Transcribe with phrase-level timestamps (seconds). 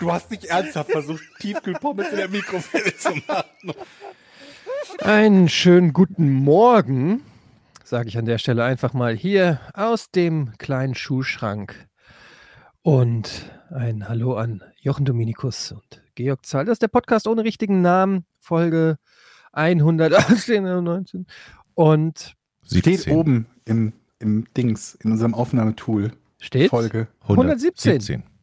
[0.00, 3.74] Du hast nicht ernsthaft versucht, Tiefkühlpommes in der Mikrowelle zu machen.
[5.00, 7.22] Einen schönen guten Morgen,
[7.82, 11.88] sage ich an der Stelle einfach mal hier aus dem kleinen Schuhschrank.
[12.82, 16.64] Und ein Hallo an Jochen Dominikus und Georg Zahl.
[16.64, 18.98] Das ist der Podcast ohne richtigen Namen, Folge
[19.52, 21.26] 118.
[21.74, 26.12] Und Steht oben im, im Dings, in unserem Aufnahmetool.
[26.38, 27.08] steht Folge.
[27.22, 27.92] 117.
[27.92, 28.37] 117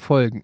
[0.00, 0.42] Folgen.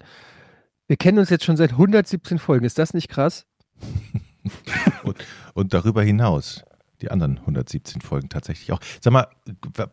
[0.87, 2.65] Wir kennen uns jetzt schon seit 117 Folgen.
[2.65, 3.45] Ist das nicht krass?
[5.03, 5.17] und,
[5.53, 6.63] und darüber hinaus
[7.01, 8.79] die anderen 117 Folgen tatsächlich auch.
[8.99, 9.27] Sag mal,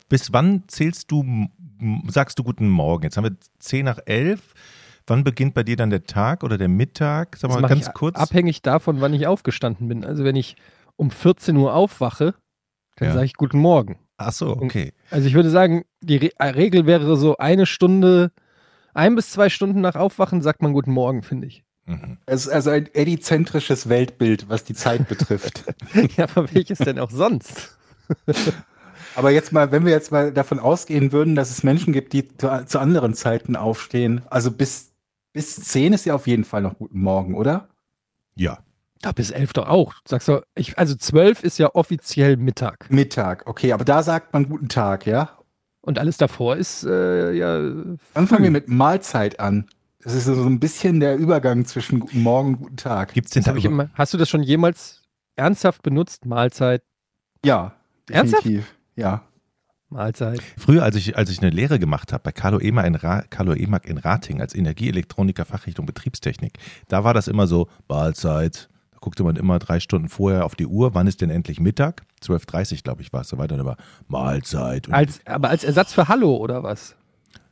[0.08, 1.48] bis wann zählst du,
[2.08, 3.04] sagst du guten Morgen?
[3.04, 4.54] Jetzt haben wir 10 nach 11.
[5.06, 7.36] Wann beginnt bei dir dann der Tag oder der Mittag?
[7.36, 8.16] Sag mal ganz kurz.
[8.16, 10.04] abhängig davon, wann ich aufgestanden bin.
[10.04, 10.56] Also wenn ich
[10.96, 12.34] um 14 Uhr aufwache,
[12.96, 13.14] dann Ja.
[13.14, 13.98] sage ich guten Morgen.
[14.18, 14.92] Ach so, okay.
[15.10, 18.32] Also ich würde sagen, die Re äh, Regel wäre so eine Stunde,
[18.92, 21.64] ein bis zwei Stunden nach Aufwachen sagt man guten Morgen, finde ich.
[21.86, 22.18] Mhm.
[22.26, 25.64] Es ist also ein edizentrisches Weltbild, was die Zeit betrifft.
[26.16, 27.78] ja, aber welches denn auch sonst?
[29.14, 32.28] Aber jetzt mal, wenn wir jetzt mal davon ausgehen würden, dass es Menschen gibt, die
[32.36, 34.92] zu, zu anderen Zeiten aufstehen, also bis,
[35.32, 37.68] bis 10 ist ja auf jeden Fall noch guten Morgen, oder?
[38.34, 38.58] Ja.
[39.02, 39.94] Da bis elf doch auch.
[40.06, 42.90] Sagst du, ich, also zwölf ist ja offiziell Mittag.
[42.90, 45.30] Mittag, okay, aber da sagt man guten Tag, ja?
[45.80, 47.58] Und alles davor ist äh, ja.
[48.14, 49.66] Dann fangen wir mit Mahlzeit an.
[50.02, 53.12] Das ist so ein bisschen der Übergang zwischen guten Morgen und guten Tag.
[53.14, 55.02] Gibt es denn Das da hab ich über- immer, hast du das schon jemals
[55.36, 56.26] ernsthaft benutzt?
[56.26, 56.82] Mahlzeit,
[57.44, 57.74] Ja,
[58.10, 58.44] Ernsthaft?
[58.44, 58.74] definitiv.
[58.96, 59.22] Ja.
[59.90, 60.42] Mahlzeit.
[60.58, 63.54] Früher, als ich, als ich eine Lehre gemacht habe bei Carlo, Ema in Ra Carlo
[63.54, 66.58] Emak in Rating als Energieelektroniker Fachrichtung Betriebstechnik,
[66.88, 68.68] da war das immer so, Mahlzeit.
[69.00, 72.04] Guckte man immer drei Stunden vorher auf die Uhr, wann ist denn endlich Mittag?
[72.22, 73.54] 12.30 glaube ich war es, so weiter.
[73.54, 73.76] Und immer
[74.08, 74.88] Mahlzeit.
[74.88, 76.94] Und Als, aber als Ersatz für Hallo oder was?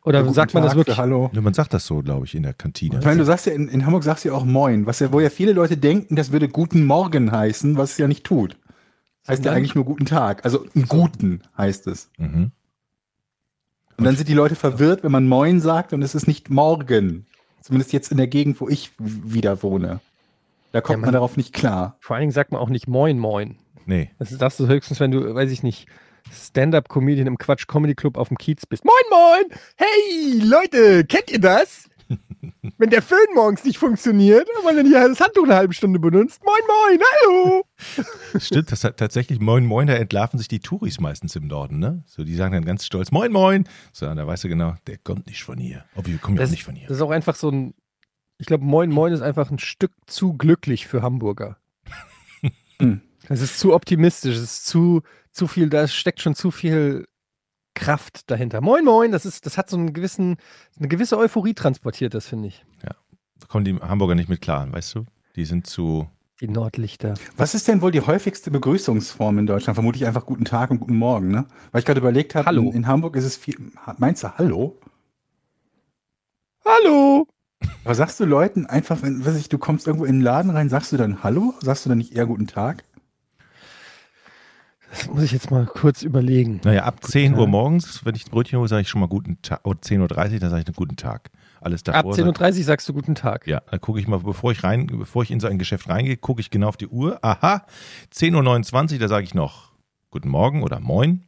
[0.07, 0.97] Oder Guten sagt man das Tag wirklich?
[0.97, 1.31] für Hallo.
[1.33, 3.01] Ja, man sagt das so, glaube ich, in der Kantine.
[3.01, 5.13] Ich meine, du sagst ja, in, in Hamburg sagst du ja auch Moin, was ja,
[5.13, 8.57] wo ja viele Leute denken, das würde Guten Morgen heißen, was es ja nicht tut.
[9.27, 10.45] Heißt ja eigentlich nur Guten Tag.
[10.45, 12.11] Also einen Guten heißt es.
[12.19, 12.53] Mhm.
[13.97, 17.27] Und dann sind die Leute verwirrt, wenn man Moin sagt und es ist nicht morgen.
[17.61, 19.99] Zumindest jetzt in der Gegend, wo ich wieder wohne.
[20.77, 21.97] Da kommt Ja, man man- darauf nicht klar.
[22.01, 23.57] Vor allen Dingen sagt man auch nicht Moin Moin.
[23.87, 24.11] Nee.
[24.19, 25.87] Das ist das höchstens, wenn du, weiß ich nicht,
[26.31, 28.85] Stand-up-Comedian im Quatsch Comedy Club auf dem Kiez bist.
[28.85, 29.59] Moin Moin!
[29.77, 31.89] Hey Leute, kennt ihr das?
[32.77, 35.99] wenn der Föhn morgens nicht funktioniert, und man dann hier das Handtuch eine halbe Stunde
[35.99, 36.43] benutzt.
[36.45, 37.63] Moin Moin, hallo!
[38.39, 42.05] Stimmt, das hat tatsächlich Moin Moin, da entlarven sich die Touris meistens im Norden, ne?
[42.07, 43.65] So, die sagen dann ganz stolz Moin Moin.
[43.95, 45.87] So, da weißt du genau, der kommt nicht von hier.
[45.97, 46.87] Oh, wir kommen ja nicht von hier.
[46.87, 47.73] das ist auch einfach so ein,
[48.39, 51.59] ich glaube, Moin Moin ist einfach ein Stück zu glücklich für Hamburger.
[52.79, 53.01] Hm.
[53.29, 55.01] Es ist zu optimistisch, es ist zu,
[55.33, 57.07] zu viel, da steckt schon zu viel
[57.75, 58.61] Kraft dahinter.
[58.61, 60.37] Moin Moin, das ist, das hat so einen gewissen,
[60.79, 62.67] eine gewisse Euphorie transportiert, das finde ich.
[63.41, 65.07] Da kommen die Hamburger nicht mit klar, weißt du?
[65.37, 66.09] Die sind zu.
[66.41, 67.15] Die Nordlichter.
[67.37, 69.75] Was ist denn wohl die häufigste Begrüßungsform in Deutschland?
[69.75, 71.47] Vermutlich einfach Guten Tag und Guten Morgen, ne?
[71.73, 72.63] Weil ich gerade überlegt habe, Hallo.
[72.63, 73.57] in, in Hamburg ist es viel.
[73.99, 74.79] Meinst du Hallo?
[76.65, 77.27] Hallo!
[77.85, 80.69] Aber sagst du Leuten einfach, wenn weiß ich, du kommst irgendwo in den Laden rein,
[80.69, 81.55] sagst du dann Hallo?
[81.61, 82.85] Sagst du dann nicht eher Guten Tag?
[84.91, 86.61] Das muss ich jetzt mal kurz überlegen.
[86.65, 87.49] Naja, ab 10 Uhr Tag.
[87.49, 89.61] morgens, wenn ich ein Brötchen hole, sage ich schon mal guten Tag.
[89.65, 91.31] Oder 10.30 Uhr, dann sage ich einen guten Tag.
[91.61, 92.15] Alles Ab davor.
[92.15, 93.47] sag- 10.30 Uhr sagst du guten Tag.
[93.47, 96.17] Ja, dann gucke ich mal, bevor ich rein, bevor ich in so ein Geschäft reingehe,
[96.17, 97.19] gucke ich genau auf die Uhr.
[97.23, 97.67] Aha,
[98.15, 99.73] 10.29 Uhr, da sage ich noch
[100.11, 101.25] Guten Morgen oder Moin.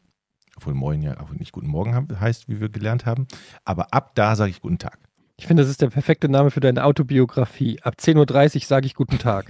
[0.57, 3.27] Obwohl Moin ja auch nicht Guten Morgen heißt, wie wir gelernt haben.
[3.65, 4.99] Aber ab da sage ich Guten Tag.
[5.41, 7.81] Ich finde, das ist der perfekte Name für deine Autobiografie.
[7.83, 9.47] Ab 10.30 Uhr sage ich guten Tag.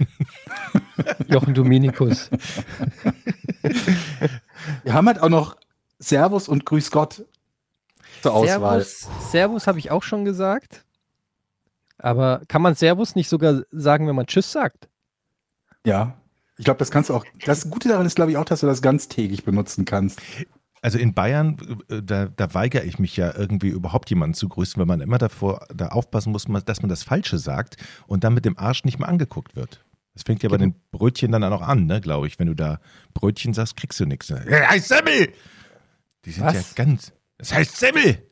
[1.27, 2.29] Jochen Dominikus.
[4.83, 5.57] Wir haben halt auch noch
[5.97, 7.25] Servus und Grüß Gott
[8.21, 8.81] zur Auswahl.
[8.83, 10.85] Servus, Servus habe ich auch schon gesagt.
[11.97, 14.89] Aber kann man Servus nicht sogar sagen, wenn man Tschüss sagt?
[15.85, 16.13] Ja.
[16.57, 17.25] Ich glaube, das kannst du auch.
[17.45, 20.21] Das Gute daran ist, glaube ich, auch, dass du das ganztägig benutzen kannst.
[20.81, 21.57] Also in Bayern,
[21.89, 25.17] äh, da, da weigere ich mich ja irgendwie überhaupt jemanden zu grüßen, weil man immer
[25.17, 27.75] davor da aufpassen muss, dass man das Falsche sagt
[28.07, 29.83] und dann mit dem Arsch nicht mehr angeguckt wird.
[30.13, 30.71] Das fängt ja bei Genau.
[30.73, 32.39] den Brötchen dann auch an, ne, glaube ich.
[32.39, 32.79] Wenn du da
[33.13, 34.29] Brötchen sagst, kriegst du nichts.
[34.29, 34.37] Ja,
[34.69, 35.29] heißt Semmel!
[36.25, 36.53] Die sind Was?
[36.55, 37.13] ja ganz.
[37.37, 38.23] Das heißt Semmel!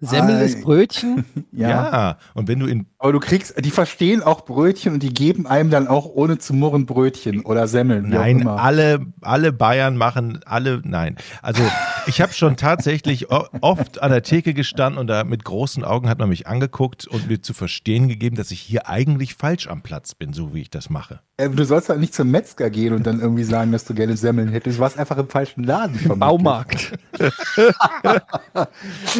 [0.00, 1.24] Semmel ist Brötchen.
[1.52, 1.68] Ja.
[1.68, 2.18] Ja.
[2.34, 5.70] Und wenn du in Aber du kriegst, die verstehen auch Brötchen und die geben einem
[5.70, 8.10] dann auch ohne zu murren Brötchen oder Semmeln.
[8.10, 11.16] Nein, alle, alle Bayern machen alle, nein.
[11.40, 11.62] Also
[12.06, 16.18] ich habe schon tatsächlich oft an der Theke gestanden und da mit großen Augen hat
[16.18, 20.14] man mich angeguckt und mir zu verstehen gegeben, dass ich hier eigentlich falsch am Platz
[20.14, 21.20] bin, so wie ich das mache.
[21.38, 24.18] Äh, Du sollst halt nicht zum Metzger gehen und dann irgendwie sagen, dass du gerne
[24.18, 24.76] Semmeln hättest.
[24.76, 25.94] Du warst einfach im falschen Laden.
[25.94, 26.18] vermutlich.
[26.20, 26.92] Baumarkt.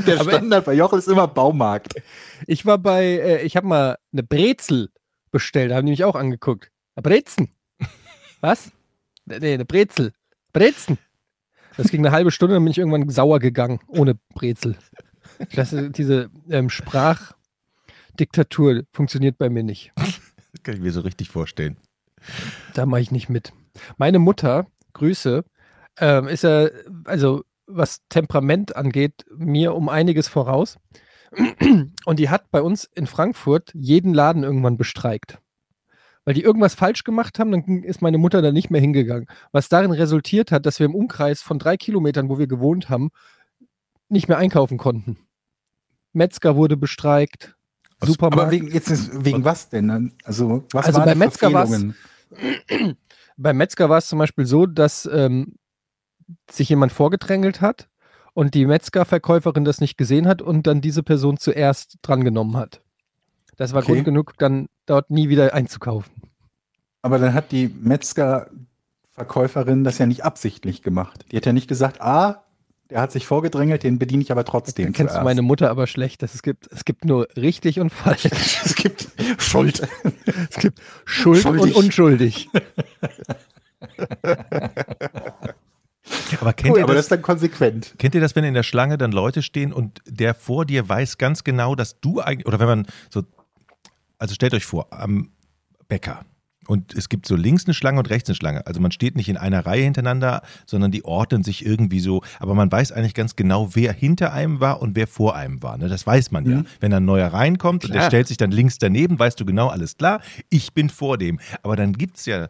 [0.07, 1.95] Der Standard bei Jochen ist immer Baumarkt.
[2.47, 4.91] Ich war bei, äh, ich habe mal eine Brezel
[5.31, 6.71] bestellt, da haben die mich auch angeguckt.
[6.95, 7.49] Eine Brezen.
[8.41, 8.73] Was?
[9.27, 10.13] Nee, eine Brezel.
[10.53, 10.99] Brezen.
[11.77, 14.77] Das ging eine halbe Stunde, dann bin ich irgendwann sauer gegangen, ohne Brezel.
[15.55, 19.93] Das, diese ähm, Sprachdiktatur funktioniert bei mir nicht.
[20.53, 21.77] Das kann ich mir so richtig vorstellen.
[22.75, 23.53] Da mache ich nicht mit.
[23.99, 25.45] Meine Mutter, Grüße,
[26.01, 26.67] ähm, ist ja,
[27.05, 30.77] also was Temperament angeht, mir um einiges voraus.
[32.05, 35.39] Und die hat bei uns in Frankfurt jeden Laden irgendwann bestreikt.
[36.25, 39.27] Weil die irgendwas falsch gemacht haben, dann ist meine Mutter da nicht mehr hingegangen.
[39.53, 43.11] Was darin resultiert hat, dass wir im Umkreis von drei Kilometern, wo wir gewohnt haben,
[44.09, 45.19] nicht mehr einkaufen konnten.
[46.13, 47.57] Metzger wurde bestreikt,
[48.01, 48.43] Was- Supermarkt.
[48.43, 49.89] Aber wegen, jetzt wegen was denn?
[49.89, 50.13] dann?
[50.25, 51.51] Also, was Also bei Metzger?
[53.37, 55.57] Beim Metzger war es zum Beispiel so, dass ähm,
[56.51, 57.89] sich jemand vorgedrängelt hat
[58.41, 62.81] und die Metzgerverkäuferin das nicht gesehen hat und dann diese Person zuerst drangenommen hat.
[63.59, 63.93] Das war Okay.
[63.93, 66.11] Grund genug, dann dort nie wieder einzukaufen.
[67.03, 71.27] Aber dann hat die Metzger-Verkäuferin das ja nicht absichtlich gemacht.
[71.31, 72.43] Die hat ja nicht gesagt, ah,
[72.89, 74.87] der hat sich vorgedrängelt, den bediene ich aber trotzdem.
[74.87, 75.25] Den kennst du zuerst.
[75.27, 76.23] meine Mutter aber schlecht.
[76.23, 78.25] dass Es gibt, es gibt nur richtig und falsch.
[78.65, 79.87] es gibt Schuld.
[80.49, 81.63] Es gibt Schuld Schuldig.
[81.63, 82.49] und unschuldig.
[86.41, 87.95] Aber kennt, Cool, ihr aber das das, ist dann konsequent.
[87.99, 91.19] kennt ihr das, wenn in der Schlange dann Leute stehen und der vor dir weiß
[91.19, 93.23] ganz genau, dass du eigentlich, oder wenn man so,
[94.19, 95.31] also stellt euch vor, am
[95.89, 96.25] Bäcker.
[96.67, 98.65] Und es gibt so links eine Schlange und rechts eine Schlange.
[98.65, 102.23] Also man steht nicht in einer Reihe hintereinander, sondern die ordnen sich irgendwie so.
[102.39, 105.79] Aber man weiß eigentlich ganz genau, wer hinter einem war und wer vor einem war.
[105.79, 105.89] Ne?
[105.89, 106.63] Das weiß man ja.
[106.79, 108.11] Wenn ein neuer reinkommt und der Klar.
[108.11, 111.41] stellt sich dann links daneben, weißt du genau, alles klar, ich bin vor dem.
[111.65, 112.47] Aber dann gibt's ja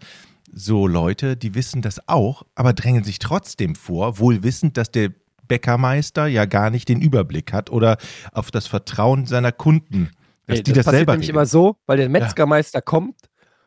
[0.52, 5.10] so Leute, die wissen das auch, aber drängen sich trotzdem vor, wohl wissend, dass der
[5.48, 7.96] Bäckermeister ja gar nicht den Überblick hat oder
[8.32, 10.10] auf das Vertrauen seiner Kunden,
[10.46, 13.16] dass Nee, die das, passiert selber nämlich immer so, weil der Metzgermeister kommt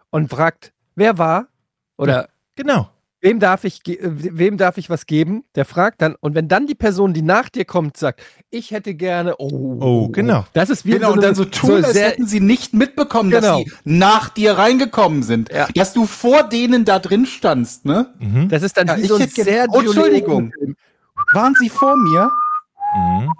[0.09, 1.47] und fragt, wer war?
[1.97, 2.89] Oder Genau.
[3.24, 5.46] Wem darf ich, äh, wem darf ich was geben?
[5.56, 8.96] Der fragt dann, und wenn dann die Person, die nach dir kommt, sagt, ich hätte
[8.96, 10.46] gerne, oh, Oh, genau.
[10.52, 12.74] Das ist wie Genau, so und eine- dann so tun, als sehr- hätten sie nicht
[12.74, 13.60] mitbekommen, Genau.
[13.60, 15.50] dass sie nach dir reingekommen sind.
[15.54, 15.68] Ja.
[15.74, 18.14] Dass du vor denen da drin standst, ne?
[18.20, 18.50] Mhm.
[18.50, 20.52] Das ist dann Ja, wie so ein sehr Oh, Entschuldigung.
[21.31, 22.30] Waren sie vor mir?
[22.94, 23.31] Mhm.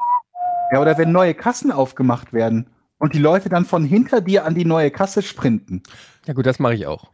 [0.72, 2.68] Ja, oder wenn neue Kassen aufgemacht werden
[3.00, 5.84] und die Leute dann von hinter dir an die neue Kasse sprinten.
[6.26, 7.12] Ja gut, das mache ich auch.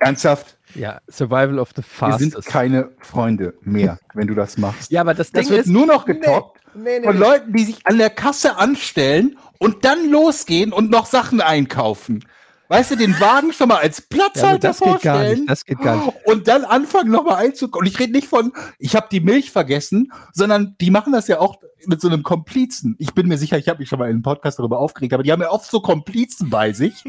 [0.00, 2.48] Ernsthaft, Ja, Survival of the wir sind Fastest.
[2.48, 4.90] keine Freunde mehr, wenn du das machst.
[4.90, 7.20] Ja, aber das, das Ding wird ist, nur noch getoppt nee, nee, von nee.
[7.20, 12.24] Leuten, die sich an der Kasse anstellen und dann losgehen und noch Sachen einkaufen.
[12.68, 15.50] Weißt du, den Wagen schon mal als ja, Platzhalter das geht gar vorstellen nicht.
[15.50, 16.26] Das geht gar nicht.
[16.26, 17.86] und dann anfangen nochmal einzukommen.
[17.86, 21.38] Und ich rede nicht von, ich habe die Milch vergessen, sondern die machen das ja
[21.38, 22.96] auch mit so einem Komplizen.
[22.98, 25.22] Ich bin mir sicher, ich habe mich schon mal in einem Podcast darüber aufgeregt, aber
[25.22, 27.04] die haben ja oft so Komplizen bei sich.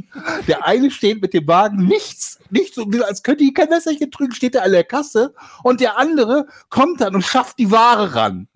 [0.47, 4.35] Der eine steht mit dem Wagen nichts, nicht so, als könnte die kein Messerchen trügen,
[4.35, 8.47] steht er an der Kasse und der andere kommt dann und schafft die Ware ran.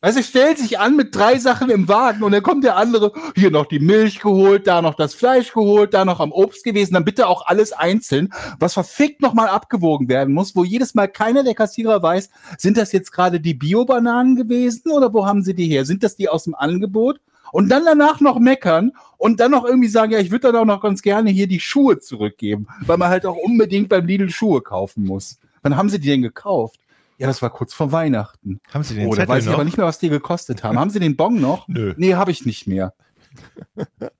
[0.00, 3.12] Weißt du, stellt sich an mit drei Sachen im Wagen und dann kommt der andere,
[3.34, 6.94] hier noch die Milch geholt, da noch das Fleisch geholt, da noch am Obst gewesen,
[6.94, 11.44] dann bitte auch alles einzeln, was verfickt nochmal abgewogen werden muss, wo jedes Mal keiner
[11.44, 15.68] der Kassierer weiß, sind das jetzt gerade die Bio-Bananen gewesen oder wo haben sie die
[15.68, 15.84] her?
[15.84, 17.20] Sind das die aus dem Angebot?
[17.50, 20.66] Und dann danach noch meckern und dann noch irgendwie sagen, ja, ich würde dann auch
[20.66, 24.60] noch ganz gerne hier die Schuhe zurückgeben, weil man halt auch unbedingt beim Lidl Schuhe
[24.60, 25.38] kaufen muss.
[25.62, 26.78] Wann haben sie die denn gekauft?
[27.18, 28.60] Ja, das war kurz vor Weihnachten.
[28.72, 29.54] Haben Sie den Oh, da Zettel weiß ich noch?
[29.54, 30.78] aber nicht mehr, was die gekostet haben.
[30.78, 31.66] Haben Sie den Bon noch?
[31.68, 31.94] Nö.
[31.96, 32.94] Nee, habe ich nicht mehr.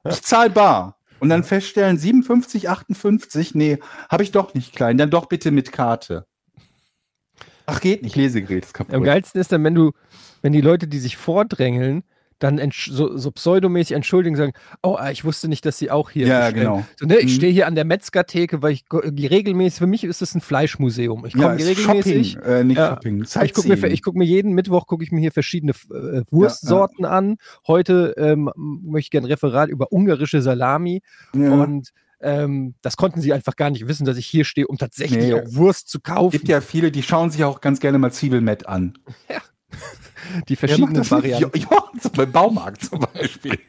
[0.04, 0.96] Ich zahl bar.
[1.20, 3.78] Und dann feststellen, 57, 58, nee,
[4.08, 4.98] habe ich doch nicht klein.
[4.98, 6.26] Dann doch bitte mit Karte.
[7.66, 8.16] Ach, geht nicht.
[8.16, 8.94] Lesegerät ist kaputt.
[8.94, 9.92] Am geilsten ist dann, wenn du,
[10.42, 12.02] wenn die Leute, die sich vordrängeln,
[12.38, 14.52] dann so, so pseudomäßig entschuldigen, sagen,
[14.82, 16.64] oh, ah, ich wusste nicht, dass sie auch hier Ja, bestellen.
[16.66, 16.86] genau.
[16.98, 17.36] So, ne, ich Mhm.
[17.36, 21.26] stehe hier an der Metzgertheke, weil ich regelmäßig, für mich ist es ein Fleischmuseum.
[21.26, 22.32] Ich ja, komme ist regelmäßig.
[22.32, 22.90] Shopping, äh, nicht Ja.
[22.90, 23.22] Shopping.
[23.44, 27.04] Ich gucke mir, ich guck mir jeden Mittwoch gucke ich mir hier verschiedene äh, Wurstsorten
[27.04, 27.36] an.
[27.66, 31.02] Heute ähm, möchte ich gerne ein Referat über ungarische Salami.
[31.34, 31.50] ja.
[31.50, 31.90] Und
[32.20, 35.34] ähm, das konnten sie einfach gar nicht wissen, dass ich hier stehe, um tatsächlich Nee.
[35.34, 36.32] auch Wurst zu kaufen.
[36.32, 38.94] gibt ja viele, die schauen sich auch ganz gerne mal Zwiebelmett an.
[39.28, 39.40] Ja.
[40.48, 41.08] Die verschiedenen?
[41.10, 41.58] Varianten.
[41.58, 43.58] Jochen zum- beim Baumarkt zum Beispiel.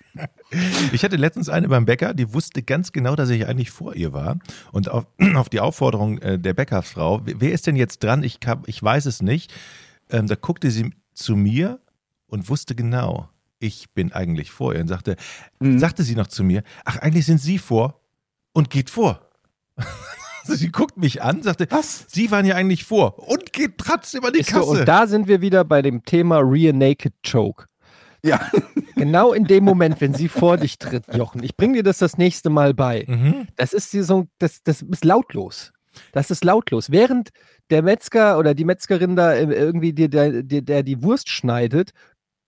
[0.91, 4.11] Ich hatte letztens eine beim Bäcker, die wusste ganz genau, dass ich eigentlich vor ihr
[4.11, 4.39] war.
[4.73, 8.23] Und auf, auf die Aufforderung äh, der Bäckerfrau, wer wer ist denn jetzt dran?
[8.23, 9.53] Ich, kann, ich weiß es nicht.
[10.09, 11.79] Ähm, da guckte sie zu mir
[12.27, 13.29] und wusste genau,
[13.59, 14.81] ich bin eigentlich vor ihr.
[14.81, 15.15] Und sagte,
[15.59, 15.79] Mhm.
[15.79, 18.01] sagte sie noch zu mir, ach, eigentlich sind Sie vor
[18.51, 19.21] und geht vor.
[20.57, 22.05] Sie guckt mich an, sagte, Was?
[22.09, 24.69] Sie waren ja eigentlich vor und geht trotzdem an die Ist so, Kasse.
[24.71, 27.65] und da sind wir wieder bei dem Thema Rear Naked Choke.
[28.23, 28.39] Ja.
[28.95, 31.41] Genau in dem Moment, wenn sie vor dich tritt, Jochen.
[31.41, 33.05] Ich bring dir das das nächste Mal bei.
[33.07, 33.47] mhm.
[33.55, 35.71] Das ist so, das, das ist lautlos.
[36.11, 36.91] Das ist lautlos.
[36.91, 37.29] Während
[37.69, 41.91] der Metzger oder die Metzgerin da äh, irgendwie dir, der, der, der die Wurst schneidet,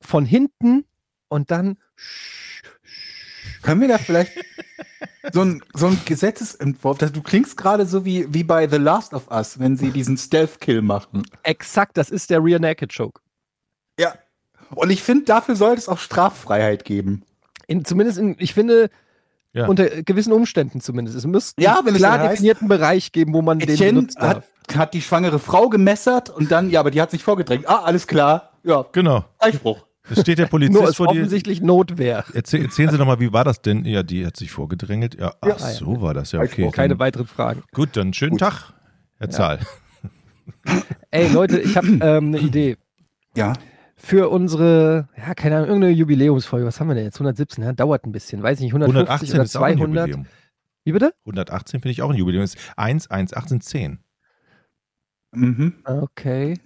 [0.02, 0.84] von hinten
[1.30, 1.78] und dann
[3.62, 4.32] Können wir da vielleicht
[5.34, 9.14] so ein, so ein Gesetzesentwurf, dass du klingst gerade so wie, wie bei The Last
[9.14, 11.24] of Us, wenn sie diesen Stealth-Kill machen.
[11.44, 13.22] exakt, das ist der Rear Naked Choke.
[14.00, 14.14] Ja.
[14.74, 17.24] Und ich finde, dafür sollte es auch Straffreiheit geben.
[17.68, 18.90] In, zumindest, in, ich finde,
[19.54, 19.68] Ja.
[19.68, 21.18] unter gewissen Umständen zumindest.
[21.18, 24.44] Es müsste Ja, einen klar definierten Bereich geben, wo man den Etienne benutzen darf.
[24.70, 27.68] hat, hat die schwangere Frau gemessert und dann, ja, aber die hat sich vorgedrängt.
[27.68, 28.52] Ah, alles klar.
[28.64, 29.26] Ja, Genau.
[29.40, 29.86] Einspruch.
[30.10, 31.20] Es steht der Nur Polizist ist vor dir.
[31.20, 32.26] offensichtlich Notwehr.
[32.34, 33.86] Erzähl, erzählen Sie doch mal, wie war das denn?
[33.86, 35.20] Ja, die hat sich vorgedrängelt.
[35.20, 35.58] Ja, ach, Ja.
[35.58, 36.42] so war das ja.
[36.42, 36.70] Okay.
[36.72, 37.64] Keine Dann, weiteren Fragen.
[37.74, 38.40] gut, dann schönen Gut.
[38.42, 38.74] Tag,
[39.20, 39.60] Herr Zahl.
[41.12, 42.78] Ey, Leute, ich habe ähm, eine Idee.
[43.36, 43.54] Ja.
[43.96, 46.66] Für unsere, ja, keine Ahnung, irgendeine Jubiläumsfolge.
[46.66, 47.18] Was haben wir denn jetzt?
[47.18, 48.42] 117, ja, dauert ein bisschen.
[48.42, 50.08] Weiß ich nicht, 150 118 oder ist auch ein 200.
[50.08, 50.26] Jubiläum.
[50.84, 51.14] Wie bitte?
[51.26, 52.44] 118 finde ich auch ein Jubiläum.
[52.44, 54.00] Ist 1, 1, 18, 10.
[55.34, 55.76] Mhm.
[55.86, 56.56] Okay.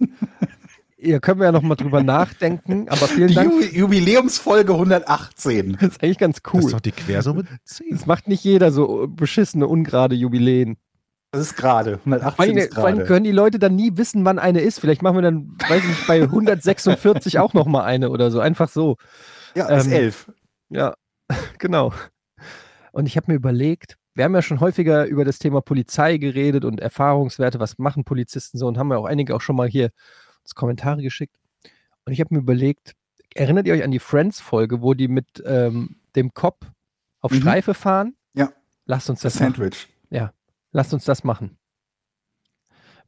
[0.98, 3.52] Ihr können wir ja noch mal drüber nachdenken, aber vielen Die Dank.
[3.52, 5.72] Ju Jubiläumsfolge 118.
[5.80, 6.70] Das ist eigentlich ganz Das ist cool.
[6.72, 7.86] doch die Quersumme 10.
[7.90, 10.76] Das macht nicht jeder so beschissene, ungerade Jubiläen.
[11.32, 11.98] Das ist gerade.
[11.98, 13.08] Vor 118 allem, ist vor allem gerade.
[13.08, 14.80] können die Leute dann nie wissen, wann eine ist.
[14.80, 18.40] Vielleicht machen wir dann, weiß ich nicht, bei 146 auch noch mal eine oder so.
[18.40, 18.96] Einfach so.
[19.54, 20.32] Ja, ist ähm, 11.
[20.70, 20.94] Ja,
[21.58, 21.92] genau.
[22.92, 26.64] Und ich habe mir überlegt, wir haben ja schon häufiger über das Thema Polizei geredet
[26.64, 29.90] und Erfahrungswerte, was machen Polizisten so und haben ja auch einige auch schon mal hier
[30.54, 31.36] Kommentare geschickt.
[32.04, 32.94] Und ich habe mir überlegt,
[33.34, 36.66] erinnert ihr euch an die Friends-Folge, wo die mit ähm, dem Cop
[37.20, 37.40] auf Mhm.
[37.40, 38.14] Streife fahren?
[38.34, 38.52] Ja.
[38.86, 39.54] Lasst uns Das das machen.
[39.54, 39.88] Sandwich.
[40.72, 41.56] Lasst uns das machen.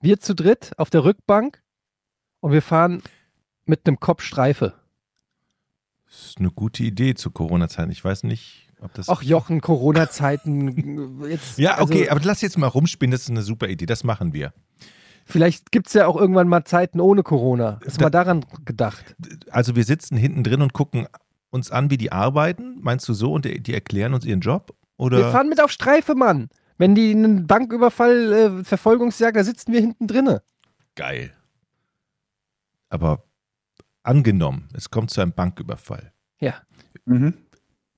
[0.01, 1.63] Wir zu dritt auf der Rückbank
[2.41, 3.03] und wir fahren
[3.67, 4.75] mit einem Cop Streife.
[6.07, 7.91] Das ist eine gute Idee zu Corona-Zeiten.
[7.91, 9.09] Ich weiß nicht, ob das.
[9.11, 11.21] Ach Jochen, Corona-Zeiten.
[11.29, 13.11] jetzt- ja, okay, also- aber lass jetzt mal rumspinnen.
[13.11, 13.85] Das ist eine super Idee.
[13.87, 14.55] Das machen wir.
[15.31, 17.79] Vielleicht gibt es ja auch irgendwann mal Zeiten ohne Corona.
[17.85, 19.15] Ist Da- mal daran gedacht.
[19.51, 21.07] Also, wir sitzen hinten drin und gucken
[21.51, 22.79] uns an, wie die arbeiten.
[22.81, 23.33] Meinst du so?
[23.33, 24.75] Und die, die erklären uns ihren Job?
[24.97, 25.19] Oder?
[25.19, 26.49] Wir fahren mit auf Streife, Mann.
[26.79, 30.43] Wenn die einen Banküberfall, äh, Verfolgungsjagd, da sitzen wir hinten drinne.
[30.95, 31.33] Geil.
[32.89, 33.25] Aber
[34.03, 36.13] angenommen, es kommt zu einem Banküberfall.
[36.41, 36.55] Ja.
[37.05, 37.35] Mhm.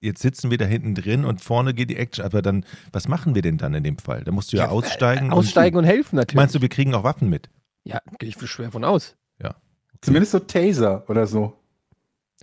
[0.00, 2.24] Jetzt sitzen wir da hinten drin und vorne geht die Action.
[2.24, 4.24] Aber dann, was machen wir denn dann in dem Fall?
[4.24, 5.30] Da musst du ja, aussteigen.
[5.30, 6.36] Aussteigen und helfen Und, natürlich.
[6.36, 7.50] meinst du, wir kriegen auch Waffen mit?
[7.84, 9.16] Ja, gehe ich schwer von aus.
[10.02, 11.58] Zumindest so Taser oder so.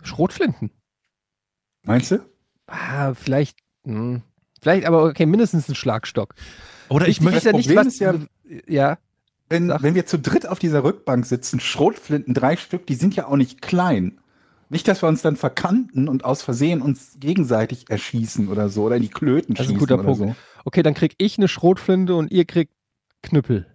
[0.03, 0.71] Schrotflinten.
[1.83, 2.19] Meinst du?
[2.67, 3.57] Ah, vielleicht.
[3.83, 4.21] Hm.
[4.61, 6.35] Vielleicht, aber okay, mindestens ein Schlagstock.
[6.89, 7.49] Oder ich Wichtig möchte.
[7.49, 7.87] ja nicht, was.
[7.87, 8.15] ist ja-
[8.67, 8.97] ja,
[9.49, 9.81] Wenn, Sag.
[9.81, 13.37] wenn wir zu dritt auf dieser Rückbank sitzen, Schrotflinten, drei Stück, die sind ja auch
[13.37, 14.19] nicht klein.
[14.69, 18.97] Nicht, dass wir uns dann verkanten und aus Versehen uns gegenseitig erschießen oder so oder
[18.97, 20.19] in die Klöten Das ist ein schießen guter oder Punkt.
[20.19, 20.35] so.
[20.65, 22.73] okay, dann krieg ich eine Schrotflinte und ihr kriegt
[23.23, 23.65] Knüppel.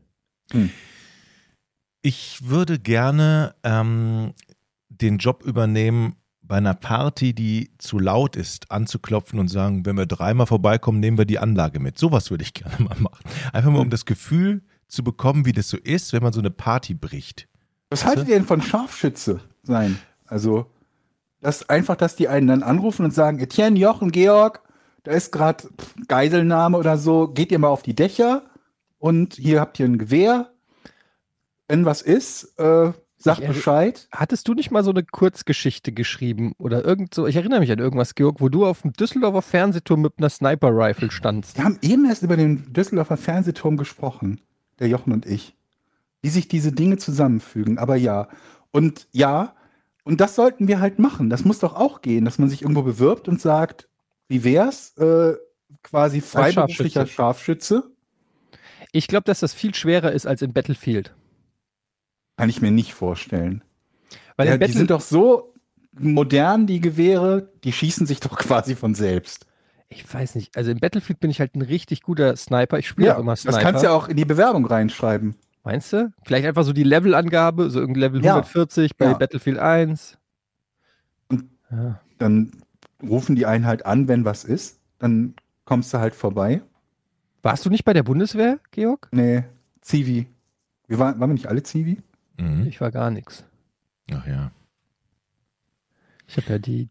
[2.02, 4.34] Ich würde gerne ähm,
[4.88, 10.04] den Job übernehmen, bei einer Party, die zu laut ist, anzuklopfen und sagen, wenn wir
[10.04, 11.96] dreimal vorbeikommen, nehmen wir die Anlage mit.
[11.98, 13.22] Sowas würde ich gerne mal machen.
[13.52, 16.50] Einfach mal, um das Gefühl zu bekommen, wie das so ist, wenn man so eine
[16.50, 17.48] Party bricht.
[17.88, 19.98] Was haltet ihr denn von Scharfschütze sein?
[20.26, 20.66] Also,
[21.42, 24.62] das einfach, dass die einen dann anrufen und sagen, Etienne, Jochen, Georg,
[25.02, 25.64] da ist gerade
[26.08, 28.44] Geiselnahme oder so, geht ihr mal auf die Dächer
[28.98, 30.48] und hier habt ihr ein Gewehr.
[31.68, 34.08] Wenn was ist, äh, sagt Ich erri- Bescheid.
[34.12, 37.26] Hattest du nicht mal so eine Kurzgeschichte geschrieben oder irgend so?
[37.26, 41.10] Ich erinnere mich an irgendwas, Georg, wo du auf dem Düsseldorfer Fernsehturm mit einer Sniper-Rifle
[41.10, 41.56] standst.
[41.56, 44.40] Wir haben eben erst über den Düsseldorfer Fernsehturm gesprochen,
[44.78, 45.56] der Jochen und ich,
[46.20, 47.78] wie sich diese Dinge zusammenfügen.
[47.78, 48.28] Aber ja,
[48.70, 49.54] und ja,
[50.04, 51.30] und das sollten wir halt machen.
[51.30, 53.88] Das muss doch auch gehen, dass man sich irgendwo bewirbt und sagt,
[54.28, 55.34] wie wär's, äh,
[55.82, 57.90] quasi freiberuflicher Scharfschütze.
[58.92, 61.14] Ich glaube, dass das viel schwerer ist als in Battlefield.
[62.36, 63.62] Kann ich mir nicht vorstellen.
[64.36, 65.54] Weil ja, die sind doch so
[65.92, 69.46] modern, die Gewehre, die schießen sich doch quasi von selbst.
[69.88, 72.78] ich weiß nicht, also in Battlefield bin ich halt ein richtig guter Sniper.
[72.78, 73.60] Ich spiele auch immer das Sniper.
[73.60, 75.36] kannst du ja auch in die Bewerbung reinschreiben.
[75.64, 76.12] Meinst du?
[76.24, 78.32] Vielleicht einfach so die Levelangabe, so irgendein Level Ja.
[78.34, 79.12] 140 bei Ja.
[79.14, 80.18] Battlefield 1.
[81.28, 82.00] Und- Ja.
[82.18, 82.52] Dann
[83.02, 84.80] rufen die einen halt an, wenn was ist.
[84.98, 86.62] Dann kommst du halt vorbei.
[87.42, 89.08] Warst du nicht bei der Bundeswehr, Georg?
[89.12, 89.44] Nee,
[89.80, 90.28] Zivi.
[90.86, 92.00] Wir waren, waren wir nicht alle Zivi?
[92.38, 92.66] Mhm.
[92.66, 93.44] Ich war gar nichts.
[94.12, 94.50] Ach ja.
[96.34, 96.88] Ich habe ja die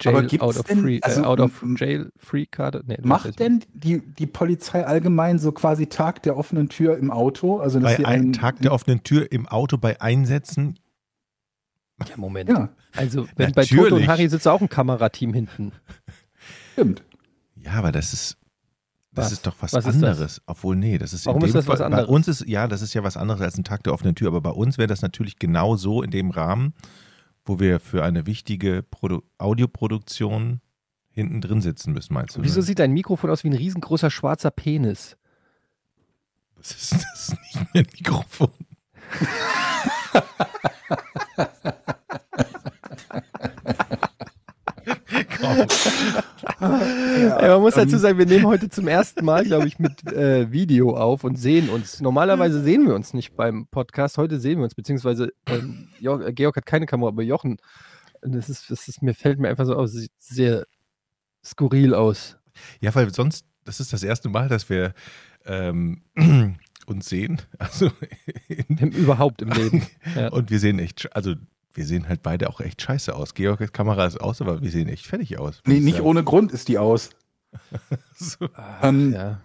[0.00, 2.82] Jail out of denn- free, also, äh, out of jail free Karte.
[2.84, 7.12] Nee, das Macht denn die, die Polizei allgemein so quasi Tag der offenen Tür im
[7.12, 7.58] Auto?
[7.58, 10.80] Also dass Bei sie einem einen Tag der offenen Tür im Auto bei Einsätzen.
[12.08, 12.50] Ja, Moment.
[12.50, 14.08] Ja, Also, wenn bei Toto und Natürlich.
[14.08, 15.70] Harry sitzt auch ein Kamerateam hinten.
[16.72, 17.04] stimmt.
[17.54, 18.36] Ja, aber das ist.
[19.14, 19.32] Das Was?
[19.34, 20.10] ist doch was, Was ist das?
[20.10, 20.42] anderes.
[20.46, 22.06] Obwohl, nee, das ist in Warum ist dem das was Fall- anderes?
[22.06, 24.28] Bei uns ist, ja, das ist ja was anderes als ein Tag der offenen Tür,
[24.28, 26.72] aber bei uns wäre das natürlich genau so in dem Rahmen,
[27.44, 30.60] wo wir für eine wichtige Produ Audioproduktion
[31.10, 32.42] hinten drin sitzen müssen, meinst du?
[32.42, 32.62] Wieso ne?
[32.66, 35.16] sieht dein Mikrofon aus wie ein riesengroßer schwarzer Penis?
[36.62, 38.50] das, ist, das ist nicht mehr ein Mikrofon.
[45.40, 45.66] Komm.
[46.62, 50.52] Ey, man muss dazu sagen, wir nehmen heute zum ersten Mal, glaube ich, mit äh,
[50.52, 52.00] Video auf und sehen uns.
[52.00, 54.16] Normalerweise sehen wir uns nicht beim Podcast.
[54.16, 57.56] Heute sehen wir uns, beziehungsweise ähm, äh, Georg hat keine Kamera, aber Jochen.
[58.20, 60.66] Das ist, das ist, mir fällt mir einfach so aus, sieht sehr
[61.44, 62.36] skurril aus.
[62.80, 64.94] Ja, weil sonst, das ist das erste Mal, dass wir
[65.44, 66.02] ähm,
[66.86, 67.42] uns sehen.
[67.58, 67.90] Also
[68.48, 69.82] Im, überhaupt im Leben.
[70.14, 70.28] Ja.
[70.28, 71.34] und wir sehen echt, also
[71.74, 73.34] wir sehen halt beide auch echt scheiße aus.
[73.34, 75.60] Georgs Kamera ist aus, aber wir sehen echt fertig aus.
[75.66, 76.06] Nee, nicht sagen.
[76.06, 77.10] ohne Grund ist die aus.
[78.14, 78.48] So.
[78.82, 79.40] Ähm, ja.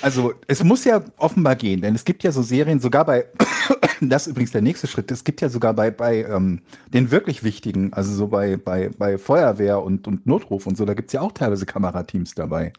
[0.00, 3.26] Also, es muss ja offenbar gehen, denn es gibt ja so Serien, sogar bei,
[4.00, 6.62] das ist übrigens der nächste Schritt, es gibt ja sogar bei, bei ähm,
[6.94, 10.94] den wirklich wichtigen, also so bei, bei, bei Feuerwehr und, und Notruf und so, da
[10.94, 12.72] gibt es ja auch teilweise Kamerateams dabei.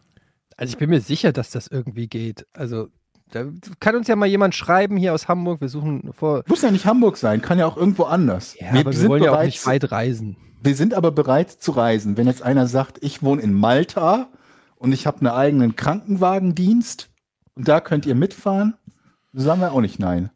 [0.55, 2.47] Also ich bin mir sicher, dass das irgendwie geht.
[2.53, 2.89] Also
[3.31, 3.45] da
[3.79, 5.61] kann uns ja mal jemand schreiben hier aus Hamburg.
[5.61, 6.43] Wir suchen vor.
[6.47, 8.55] Muss ja nicht Hamburg sein, kann ja auch irgendwo anders.
[8.59, 10.37] Ja, aber wir wollen ja auch nicht weit reisen.
[10.61, 12.17] wir sind aber bereit zu reisen.
[12.17, 14.29] Wenn jetzt einer sagt, ich wohne in Malta
[14.77, 17.09] und ich habe einen eigenen Krankenwagendienst
[17.55, 18.75] und da könnt ihr mitfahren,
[19.33, 20.29] sagen wir auch nicht nein.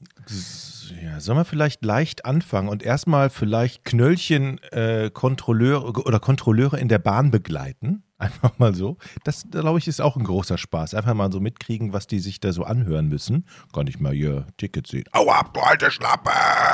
[1.01, 6.89] Ja, sollen wir vielleicht leicht anfangen und erstmal vielleicht Knöllchen äh, Kontrolleure oder Kontrolleure in
[6.89, 8.03] der Bahn begleiten?
[8.19, 8.97] Einfach mal so.
[9.23, 10.93] Das, glaube ich, ist auch ein großer Spaß.
[10.93, 13.47] Einfach mal so mitkriegen, was die sich da so anhören müssen.
[13.73, 15.05] Gar nicht mal ihr Ticket sehen.
[15.11, 16.29] Aua, du alte Schlappe,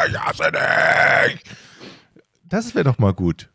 [0.09, 1.43] ich hasse dich.
[2.43, 3.49] Das wäre doch mal gut.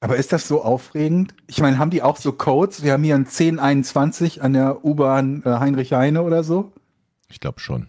[0.00, 1.32] Aber ist das so aufregend?
[1.46, 2.82] Ich meine, haben die auch so Codes?
[2.82, 6.72] Wir haben hier ein 1021 an der U-Bahn äh, Heinrich Heine oder so.
[7.28, 7.86] Ich glaube schon.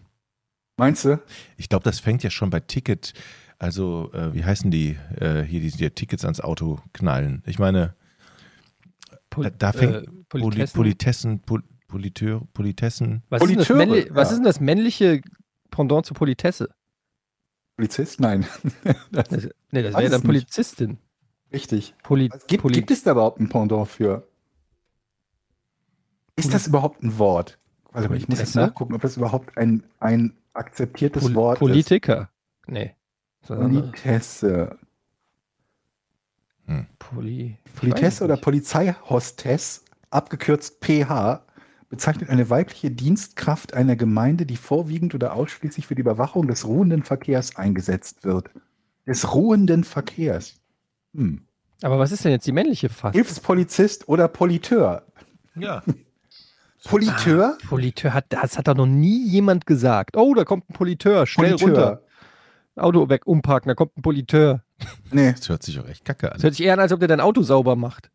[0.78, 1.20] Meinst du?
[1.58, 3.14] Ich glaube, das fängt ja schon bei Ticket.
[3.60, 7.42] Also, äh, wie heißen die äh, hier, die, die Tickets ans Auto knallen?
[7.48, 7.96] Ich meine,
[9.32, 10.76] Pol Da- da fängt äh, Poli Politessen.
[10.78, 13.24] Politessen, Pol Politeur, Politessen.
[13.30, 14.32] was, ist denn männli- was ja.
[14.34, 15.22] ist denn das männliche
[15.72, 16.70] Pendant zu Politesse?
[17.78, 18.20] Polizist?
[18.20, 18.46] Nein.
[19.12, 20.26] das Das, nee, das wäre ja dann nicht.
[20.26, 20.98] Polizistin.
[21.54, 21.96] richtig.
[22.04, 24.28] Poli Gibt, Poli gibt es da überhaupt ein Pendant für?
[26.36, 27.58] Ist das überhaupt ein Wort?
[27.92, 32.30] Warte mal, ich muss jetzt nachgucken, ob das überhaupt ein, ein akzeptiertes Pol Wort Politiker.
[32.68, 32.96] Nee.
[33.42, 33.48] ist.
[33.48, 34.78] Sondern Politesse.
[37.00, 41.46] Poli Politesse oder Polizeihostess, abgekürzt PH,
[41.90, 47.04] bezeichnet eine weibliche Dienstkraft einer Gemeinde, die vorwiegend oder ausschließlich für die Überwachung des ruhenden
[47.04, 48.50] Verkehrs eingesetzt wird.
[49.06, 50.60] Des ruhenden Verkehrs.
[51.14, 51.44] Hm.
[51.82, 53.14] Aber was ist denn jetzt die männliche Fassung?
[53.14, 55.04] Hilfspolizist oder Politeur.
[55.56, 55.84] Ja.
[56.88, 57.58] Politeur?
[57.68, 60.16] Politeur hat, das hat doch noch nie jemand gesagt.
[60.18, 61.88] Oh, da kommt ein Politeur, schnell Politeur.
[61.90, 62.02] runter.
[62.76, 64.64] Auto weg, umparken, da kommt ein Politeur.
[65.12, 66.44] Nee, Das hört sich auch echt kacke Das an.
[66.44, 68.12] hört sich eher an, als ob der dein Auto sauber macht.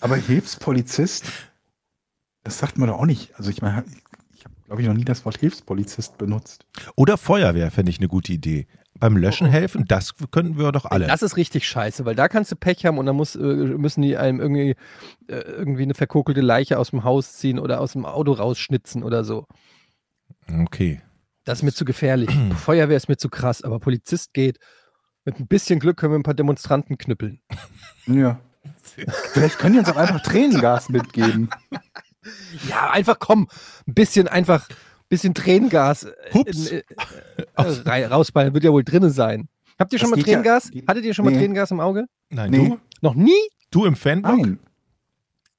[0.00, 1.26] aber Hilfspolizist,
[2.42, 3.34] das sagt man doch auch nicht.
[3.36, 3.84] Also ich meine,
[4.34, 6.66] ich habe, glaube ich, noch nie das Wort Hilfspolizist benutzt.
[6.96, 8.66] Oder Feuerwehr fände ich eine gute Idee.
[8.98, 11.06] Beim Löschen helfen, das könnten wir doch alle.
[11.06, 14.02] Das ist richtig scheiße, weil da kannst du Pech haben und dann muss, äh, müssen
[14.02, 14.70] die einem irgendwie,
[15.28, 19.24] äh, irgendwie eine verkokelte Leiche aus dem Haus ziehen oder aus dem Auto rausschnitzen oder
[19.24, 19.46] so.
[20.60, 21.00] Okay.
[21.44, 22.30] Das ist mir zu gefährlich.
[22.56, 24.58] Feuerwehr ist mir zu krass, aber Polizist geht.
[25.24, 27.40] Mit ein bisschen Glück können wir ein paar Demonstranten knüppeln.
[28.06, 28.40] Ja.
[29.32, 31.50] Vielleicht können die uns auch einfach Tränengas mitgeben.
[32.68, 33.48] Ja, einfach komm,
[33.86, 34.76] ein bisschen einfach, ein
[35.08, 36.70] bisschen Tränengas äh, Hups.
[36.70, 36.82] in, äh,
[38.02, 39.48] äh, rausballen, wird ja wohl drinne sein.
[39.78, 40.70] Habt ihr schon Das mal ja- Tränengas?
[40.70, 41.38] geht- Hattet ihr schon mal Nee.
[41.38, 42.06] Tränengas im Auge?
[42.30, 42.68] Nein, Nee.
[42.70, 42.78] du?
[43.02, 43.32] Noch nie?
[43.70, 44.38] Du im Fanblock?
[44.38, 44.58] Nein.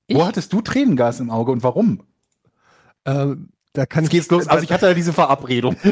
[0.08, 0.16] Ich?
[0.18, 2.04] Wo hattest du Tränengas im Auge und warum?
[3.06, 4.48] Ähm, da kann Jetzt geht's los.
[4.50, 5.76] Also ich hatte ja diese Verabredung.
[5.84, 5.92] ich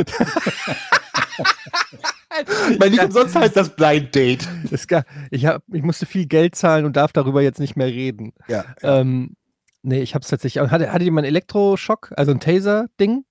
[2.80, 4.48] meine, nicht umsonst heißt das Blind Date.
[4.72, 7.88] Das gar, ich, hab, ich musste viel Geld zahlen und darf darüber jetzt nicht mehr
[7.88, 8.34] reden.
[8.48, 8.66] Ja.
[8.82, 9.36] Ähm,
[9.84, 10.64] nee, ich habe es tatsächlich.
[10.70, 13.24] Hatte, hatte jemand einen Elektroschock, also ein Taser-Ding?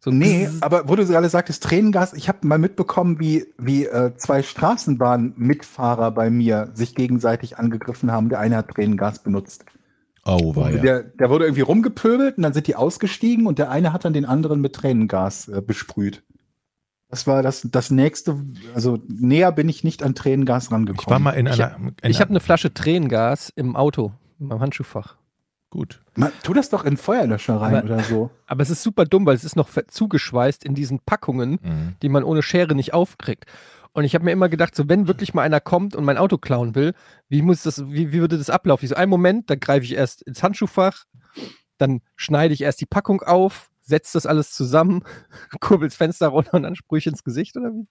[0.00, 4.14] So Nee, aber wo du gerade sagtest, Tränengas, ich habe mal mitbekommen, wie, wie äh,
[4.16, 8.28] zwei Straßenbahnmitfahrer bei mir sich gegenseitig angegriffen haben.
[8.28, 9.64] Der eine hat Tränengas benutzt.
[10.24, 10.78] Oh, war ja.
[10.82, 14.12] Der, der wurde irgendwie rumgepöbelt und dann sind die ausgestiegen und der eine hat dann
[14.12, 16.22] den anderen mit Tränengas äh, besprüht.
[17.08, 18.36] Das war das, das nächste,
[18.74, 21.00] also näher bin ich nicht an Tränengas rangekommen.
[21.00, 21.76] Ich war mal in einer.
[21.76, 25.16] in Ich habe einer- eine Flasche Tränengas im Auto, in meinem Handschuhfach.
[25.70, 26.00] Gut.
[26.14, 28.30] Man, tu das doch in Feuerlöscher rein Aber- oder so.
[28.46, 31.96] Aber es ist super dumm, weil es ist noch zugeschweißt in diesen Packungen, Mhm.
[32.02, 33.46] die man ohne Schere nicht aufkriegt.
[33.92, 36.36] Und ich habe mir immer gedacht, so wenn wirklich mal einer kommt und mein Auto
[36.38, 36.92] klauen will,
[37.28, 38.84] wie muss das, wie, wie würde das ablaufen?
[38.84, 41.04] Ich so, einen Moment, dann greife ich erst ins Handschuhfach,
[41.78, 45.02] dann schneide ich erst die Packung auf, setze das alles zusammen,
[45.60, 47.86] kurbel das Fenster runter und dann sprühe ich ins Gesicht oder wie?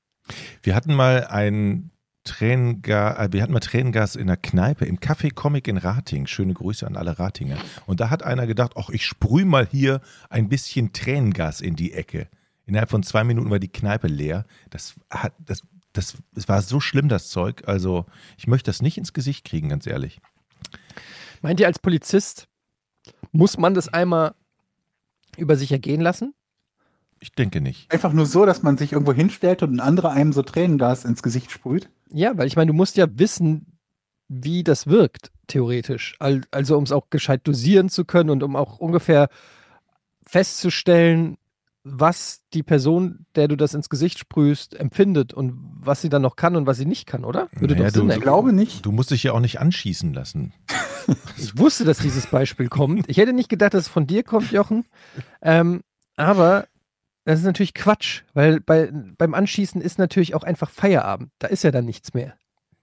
[0.64, 1.92] Wir hatten mal ein
[2.26, 6.28] Tränengas, äh, wir hatten mal Tränengas in der Kneipe im Café Comic in Rating.
[6.28, 7.58] Schöne Grüße an alle Ratinger.
[7.86, 11.94] Und da hat einer gedacht, ach, ich sprühe mal hier ein bisschen Tränengas in die
[11.94, 12.28] Ecke.
[12.66, 14.46] Innerhalb von zwei Minuten war die Kneipe leer.
[14.72, 15.62] Das hat, das,
[15.94, 17.64] das, es war so schlimm, das Zeug.
[17.68, 18.06] Also,
[18.38, 20.20] ich möchte das nicht ins Gesicht kriegen, ganz ehrlich.
[21.42, 22.48] Meint ihr als Polizist,
[23.32, 24.34] muss man das einmal
[25.38, 26.34] über sich ergehen lassen?
[27.20, 27.92] Ich denke nicht.
[27.92, 31.24] Einfach nur so, dass man sich irgendwo hinstellt und ein anderer einem so Tränengas ins
[31.24, 31.90] Gesicht sprüht.
[32.12, 33.78] Ja, weil ich meine, du musst ja wissen,
[34.28, 36.16] wie das wirkt, theoretisch.
[36.20, 39.30] Al- Also, um es auch gescheit dosieren zu können und um auch ungefähr
[40.26, 41.38] festzustellen,
[41.84, 46.36] was die Person, der du das ins Gesicht sprühst, empfindet und was sie dann noch
[46.36, 47.48] kann und was sie nicht kann, oder?
[47.54, 48.84] Würde Naja, doch Sinn du- Ich glaube nicht.
[48.86, 50.54] Du musst dich ja auch nicht anschießen lassen.
[51.38, 53.08] Ich wusste, dass dieses Beispiel kommt.
[53.08, 54.86] Ich hätte nicht gedacht, dass es von dir kommt, Jochen.
[55.44, 55.82] Ähm,
[56.16, 56.66] aber
[57.26, 61.32] das ist natürlich Quatsch, weil bei, beim Anschießen ist natürlich auch einfach Feierabend.
[61.40, 62.36] Da ist ja dann nichts mehr.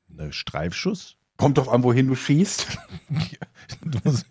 [0.09, 1.17] Ne, Streifschuss?
[1.39, 2.67] Kommt doch an, wohin du schießt.
[3.85, 4.27] Du musst,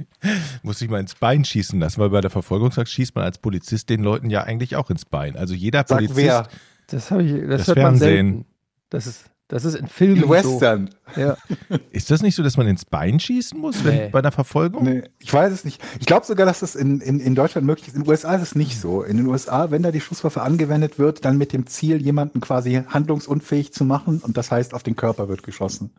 [0.62, 3.90] musst dich mal ins Bein schießen lassen, weil bei der Verfolgungsjagd schießt man als Polizist
[3.90, 5.36] den Leuten ja eigentlich auch ins Bein.
[5.36, 6.18] Also jeder Sag Polizist.
[6.18, 6.48] wer.
[6.88, 8.28] Das habe ich, das, Das hört man Fernsehen.
[8.34, 8.46] selten.
[8.90, 10.90] Das ist, das ist in Filmen In Western.
[11.14, 11.22] so.
[11.22, 11.38] Ja.
[11.92, 14.10] Ist das nicht so, dass man ins Bein schießen muss wenn, Nee.
[14.10, 14.84] bei einer Verfolgung?
[14.86, 15.82] Nee, ich weiß es nicht.
[16.00, 17.96] Ich glaube sogar, dass das in, in, in Deutschland möglich ist.
[17.96, 19.04] In den USA ist es nicht so.
[19.04, 22.82] In den USA, wenn da die Schusswaffe angewendet wird, dann mit dem Ziel, jemanden quasi
[22.88, 25.92] handlungsunfähig zu machen und das heißt, auf den Körper wird geschossen.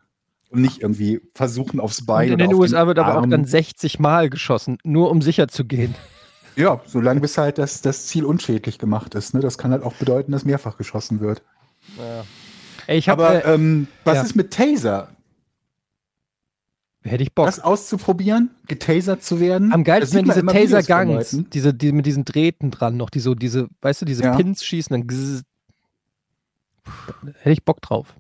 [0.48, 3.18] Und nicht irgendwie versuchen aufs Und Bein in oder den auf USA den wird aber
[3.20, 5.94] auch dann 60 Mal geschossen, nur um sicher zu gehen.
[6.56, 9.34] Ja, solange bis halt das, das Ziel unschädlich gemacht ist.
[9.34, 9.40] Ne?
[9.40, 11.42] Das kann halt auch bedeuten, dass mehrfach geschossen wird.
[11.98, 12.22] Ey,
[12.88, 14.22] ich habe, Aber äh, ähm, was ja.
[14.22, 15.08] ist mit Taser?
[17.04, 17.46] hätte ich Bock.
[17.46, 18.50] Das auszuprobieren?
[18.66, 19.72] Getasert zu werden?
[19.72, 23.68] Am geilsten man diese Taser-Guns, diese, die mit diesen Drähten dran noch, die so, diese,
[23.80, 24.36] weißt du, diese Ja.
[24.36, 25.42] Pins schießen, dann gzzz.
[26.84, 28.14] Da hätte ich Bock drauf.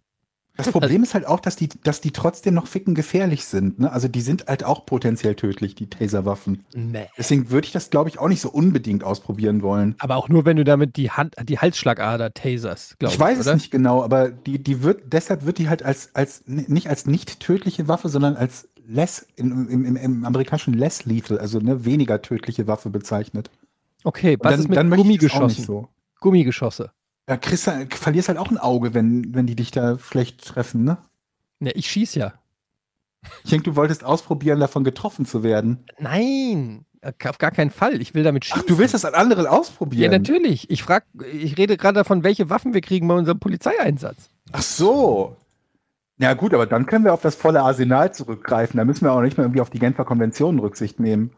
[0.56, 3.78] Das Problem ist halt auch, dass die, dass die trotzdem noch ficken gefährlich sind.
[3.80, 3.90] Ne?
[3.90, 6.64] Also die sind halt auch potenziell tödlich, die Taserwaffen.
[6.74, 7.06] Nee.
[7.16, 9.94] Deswegen würde ich das, glaube ich, auch nicht so unbedingt ausprobieren wollen.
[9.98, 13.20] Aber auch nur, wenn du damit die Hand, die Halsschlagader taserst, glaube Ich ich.
[13.20, 13.50] weiß oder?
[13.50, 17.06] es nicht genau, aber die, die wird, deshalb wird die halt als, als nicht als
[17.06, 22.20] nicht tödliche Waffe, sondern als less, im, im, im, amerikanischen less lethal, also ne, weniger
[22.20, 23.50] tödliche Waffe bezeichnet.
[24.04, 25.46] Okay, was ist mit Gummigeschossen?
[25.46, 25.88] nicht So.
[26.20, 26.90] Gummigeschosse.
[27.28, 30.84] Ja, kriegst, du- verlierst halt auch ein Auge, wenn, wenn die dich da schlecht treffen,
[30.84, 30.98] ne?
[31.60, 32.34] Ne, ich schieß ja.
[33.44, 35.84] Ich denke, du wolltest ausprobieren, davon getroffen zu werden.
[36.00, 36.84] Nein,
[37.24, 38.00] auf gar keinen Fall.
[38.02, 38.62] Ich will damit schießen.
[38.62, 40.10] Ach, du willst das an anderen Ja, ausprobieren?
[40.10, 40.68] natürlich.
[40.70, 44.28] Ich frag, ich rede gerade davon, welche Waffen wir kriegen bei unserem Polizeieinsatz.
[44.50, 45.36] Ach so.
[46.18, 48.76] Ja gut, aber dann können wir auf das volle Arsenal zurückgreifen.
[48.78, 51.32] Da müssen wir auch nicht mehr irgendwie auf die Genfer Konvention Rücksicht nehmen.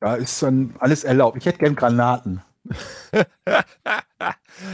[0.00, 1.36] Da ist dann alles erlaubt.
[1.36, 2.40] Ich hätte gern Granaten.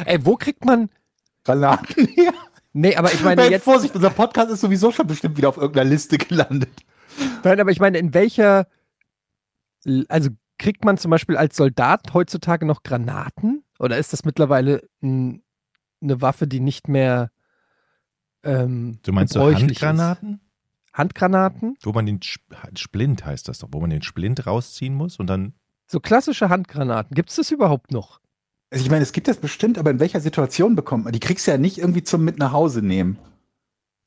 [0.05, 0.91] Ey, wo kriegt man.
[1.45, 2.33] Granaten her.
[2.73, 3.65] Nee, aber ich meine Hey, jetzt.
[3.65, 6.71] Vorsicht, unser Podcast ist sowieso schon bestimmt wieder auf irgendeiner Liste gelandet.
[7.45, 8.67] Nein, aber ich meine, in welcher.
[10.09, 13.63] Also kriegt man zum Beispiel als Soldat heutzutage noch Granaten?
[13.79, 15.41] Oder ist das mittlerweile eine
[16.01, 17.31] Waffe, die nicht mehr.
[18.43, 20.35] Ähm, Du meinst so Handgranaten?
[20.35, 20.41] Ist?
[20.99, 21.77] Handgranaten?
[21.83, 25.27] Wo man den Sp- Splint heißt das doch, wo man den Splint rausziehen muss und
[25.29, 25.55] dann.
[25.87, 27.15] So klassische Handgranaten.
[27.15, 28.21] Gibt es das überhaupt noch?
[28.75, 31.13] Also ich meine, es gibt das bestimmt, aber in welcher Situation bekommt man?
[31.13, 33.19] Die kriegst du ja nicht irgendwie zum mit nach Hause nehmen.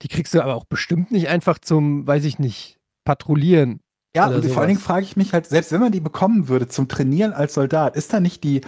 [0.01, 3.79] Die kriegst du aber auch bestimmt nicht einfach zum, weiß ich nicht, Patrouillieren.
[4.13, 4.87] Ja, und vor allen Dingen sowas.
[4.87, 8.11] frage ich mich halt, selbst wenn man die bekommen würde zum Trainieren als Soldat, ist
[8.11, 8.59] da nicht die,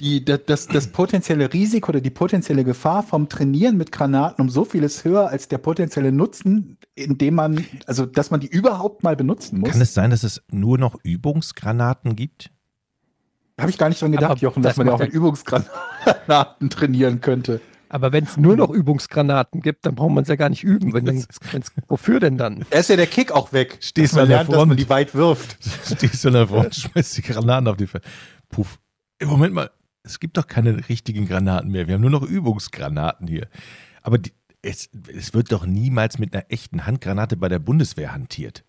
[0.00, 4.50] die, das, das, das potenzielle Risiko oder die potenzielle Gefahr vom Trainieren mit Granaten um
[4.50, 9.14] so vieles höher als der potenzielle Nutzen, indem man, also dass man die überhaupt mal
[9.14, 9.70] benutzen muss?
[9.70, 12.50] Kann es sein, dass es nur noch Übungsgranaten gibt?
[13.60, 16.70] Habe ich gar nicht dran gedacht, Aber Jochen, dass das man ja auch mit Übungsgranaten
[16.70, 17.60] trainieren könnte.
[17.88, 20.92] Aber wenn es nur noch Übungsgranaten gibt, dann braucht man es ja gar nicht üben.
[20.92, 22.64] Wenn dann, wenn's, wofür denn dann?
[22.70, 23.78] Da ist ja der Kick auch weg.
[23.80, 24.80] Stehst du an der lernt, dass man Front.
[24.80, 25.58] die weit wirft.
[25.94, 28.00] Stehst du da vor und schmeißt die Granaten auf die Fe
[28.48, 28.80] Puff.
[29.20, 29.70] Ey, Moment mal.
[30.02, 31.86] es gibt doch keine richtigen Granaten mehr.
[31.86, 33.46] Wir haben nur noch Übungsgranaten hier.
[34.02, 38.63] Aber die, es, es wird doch niemals mit einer echten Handgranate bei der Bundeswehr hantiert.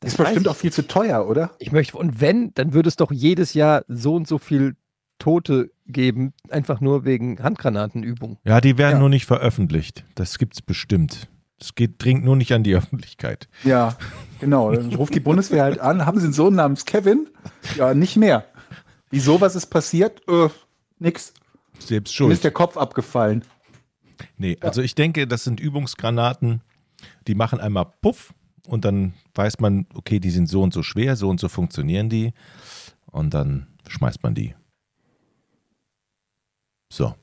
[0.00, 0.48] Das ist bestimmt ich.
[0.48, 1.50] auch viel zu teuer, oder?
[1.58, 4.76] Ich möchte, und wenn, dann würde es doch jedes Jahr so und so viel
[5.18, 8.38] Tote geben, einfach nur wegen Handgranatenübung.
[8.44, 8.98] Ja, die werden Ja.
[9.00, 10.04] nur nicht veröffentlicht.
[10.14, 11.28] Das gibt's bestimmt.
[11.60, 13.48] Es geht, dringt nur nicht an die Öffentlichkeit.
[13.64, 13.96] Ja,
[14.38, 14.70] genau.
[14.72, 16.06] Dann ruft die Bundeswehr halt an.
[16.06, 17.26] Haben Sie einen Sohn namens Kevin?
[17.76, 18.44] Ja, nicht mehr.
[19.10, 20.22] Wieso, was ist passiert?
[20.28, 20.48] Äh,
[21.00, 21.32] nix.
[21.80, 22.44] Selbst Mir ist schuld.
[22.44, 23.42] der Kopf abgefallen.
[24.36, 26.60] Nee, also ich denke, das sind Übungsgranaten,
[27.26, 28.32] die machen einmal Puff
[28.68, 32.08] und dann weiß man, okay, die sind so und so schwer, so und so funktionieren
[32.08, 32.32] die
[33.06, 34.54] und dann schmeißt man die.
[36.92, 37.14] So.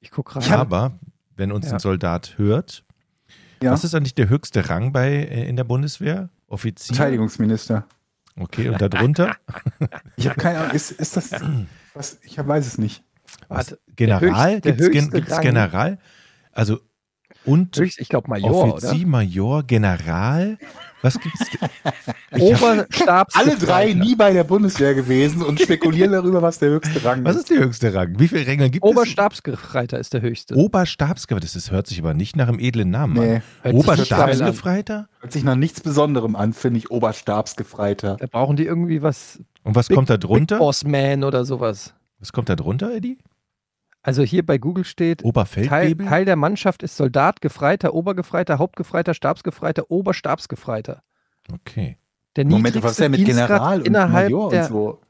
[0.00, 0.58] Ich gucke gerade.
[0.58, 0.98] Aber
[1.36, 1.74] wenn uns Ja.
[1.74, 2.84] ein Soldat hört,
[3.62, 3.72] Ja.
[3.72, 6.30] was ist eigentlich der höchste Rang bei äh, in der Bundeswehr?
[6.46, 6.94] Offizier?
[6.96, 7.86] Verteidigungsminister.
[8.36, 9.36] Okay, und darunter?
[10.16, 10.74] Ich habe keine Ahnung.
[10.74, 11.32] Ist, ist das.
[11.94, 12.18] Was?
[12.22, 13.02] Ich weiß es nicht.
[13.48, 13.76] Was?
[13.96, 14.60] General?
[14.60, 15.42] gibt's Rang.
[15.42, 15.98] General?
[16.52, 16.80] Also
[17.48, 20.58] und ich glaube Major, Offizier, Major, General?
[21.00, 21.38] Was gibt's?
[21.50, 22.40] denn?
[22.40, 22.72] oder?
[22.72, 23.36] Oberstabs.
[23.36, 27.36] Alle drei nie bei der Bundeswehr gewesen und spekulieren darüber, was der höchste Rang Was
[27.36, 27.42] ist.
[27.42, 28.18] ist der höchste Rang?
[28.18, 30.54] Wie viele Ränge gibt Oberstabsgefreiter ist der höchste.
[30.54, 30.60] es?
[30.60, 31.40] Oberstabsgefreiter.
[31.46, 33.36] Das ist, hört sich aber nicht nach einem edlen Namen Nee.
[33.36, 33.42] an.
[33.62, 35.08] Hört sich Oberstabsgefreiter?
[35.20, 38.16] Hört sich nach nichts Besonderem an, finde ich, Oberstabsgefreiter.
[38.18, 39.38] Da brauchen die irgendwie was.
[39.62, 40.58] Und was Big- kommt da Big drunter?
[40.58, 41.94] Boss Man oder sowas.
[42.18, 43.18] Was kommt da drunter, Eddie?
[44.02, 46.06] Also hier bei Google steht, Teil, Oberfeldwebel?
[46.06, 51.02] Teil der Mannschaft ist Soldat, Gefreiter, Obergefreiter, Hauptgefreiter, Stabsgefreiter, Oberstabsgefreiter.
[51.52, 51.98] Okay.
[52.36, 55.00] Der Moment, was ist denn mit Dienstgrad General und innerhalb Major der, und so?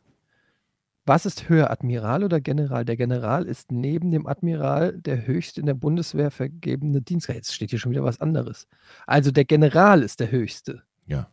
[1.04, 2.84] Was ist höher, Admiral oder General?
[2.84, 7.36] Der General ist neben dem Admiral der höchste in der Bundeswehr vergebene Dienstgrad.
[7.36, 8.66] Jetzt steht hier schon wieder was anderes.
[9.06, 10.82] Also der General ist der höchste.
[11.06, 11.28] Ja.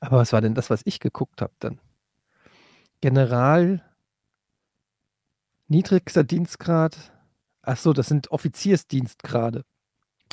[0.00, 1.78] Aber was war denn das, was ich geguckt habe dann?
[3.00, 3.82] General,
[5.70, 6.96] niedrigster Dienstgrad.
[7.62, 9.64] Ach so, das sind Offiziersdienstgrade.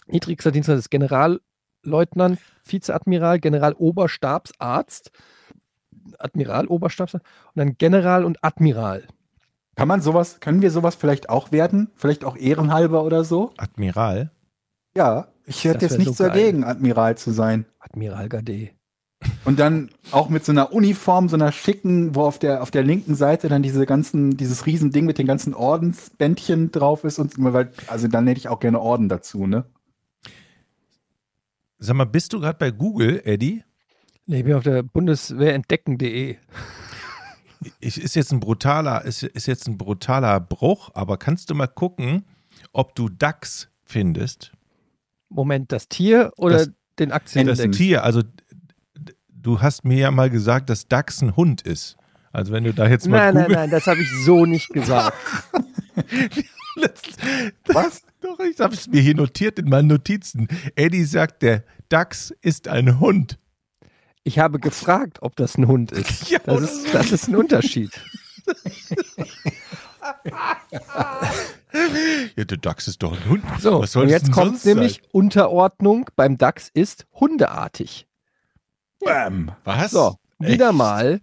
[0.08, 5.12] Niedrigster Dienstgrad ist Generalleutnant, Vizeadmiral, Generaloberstabsarzt,
[6.18, 9.08] Admiral, Oberstabsarzt und dann General und Admiral.
[9.76, 11.92] Kann man sowas, können wir sowas vielleicht auch werden?
[11.96, 13.54] Vielleicht auch ehrenhalber oder so?
[13.58, 14.32] Admiral?
[14.96, 17.66] Ja, ich hätte jetzt nichts so dagegen, Admiral zu sein.
[17.80, 18.72] Admiral Gade.
[19.46, 22.84] Und dann auch mit so einer Uniform, so einer schicken, wo auf der, auf der
[22.84, 27.72] linken Seite dann diese ganzen, dieses Riesending mit den ganzen Ordensbändchen drauf ist und weil,
[27.88, 29.66] also dann hätte ich auch gerne Orden dazu, ne?
[31.80, 33.64] Sag mal, bist du gerade bei Google, Eddie?
[34.26, 36.38] Nee, ich bin auf der Bundeswehrentdecken.de.
[37.80, 41.68] Ich, ist jetzt ein brutaler, ist, ist jetzt ein brutaler Bruch, aber kannst du mal
[41.68, 42.24] gucken,
[42.72, 44.52] ob du DAX findest?
[45.30, 47.78] Moment, das Tier oder Das- den Das Aktienindex?
[47.78, 48.24] Tier, also
[49.48, 51.96] du hast mir ja mal gesagt, dass DAX ein Hund ist.
[52.34, 55.18] Also wenn du da jetzt mal Nein, nein, nein, das habe ich so nicht gesagt.
[57.68, 58.04] Was?
[58.22, 60.48] Doch, ich habe es mir hier notiert in meinen Notizen.
[60.76, 63.40] Eddie sagt, der DAX ist ein Hund.
[64.24, 66.30] Ich habe gefragt, ob das ein Hund ist.
[66.30, 67.92] Ja, Das ist, das ist ein Unterschied.
[72.36, 73.44] Ja, der DAX ist doch ein Hund.
[73.60, 75.04] So, Was soll und jetzt kommt nämlich sein?
[75.12, 78.07] Unterordnung beim DAX ist hundeartig.
[79.00, 79.52] Bam.
[79.64, 79.92] Was?
[79.92, 81.22] So, wieder mal.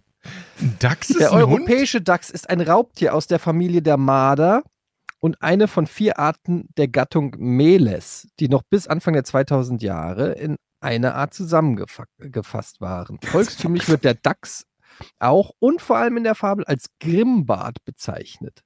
[0.59, 1.53] Ein DAX ist Der ein Hund?
[1.53, 4.63] europäische Dachs ist ein Raubtier aus der Familie der Marder
[5.19, 10.31] und eine von vier Arten der Gattung Meles, die noch bis Anfang der 2000 Jahre
[10.33, 13.19] in einer Art zusammengefasst waren.
[13.23, 14.65] Volkstümlich wird der Dachs
[15.19, 18.61] auch und vor allem in der Fabel als Grimbart bezeichnet.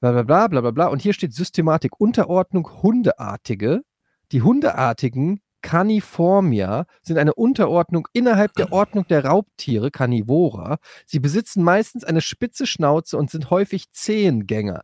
[0.00, 0.86] Bla bla bla bla bla bla.
[0.86, 3.82] Und hier steht Systematik, Unterordnung Hundeartige.
[4.30, 10.78] Die Hundeartigen Caniformia sind eine Unterordnung innerhalb der Ordnung der Raubtiere Carnivora.
[11.06, 14.82] Sie besitzen meistens eine spitze Schnauze und sind häufig Zehengänger,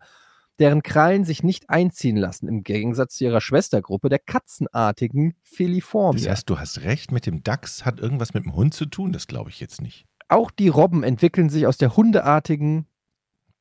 [0.58, 6.30] deren Krallen sich nicht einziehen lassen, im Gegensatz zu ihrer Schwestergruppe der katzenartigen Das Filiformia.
[6.30, 9.12] heißt, du hast recht, mit dem DAX hat irgendwas mit dem Hund zu tun?
[9.12, 10.06] Das glaube ich jetzt nicht.
[10.28, 12.86] Auch die Robben entwickeln sich aus der hundeartigen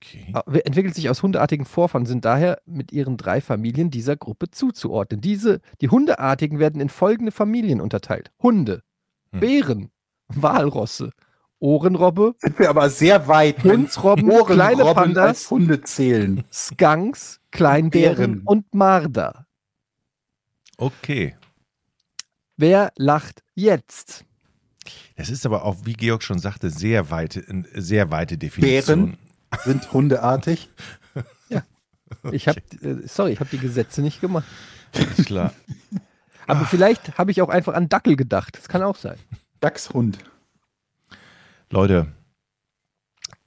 [0.03, 0.33] Okay.
[0.51, 5.21] äh, entwickelt sich aus hundeartigen Vorfahren, sind daher mit ihren drei Familien dieser Gruppe zuzuordnen.
[5.21, 8.83] Diese, die Hundeartigen werden in folgende Familien unterteilt: Hunde,
[9.31, 9.39] Hm.
[9.39, 9.91] Bären,
[10.27, 11.11] Walrosse,
[11.59, 13.63] Ohrenrobbe, Sind wir aber sehr weit.
[13.63, 16.43] Hundsrobben, kleine Pandas, als Hunde zählen.
[16.51, 18.41] Skunks, Kleinbären Bären.
[18.45, 19.47] und Marder.
[20.77, 21.35] Okay.
[22.57, 24.25] Wer lacht jetzt?
[25.15, 29.05] Das ist aber auch, wie Georg schon sagte, sehr weite, eine sehr weite Definition.
[29.05, 29.17] Bären?
[29.63, 30.69] Sind hundeartig.
[32.31, 34.45] Ich habe, äh, sorry, ich habe die Gesetze nicht gemacht.
[34.93, 35.53] Ist klar.
[36.47, 38.57] Aber vielleicht habe ich auch einfach an Dackel gedacht.
[38.57, 39.17] Das kann auch sein.
[39.61, 40.19] Dachshund.
[41.69, 42.07] Leute,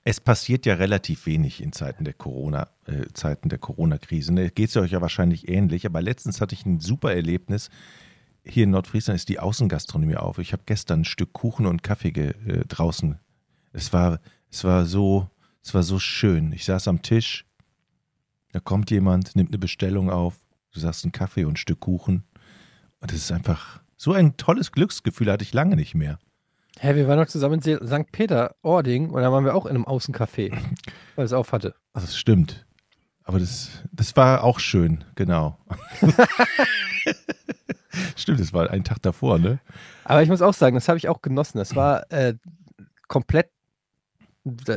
[0.08, 4.32] Es passiert ja relativ wenig in Zeiten der Corona, äh, Zeiten der Corona-Krise.
[4.32, 4.50] Ne?
[4.50, 7.70] Geht es euch ja wahrscheinlich ähnlich, aber letztens hatte ich ein super Erlebnis.
[8.44, 10.38] Hier in Nordfriesland ist die Außengastronomie auf.
[10.38, 13.18] Ich habe gestern ein Stück Kuchen und Kaffee äh, draußen.
[13.72, 15.28] Es war, es war so,
[15.66, 16.52] es war so schön.
[16.52, 17.44] Ich saß am Tisch,
[18.52, 20.34] da kommt jemand, nimmt eine Bestellung auf,
[20.70, 22.22] du sagst einen Kaffee und ein Stück Kuchen.
[23.00, 26.20] Und es ist einfach so ein tolles Glücksgefühl hatte ich lange nicht mehr.
[26.78, 28.12] Hä, wir waren noch zusammen in St.
[28.12, 30.56] Peter-Ording und da waren wir auch in einem Außencafé,
[31.16, 31.74] weil es auf hatte.
[31.92, 32.64] Also das stimmt.
[33.24, 35.58] Aber das, das war auch schön, genau.
[38.14, 39.58] stimmt, das war ein Tag davor, ne?
[40.04, 41.58] Aber ich muss auch sagen, das habe ich auch genossen.
[41.58, 42.34] Das war äh,
[43.08, 43.50] komplett,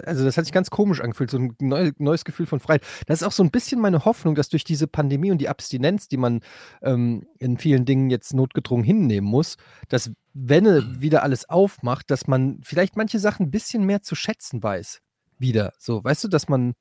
[0.06, 2.84] also das hat sich ganz komisch angefühlt, so ein neu, neues Gefühl von Freiheit.
[3.06, 6.08] Das ist auch so ein bisschen meine Hoffnung, dass durch diese Pandemie und die Abstinenz,
[6.08, 6.42] die man
[6.82, 12.28] ähm, in vielen Dingen jetzt notgedrungen hinnehmen muss, dass wenn er wieder alles aufmacht, dass
[12.28, 15.02] man vielleicht manche Sachen ein bisschen mehr zu schätzen weiß.
[15.38, 15.74] Wieder.
[15.78, 16.74] So, weißt du, dass man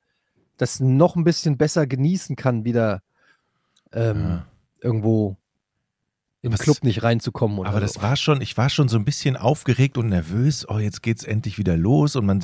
[0.57, 3.01] das noch ein bisschen besser genießen kann, wieder
[3.93, 4.45] ähm, Ja.
[4.81, 5.37] irgendwo
[6.41, 7.59] im Was- Club nicht reinzukommen.
[7.65, 7.79] Aber so.
[7.79, 10.67] das war schon, ich war schon so ein bisschen aufgeregt und nervös.
[10.69, 12.15] Oh, jetzt geht's endlich wieder los.
[12.15, 12.39] Und man,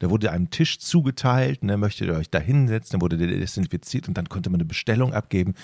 [0.00, 4.08] da wurde einem Tisch zugeteilt, ne, möchtet ihr euch da hinsetzen, dann wurde der desinfiziert
[4.08, 5.54] und dann konnte man eine Bestellung abgeben.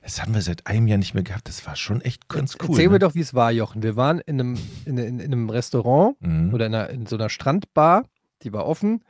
[0.00, 1.46] Das haben wir seit einem Jahr nicht mehr gehabt.
[1.48, 2.70] Das war schon echt ganz cool.
[2.70, 2.92] Erzähl ne?
[2.94, 3.82] mir doch, wie es war, Jochen.
[3.84, 6.52] Wir waren in einem, in, in, in einem Restaurant Mhm.
[6.52, 8.04] oder in, einer, in so einer Strandbar,
[8.42, 9.04] die war offen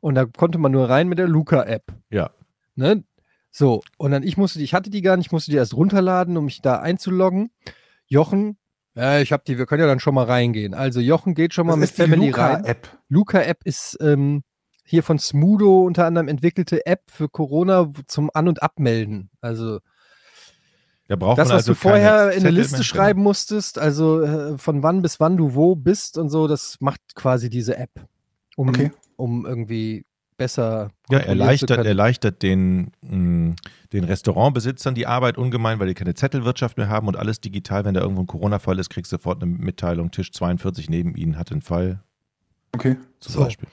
[0.00, 1.92] und da konnte man nur rein mit der Luca-App.
[2.10, 2.30] Ja.
[2.76, 3.02] Ne?
[3.58, 5.72] So, und dann ich musste die, ich hatte die gar nicht, ich musste die erst
[5.72, 7.48] runterladen, um mich da einzuloggen.
[8.06, 8.58] Jochen,
[8.94, 10.74] ja, ich habe die, wir können ja dann schon mal reingehen.
[10.74, 12.58] Also Jochen geht schon mal Das mit ist die Family rein.
[12.58, 12.88] Luca-App.
[13.08, 14.42] Luca-App ist ähm,
[14.84, 19.30] hier von Smudo unter anderem entwickelte App für Corona zum An- und Abmelden.
[19.40, 19.80] Also
[21.08, 22.84] Da braucht das, was also du vorher in eine Liste mehr.
[22.84, 27.00] schreiben musstest, also äh, von wann bis wann du wo bist und so, das macht
[27.14, 28.06] quasi diese App,
[28.56, 28.90] um, Okay.
[29.16, 30.05] um irgendwie
[30.36, 33.54] besser Ja, erleichtert, erleichtert den, mh,
[33.92, 37.84] den Restaurantbesitzern die Arbeit ungemein, weil die keine Zettelwirtschaft mehr haben und alles digital.
[37.84, 40.10] Wenn da irgendwo ein Corona-Fall ist, kriegst du sofort eine Mitteilung.
[40.10, 42.02] Tisch 42 neben ihnen hat einen Fall,
[42.74, 42.96] Okay.
[43.20, 43.40] zum So.
[43.40, 43.68] Beispiel.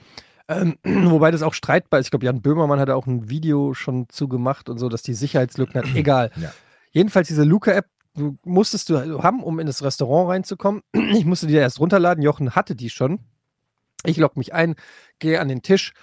[0.48, 2.06] Ähm, wobei das auch streitbar ist.
[2.06, 5.74] Ich glaube, Jan Böhmermann hat auch ein Video schon zugemacht und so, dass die Sicherheitslücken
[5.82, 5.86] hat.
[5.94, 6.30] Egal.
[6.36, 6.52] Ja.
[6.92, 10.82] Jedenfalls diese Luca-App, du musstest du haben, um in das Restaurant reinzukommen.
[11.12, 12.22] Ich musste die erst runterladen.
[12.22, 13.20] Jochen hatte die schon.
[14.06, 14.74] Ich logge mich ein,
[15.18, 15.94] gehe an den Tisch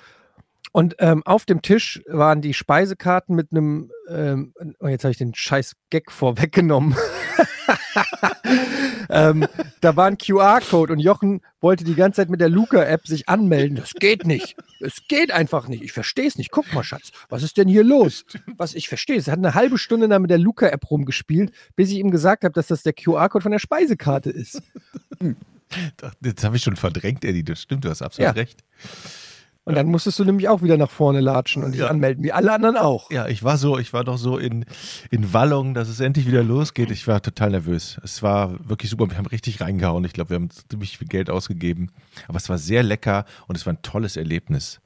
[0.71, 5.17] und ähm, auf dem Tisch waren die Speisekarten mit einem, ähm, oh, jetzt habe ich
[5.17, 6.95] den scheiß Gag vorweggenommen.
[9.09, 9.45] ähm,
[9.81, 13.77] da war ein QR-Code und Jochen wollte die ganze Zeit mit der Luca-App sich anmelden.
[13.77, 14.55] Das geht nicht.
[14.79, 15.83] Es geht einfach nicht.
[15.83, 16.51] Ich verstehe es nicht.
[16.51, 18.25] Guck mal, Schatz, was ist denn hier los?
[18.57, 19.17] Was ich verstehe.
[19.17, 22.53] Es hat eine halbe Stunde da mit der Luca-App rumgespielt, bis ich ihm gesagt habe,
[22.53, 24.61] dass das der QR-Code von der Speisekarte ist.
[26.01, 27.43] Ach, Jetzt habe ich schon verdrängt, Eddie.
[27.43, 28.41] Das stimmt, du hast absolut Ja.
[28.41, 28.63] recht.
[29.63, 31.87] Und dann musstest du nämlich auch wieder nach vorne latschen und dich Ja.
[31.87, 33.11] anmelden, wie alle anderen auch.
[33.11, 34.65] Ja, ich war so, ich war doch so in,
[35.11, 36.89] in Wallung, dass es endlich wieder losgeht.
[36.89, 37.99] Ich war total nervös.
[38.03, 39.07] Es war wirklich super.
[39.09, 40.03] Wir haben richtig reingehauen.
[40.03, 41.91] Ich glaube, wir haben ziemlich viel Geld ausgegeben.
[42.27, 44.81] Aber es war sehr lecker und es war ein tolles Erlebnis.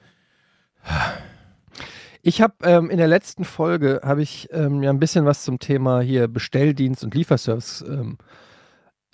[2.21, 5.59] Ich habe ähm, in der letzten Folge habe ich ähm, ja ein bisschen was zum
[5.59, 8.17] Thema hier Bestelldienst und Lieferservice ähm,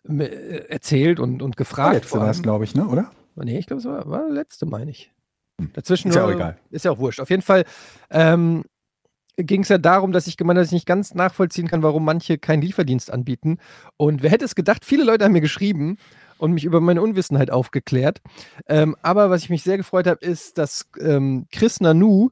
[0.07, 1.93] äh, erzählt und, und gefragt.
[1.95, 2.87] Jetzt war es, glaube ich, ne?
[2.87, 3.11] Oder?
[3.35, 5.11] Nee, ich glaube, es war, war der letzte, meine ich.
[5.73, 6.57] Dazwischen Ist ja auch egal.
[6.69, 7.19] Ist ja auch wurscht.
[7.19, 7.65] Auf jeden Fall
[8.09, 8.63] ähm,
[9.37, 12.05] ging es ja darum, dass ich gemeint habe, dass ich nicht ganz nachvollziehen kann, warum
[12.05, 13.57] manche keinen Lieferdienst anbieten.
[13.97, 15.97] Und wer hätte es gedacht, viele Leute haben mir geschrieben
[16.37, 18.21] und mich über meine Unwissenheit aufgeklärt.
[18.67, 22.29] Ähm, aber was ich mich sehr gefreut habe, ist, dass ähm, Chris Nanu,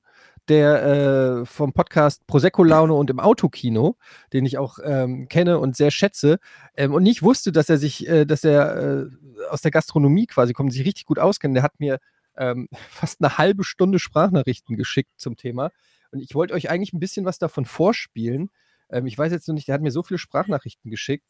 [0.48, 3.98] der äh, vom Podcast Prosecco Laune und im Autokino,
[4.34, 6.40] den ich auch ähm, kenne und sehr schätze,
[6.76, 9.06] ähm, und nicht wusste, dass er sich, äh, dass er äh,
[9.52, 11.56] aus der Gastronomie quasi kommt, sich richtig gut auskennt.
[11.56, 12.00] Der hat mir
[12.40, 15.70] ähm, fast eine halbe Stunde Sprachnachrichten geschickt zum Thema.
[16.12, 18.50] Und ich wollte euch eigentlich ein bisschen was davon vorspielen.
[18.90, 21.28] Ähm, ich weiß jetzt noch nicht, der hat mir so viele Sprachnachrichten geschickt,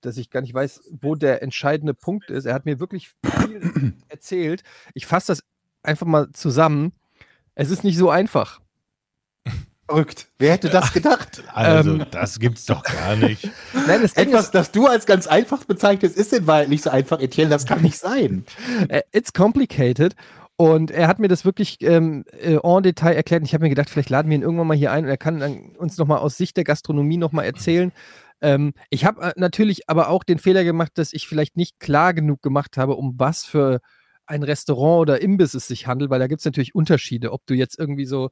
[0.00, 2.44] dass ich gar nicht weiß, wo der entscheidende Punkt ist.
[2.44, 4.62] Er hat mir wirklich viel erzählt.
[4.94, 5.44] Ich fasse das
[5.82, 6.92] einfach mal zusammen.
[7.54, 8.60] Es ist nicht so einfach.
[9.88, 10.26] Verrückt.
[10.38, 11.44] Wer hätte das gedacht?
[11.54, 12.06] Also, Ähm.
[12.10, 13.44] das gibt's doch gar nicht.
[13.86, 16.90] Nein, das Etwas, ist, das du als ganz einfach bezeichnest, ist in Wahrheit nicht so
[16.90, 17.50] einfach, Etienne.
[17.50, 18.44] Das kann nicht sein.
[18.88, 20.16] äh, it's complicated.
[20.58, 23.42] Und er hat mir das wirklich ähm, äh, en Detail erklärt.
[23.42, 25.18] Und ich habe mir gedacht, vielleicht laden wir ihn irgendwann mal hier ein und er
[25.18, 27.92] kann dann uns nochmal aus Sicht der Gastronomie nochmal erzählen.
[28.40, 32.14] Ähm, ich habe äh, natürlich aber auch den Fehler gemacht, dass ich vielleicht nicht klar
[32.14, 33.80] genug gemacht habe, um was für
[34.26, 37.54] ein Restaurant oder Imbiss es sich handelt, weil da gibt es natürlich Unterschiede, ob du
[37.54, 38.30] jetzt irgendwie so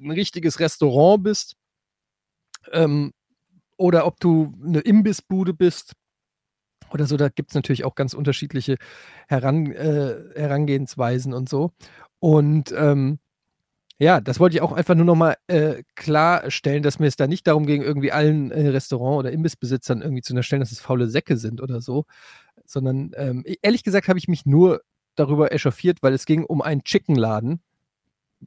[0.00, 1.56] ein richtiges Restaurant bist
[2.72, 3.12] ähm,
[3.76, 5.92] oder ob du eine Imbissbude bist
[6.90, 7.16] oder so.
[7.16, 8.76] Da gibt es natürlich auch ganz unterschiedliche
[9.28, 11.72] Heran, äh, Herangehensweisen und so.
[12.18, 13.18] Und ähm,
[13.98, 17.46] ja, das wollte ich auch einfach nur nochmal äh, klarstellen, dass mir es da nicht
[17.46, 21.38] darum ging, irgendwie allen äh, Restaurant- oder Imbissbesitzern irgendwie zu unterstellen, dass es faule Säcke
[21.38, 22.04] sind oder so,
[22.66, 24.82] sondern ähm, ehrlich gesagt habe ich mich nur
[25.14, 27.62] darüber echauffiert, weil es ging um einen Chickenladen.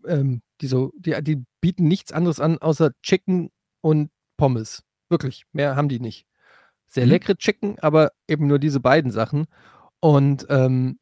[0.05, 3.49] Ähm, die, so, die, die bieten nichts anderes an, außer Chicken
[3.81, 4.83] und Pommes.
[5.09, 6.28] Wirklich, mehr haben die nicht.
[6.89, 7.11] Sehr Mhm.
[7.11, 9.45] leckere Chicken, aber eben nur diese beiden Sachen.
[9.99, 10.99] Und ähm,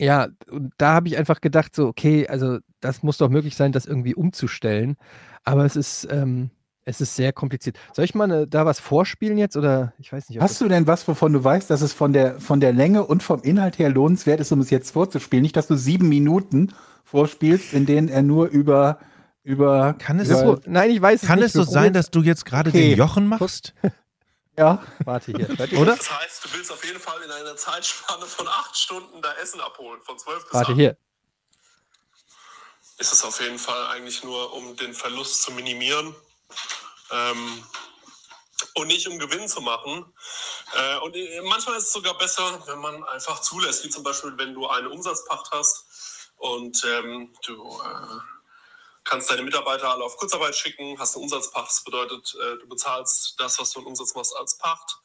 [0.00, 3.70] ja, und da habe ich einfach gedacht, so, okay, also das muss doch möglich sein,
[3.72, 4.96] das irgendwie umzustellen.
[5.44, 6.50] Aber es ist, ähm,
[6.84, 7.78] es ist sehr kompliziert.
[7.92, 9.56] Soll ich mal ne, da was vorspielen jetzt?
[9.56, 12.40] Oder ich weiß nicht, Hast du denn was, wovon du weißt, dass es von der,
[12.40, 15.42] von der Länge und vom Inhalt her lohnenswert ist, um es jetzt vorzuspielen?
[15.42, 16.72] Nicht, dass du sieben Minuten
[17.04, 18.98] vorspielst, in denen er nur über,
[19.44, 21.46] über, Kann es, über so, Nein, ich weiß es kann nicht.
[21.46, 22.90] es so sein, dass du jetzt gerade Okay.
[22.90, 23.74] den Jochen machst?
[24.56, 25.48] ja, Warte hier.
[25.78, 25.96] Oder?
[25.96, 29.60] Das heißt, du willst auf jeden Fall in einer Zeitspanne von acht Stunden da Essen
[29.60, 30.78] abholen, von zwölf bis Warte acht.
[30.78, 30.96] hier.
[32.98, 36.14] Ist es auf jeden Fall eigentlich nur, um den Verlust zu minimieren
[37.10, 37.64] ähm,
[38.74, 40.14] und nicht um Gewinn zu machen.
[40.74, 44.32] Äh, und äh, manchmal ist es sogar besser, wenn man einfach zulässt, wie zum Beispiel,
[44.36, 48.33] wenn du eine Umsatzpacht hast und ähm, du äh,
[49.04, 53.34] kannst deine Mitarbeiter alle auf Kurzarbeit schicken, hast eine Umsatzpacht, das bedeutet, äh, du bezahlst
[53.38, 54.98] das, was du in Umsatz machst, als Pacht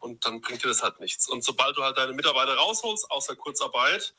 [0.00, 1.28] und dann bringt dir das halt nichts.
[1.28, 4.14] Und sobald du halt deine Mitarbeiter rausholst aus der Kurzarbeit,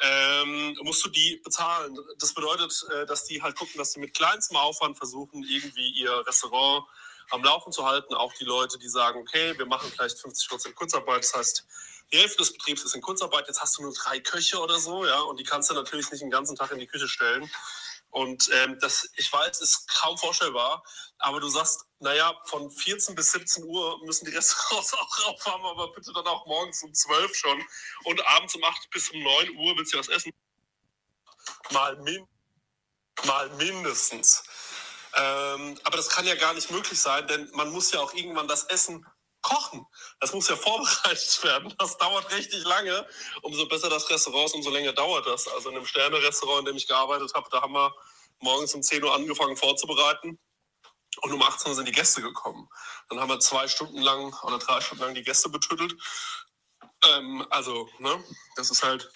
[0.00, 1.96] ähm, musst du die bezahlen.
[2.18, 6.26] Das bedeutet, äh, dass die halt gucken, dass sie mit kleinstem Aufwand versuchen, irgendwie ihr
[6.26, 6.84] Restaurant
[7.30, 8.14] am Laufen zu halten.
[8.14, 11.66] Auch die Leute, die sagen, okay, wir machen vielleicht 50 Prozent Kurzarbeit, das heißt,
[12.12, 15.06] die Hälfte des Betriebs ist in Kurzarbeit, jetzt hast du nur drei Köche oder so,
[15.06, 17.50] ja, und die kannst du natürlich nicht den ganzen Tag in die Küche stellen.
[18.12, 20.84] Und ähm, das, ich weiß, ist kaum vorstellbar,
[21.18, 25.64] aber du sagst, naja, von 14 bis 17 Uhr müssen die Restaurants auch rauf haben,
[25.64, 27.64] aber bitte dann auch morgens um 12 schon
[28.04, 30.30] und abends um 8 bis um 9 Uhr willst du was essen.
[31.70, 32.28] Mal, min
[33.24, 34.44] mal mindestens.
[35.14, 38.48] Ähm, aber das kann ja gar nicht möglich sein, denn man muss ja auch irgendwann
[38.48, 39.06] das Essen
[39.40, 39.86] kochen.
[40.22, 41.74] Das muss ja vorbereitet werden.
[41.78, 43.06] Das dauert richtig lange.
[43.42, 45.48] Umso besser das Restaurant ist, umso länger dauert das.
[45.48, 47.92] Also in einem Sterne-Restaurant, in dem ich gearbeitet habe, da haben wir
[48.38, 50.38] morgens um 10 Uhr angefangen vorzubereiten.
[51.22, 52.68] Und um 18 Uhr sind die Gäste gekommen.
[53.08, 55.94] Dann haben wir zwei Stunden lang oder drei Stunden lang die Gäste betüttelt.
[57.04, 59.10] Ähm, also, ne, das ist halt,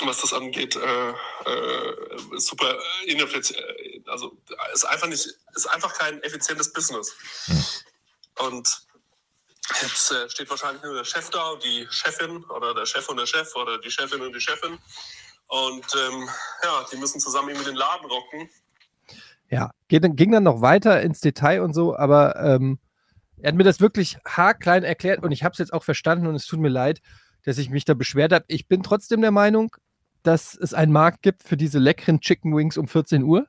[0.00, 4.08] was das angeht, äh, äh, super ineffizient.
[4.08, 4.36] Also,
[4.72, 7.14] ist einfach nicht, ist einfach kein effizientes Business.
[8.38, 8.87] Und
[9.82, 13.16] jetzt äh, steht wahrscheinlich nur der Chef da und die Chefin oder der Chef und
[13.16, 14.78] der Chef oder die Chefin und die Chefin.
[15.48, 16.28] Und ähm,
[16.62, 18.50] ja, die müssen zusammen irgendwie den Laden rocken.
[19.50, 22.78] Ja, dann- ging dann noch weiter ins Detail und so, aber ähm,
[23.40, 26.34] er hat mir das wirklich haarklein erklärt und ich habe es jetzt auch verstanden und
[26.34, 27.00] es tut mir leid,
[27.44, 28.44] dass ich mich da beschwert habe.
[28.48, 29.74] Ich bin trotzdem der Meinung,
[30.22, 33.46] dass es einen Markt gibt für diese leckeren Chicken Wings um 14 Uhr.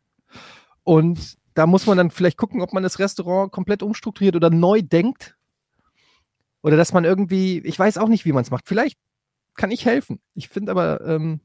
[0.83, 4.81] Und da muss man dann vielleicht gucken, ob man das Restaurant komplett umstrukturiert oder neu
[4.81, 5.35] denkt.
[6.61, 8.67] Oder dass man irgendwie, ich weiß auch nicht, wie man es macht.
[8.67, 8.97] Vielleicht
[9.55, 10.19] kann ich helfen.
[10.33, 11.39] Ich finde aber, ähm,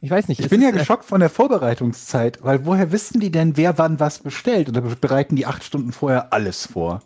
[0.00, 0.40] ich weiß nicht.
[0.40, 4.18] ich bin ja geschockt von der Vorbereitungszeit, weil woher wissen die denn, wer wann was
[4.18, 4.68] bestellt?
[4.68, 7.02] Oder bereiten die acht Stunden vorher alles vor,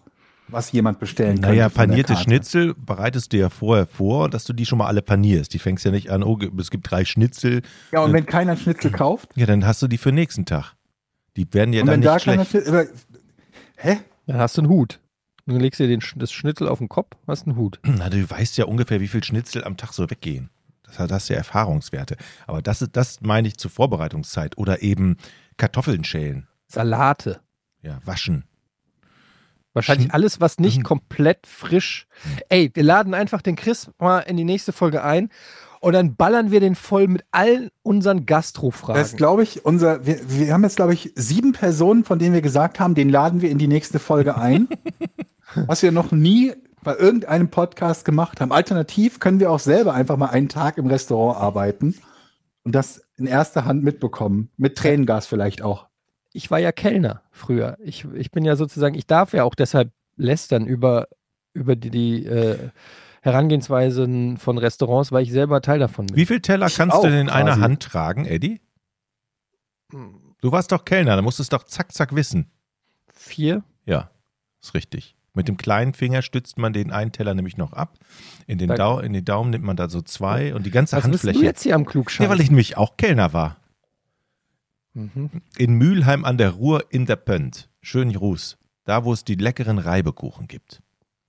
[0.49, 1.51] was jemand bestellen kann?
[1.51, 5.53] Naja, panierte Schnitzel bereitest du ja vorher vor, dass du die schon mal alle panierst.
[5.53, 7.63] Die fängst ja nicht an, oh, es gibt drei Schnitzel.
[7.93, 9.29] Ja, und wenn keiner Schnitzel kauft?
[9.35, 10.75] Ja, dann hast du die für nächsten Tag.
[11.37, 12.91] Die werden ja und dann wenn da nicht keiner schlecht.
[13.77, 13.99] Hä?
[14.27, 15.01] Dann hast du einen Hut.
[15.47, 17.79] Dann legst du dir den, das Schnitzel auf den Kopf, hast einen Hut.
[17.85, 20.51] Na, du weißt ja ungefähr, wie viel Schnitzel am Tag so weggehen.
[20.83, 22.17] Das hat- hast ja Erfahrungswerte.
[22.47, 24.59] Aber das, ist- das meine ich zur Vorbereitungszeit.
[24.59, 25.17] Oder eben
[25.57, 26.49] Kartoffeln schälen.
[26.67, 27.41] Salate.
[27.83, 28.45] Ja, waschen.
[29.73, 30.83] Wahrscheinlich alles, was nicht Mhm.
[30.85, 32.07] komplett frisch.
[32.49, 35.29] Ey, wir laden einfach den Chris mal in die nächste Folge ein
[35.87, 39.17] und dann ballern wir den voll mit allen unseren Das Gastro-Fragen.
[39.17, 40.05] glaube ich, unser.
[40.05, 43.41] Wir, wir haben jetzt, glaube ich, sieben Personen, von denen wir gesagt haben, den laden
[43.41, 44.67] wir in die nächste Folge ein.
[45.55, 48.51] was wir noch nie bei irgendeinem Podcast gemacht haben.
[48.51, 51.95] Alternativ können wir auch selber einfach mal einen Tag im Restaurant arbeiten
[52.65, 54.51] und das in erster Hand mitbekommen.
[54.57, 55.87] Mit Tränengas vielleicht auch.
[56.33, 57.77] Ich war ja Kellner früher.
[57.81, 61.07] Ich, ich bin ja sozusagen, ich darf ja auch deshalb lästern über,
[61.55, 62.71] über die, die äh,
[63.27, 66.17] Herangehensweisen von Restaurants, weil ich selber Teil davon bin.
[66.17, 67.61] Wie viel Teller Ich kannst auch du denn in einer quasi.
[67.61, 68.61] Hand tragen, Eddie?
[69.93, 72.51] Hm, Du warst doch Kellner, da musst du es doch zack, zack wissen.
[73.13, 73.65] Vier?
[73.85, 74.11] Ja,
[74.63, 75.17] ist richtig.
[75.35, 77.99] Mit dem kleinen Finger stützt man den einen Teller nämlich noch ab.
[78.47, 80.97] In den, Da- Dau in den Daumen nimmt man da so zwei und die ganze
[80.97, 81.45] Was bist du Handfläche.
[81.47, 82.31] jetzt hier am Ja, Klugscheißen?
[82.31, 83.57] weil ich nämlich auch Kellner war.
[84.95, 85.31] mhm.
[85.59, 87.69] In Mülheim an der Ruhr in der Pönt.
[87.83, 88.57] Schön Ruß.
[88.85, 90.81] Da, wo es die leckeren Reibekuchen gibt.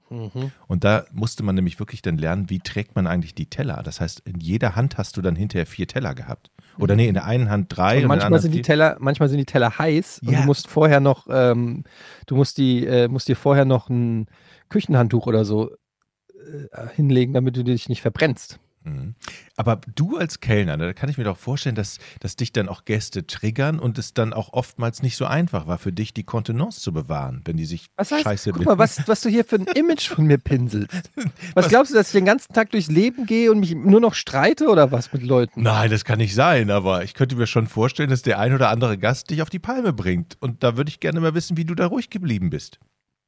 [0.10, 0.52] Mhm.
[0.68, 3.82] Und da musste man nämlich wirklich dann lernen, wie trägt man eigentlich die Teller.
[3.84, 6.52] Das heißt, in jeder Hand hast du dann hinterher vier Teller gehabt.
[6.80, 8.62] Oder nee, in der einen Hand drei Und und, manchmal anderen sind die.
[8.62, 10.40] Teller, manchmal sind die Teller heiß und Ja.
[10.42, 11.84] du musst vorher noch, ähm,
[12.28, 14.28] du musst die, äh, musst dir vorher noch ein
[14.70, 18.60] Küchenhandtuch oder so äh, hinlegen, damit du dich nicht verbrennst.
[18.88, 19.16] Mhm.
[19.56, 22.70] Aber du als Kellner, ne, da kann ich mir doch vorstellen, dass, dass dich dann
[22.70, 26.24] auch Gäste triggern und es dann auch oftmals nicht so einfach war für dich, die
[26.24, 29.44] Kontenance zu bewahren, wenn die sich Was heißt, scheiße guck mal, was, was du hier
[29.44, 31.12] für ein Image von mir pinselst.
[31.54, 34.14] Was, glaubst du, dass ich den ganzen Tag durchs Leben gehe und mich nur noch
[34.14, 35.64] streite oder was mit Leuten?
[35.64, 38.70] Nein, das kann nicht sein, aber ich könnte mir schon vorstellen, dass der ein oder
[38.70, 40.38] andere Gast dich auf die Palme bringt.
[40.40, 42.80] Und da würde ich gerne mal wissen, wie du da ruhig geblieben bist.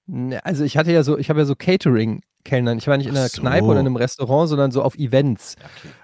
[0.06, 1.56] Ne, Also ich hatte ja so, ich habe ja so
[2.44, 2.78] Catering-Kellnern.
[2.78, 3.42] Ich war nicht in einer so.
[3.42, 5.56] Kneipe oder in einem Restaurant, sondern so auf Events.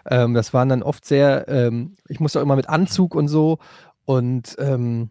[0.06, 3.58] Ähm, das waren dann oft sehr, ähm, ich musste auch immer mit Anzug und so.
[4.06, 5.10] Und ähm,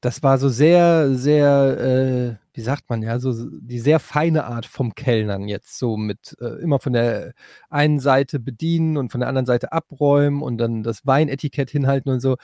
[0.00, 4.66] das war so sehr, sehr, äh, wie sagt man ja, so die sehr feine Art
[4.66, 5.78] vom Kellnern jetzt.
[5.78, 7.32] So mit äh, immer von der
[7.70, 12.20] einen Seite bedienen und von der anderen Seite abräumen und dann das Weinetikett hinhalten und
[12.20, 12.36] so.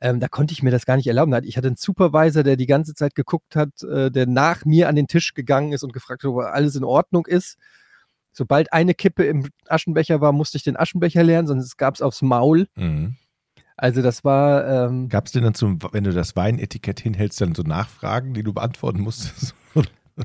[0.00, 1.34] Ähm, da konnte ich mir das gar nicht erlauben.
[1.44, 4.96] Ich hatte einen Supervisor, der die ganze Zeit geguckt hat, äh, der nach mir an
[4.96, 7.56] den Tisch gegangen ist und gefragt hat, ob alles in Ordnung ist.
[8.32, 12.22] Sobald eine Kippe im Aschenbecher war, musste ich den Aschenbecher leeren, sonst gab es aufs
[12.22, 12.68] Maul.
[12.76, 13.16] Mhm.
[13.76, 17.54] Also das war, ähm, Gab es denn dann zum, wenn du das Weinetikett hinhältst, dann
[17.54, 19.54] so Nachfragen, die du beantworten musstest?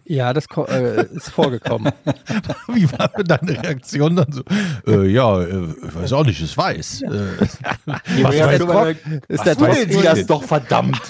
[0.05, 1.91] Ja, das äh, ist vorgekommen.
[2.73, 4.41] Wie war denn deine Reaktion dann so?
[4.87, 7.01] Äh, ja, äh, ich weiß auch nicht, ich weiß.
[7.03, 7.07] Äh,
[7.85, 11.01] Was Ja, der du, Trock- weil- ist der wollen Sie das doch verdammt.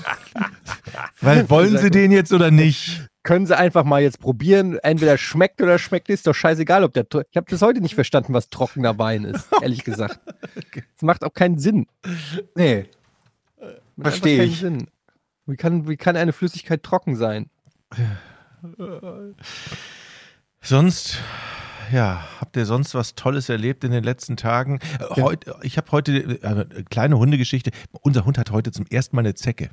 [1.22, 3.08] weil wollen sie den jetzt oder nicht?
[3.24, 4.78] Können Sie einfach mal jetzt probieren.
[4.80, 6.20] Entweder schmeckt oder schmeckt nicht.
[6.20, 7.06] Ist doch scheißegal, ob der.
[7.32, 10.20] Ich habe bis heute nicht verstanden, was trockener Wein ist, ehrlich gesagt.
[10.96, 11.88] Es macht auch keinen Sinn.
[12.56, 12.86] Nee.
[13.96, 14.60] Macht Versteh einfach keinen ich.
[14.60, 14.88] Sinn.
[15.46, 17.50] Wie kann, wie kann eine Flüssigkeit trocken sein?
[20.62, 21.18] Sonst,
[21.92, 24.80] ja, habt ihr sonst was Tolles erlebt in den letzten Tagen?
[25.00, 27.72] Äh, Heute, ich habe heute äh, eine kleine Hundegeschichte.
[28.02, 29.70] Unser Hund hat heute zum ersten Mal eine Zecke.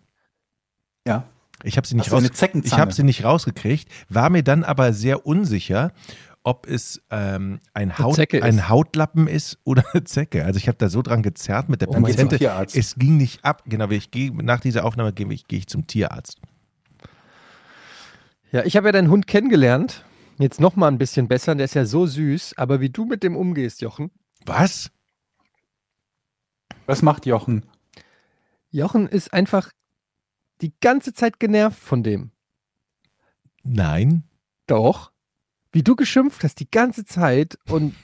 [1.07, 1.25] Ja.
[1.63, 5.27] Ich habe sie nicht raus, ich habe sie nicht rausgekriegt, war mir dann aber sehr
[5.27, 5.93] unsicher,
[6.43, 10.45] ob es ähm, ein, Haut, ein Hautlappen ist oder eine Zecke.
[10.47, 12.03] Also ich habe da so dran gezerrt mit der Oh.
[12.03, 12.75] Tierarzt.
[12.77, 13.65] Es ging nicht ab.
[13.67, 16.39] Genau, ich gehe nach dieser Aufnahme gehe ich, gehe ich zum Tierarzt.
[18.53, 20.05] Ja, ich habe ja deinen Hund kennengelernt.
[20.39, 21.55] Jetzt noch mal ein bisschen besser.
[21.55, 22.55] Der ist ja so süß.
[22.57, 24.11] Aber wie du mit dem umgehst, Jochen.
[24.45, 24.91] Was?
[26.87, 27.67] Was macht Jochen?
[28.71, 29.71] Jochen ist einfach
[30.61, 32.33] die ganze Zeit genervt von dem.
[33.63, 34.25] Nein.
[34.67, 35.13] Doch.
[35.73, 37.95] Wie du geschimpft hast die ganze Zeit und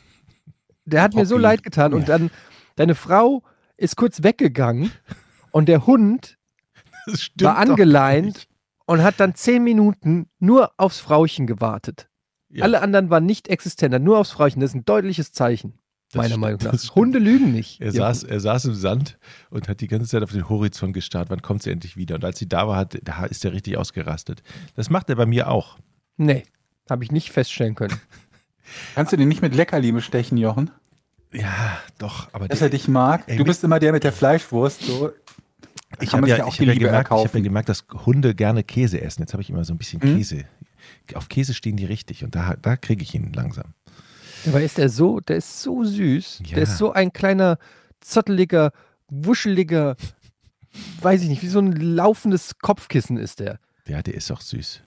[0.85, 2.31] der hat mir so leid getan und dann
[2.77, 3.43] deine Frau
[3.77, 4.93] ist kurz weggegangen
[5.51, 6.39] und der Hund
[7.41, 8.47] war angeleint.
[8.87, 12.09] Und hat dann zehn Minuten nur aufs Frauchen gewartet.
[12.49, 14.61] Ja, Alle anderen waren nicht existent, hat nur aufs Frauchen.
[14.61, 15.75] Das ist ein deutliches Zeichen,
[16.13, 16.95] das meiner stimmt, Meinung nach.
[16.95, 17.81] Hunde lügen nicht.
[17.81, 19.19] Er saß, er saß im Sand
[19.51, 21.29] und hat die ganze Zeit auf den Horizont gestarrt.
[21.29, 22.15] Wann kommt sie endlich wieder?
[22.15, 24.43] Und als sie da war, hat, da ist er richtig ausgerastet.
[24.77, 25.79] Das macht er bei mir auch.
[26.17, 26.45] Nee,
[26.89, 28.01] habe ich nicht feststellen können.
[28.95, 30.71] Kannst du den nicht mit Leckerli bestechen, Jochen?
[31.33, 32.29] Ja, doch.
[32.33, 33.25] Aber Dass der, er dich mag?
[33.27, 34.83] Ey, du bist immer der mit der Fleischwurst.
[34.83, 35.11] So.
[36.01, 38.65] Ich habe ja, auch ich hab ja, gemerkt, ich hab ja gemerkt, dass Hunde gerne
[38.65, 39.23] Käse essen.
[39.23, 40.17] Jetzt habe ich immer so ein bisschen Hm?
[40.17, 40.45] Käse.
[41.15, 43.75] Auf Käse stehen die richtig und da, da kriege ich ihn langsam.
[44.47, 46.43] Aber ist der so, der ist so süß.
[46.47, 46.55] Ja.
[46.55, 47.59] Der ist so ein kleiner,
[48.01, 48.73] zotteliger,
[49.09, 49.97] wuscheliger,
[51.01, 53.59] weiß ich nicht, wie so ein laufendes Kopfkissen ist der.
[53.87, 54.83] Ja, der ist auch süß.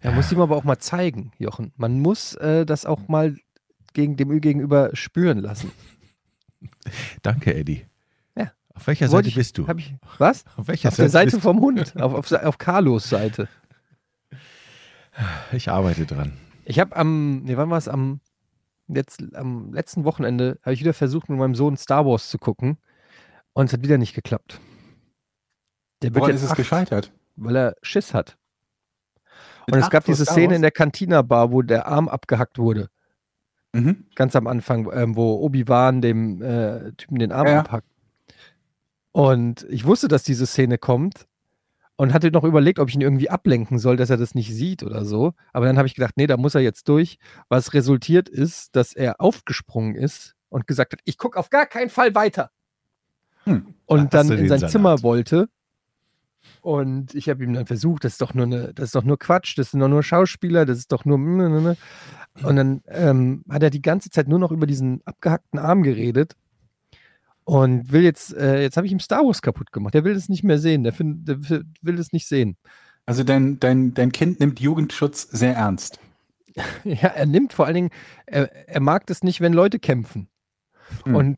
[0.00, 1.72] Da muss ihm aber auch mal zeigen, Jochen.
[1.76, 3.34] Man muss äh, das auch mal
[3.92, 5.72] gegen dem Gegenüber spüren lassen.
[7.22, 7.86] Danke, Eddie.
[8.76, 9.66] Auf welcher Wollte Seite ich- bist du?
[9.76, 10.44] Ich, was?
[10.56, 13.48] Auf welcher Auf der Seite vom Hund, auf, auf, auf Carlos Seite.
[15.52, 16.32] Ich arbeite dran.
[16.64, 17.88] Ich habe am, nee, wann war es?
[17.88, 18.20] Am,
[18.88, 22.76] jetzt, am letzten Wochenende habe ich wieder versucht, mit meinem Sohn Star Wars zu gucken.
[23.54, 24.60] Und es hat wieder nicht geklappt.
[26.02, 27.12] Der wird Woran jetzt ist es acht, gescheitert?
[27.36, 28.36] weil er Schiss hat.
[29.66, 30.56] Mit Und es gab diese Star Szene Wars?
[30.56, 32.90] in der Cantina-Bar, wo der Arm abgehackt wurde.
[33.72, 34.04] Mhm.
[34.14, 37.60] Ganz am Anfang, ähm, wo Obi-Wan dem äh, Typen den Arm ja.
[37.60, 37.88] abhackt.
[39.16, 41.26] Und ich wusste, dass diese Szene kommt
[41.96, 44.82] und hatte noch überlegt, ob ich ihn irgendwie ablenken soll, dass er das nicht sieht
[44.82, 45.32] oder so.
[45.54, 47.16] Aber dann habe ich gedacht, nee, da muss er jetzt durch.
[47.48, 51.88] Was resultiert ist, dass er aufgesprungen ist und gesagt hat, ich gucke auf gar keinen
[51.88, 52.50] Fall weiter.
[53.44, 53.72] Hm.
[53.86, 54.70] Und Da dann in sein Salat.
[54.70, 55.48] Zimmer wollte.
[56.60, 59.18] Und ich habe ihm dann versucht, das ist doch nur eine, das ist doch nur
[59.18, 61.16] Quatsch, das sind doch nur Schauspieler, das ist doch nur.
[61.16, 61.76] Und
[62.42, 66.36] dann ähm, hat er die ganze Zeit nur noch über diesen abgehackten Arm geredet
[67.46, 69.94] und will jetzt, äh, jetzt habe ich ihm Star Wars kaputt gemacht.
[69.94, 72.56] Der will das nicht mehr sehen, der, find, der will- will das nicht sehen.
[73.06, 75.98] Also dein, dein, dein Kind nimmt Jugendschutz sehr ernst.
[76.84, 77.90] Ja, er nimmt vor allen Dingen,
[78.24, 80.28] er, er mag das nicht, wenn Leute kämpfen.
[81.04, 81.14] Hm.
[81.14, 81.36] Und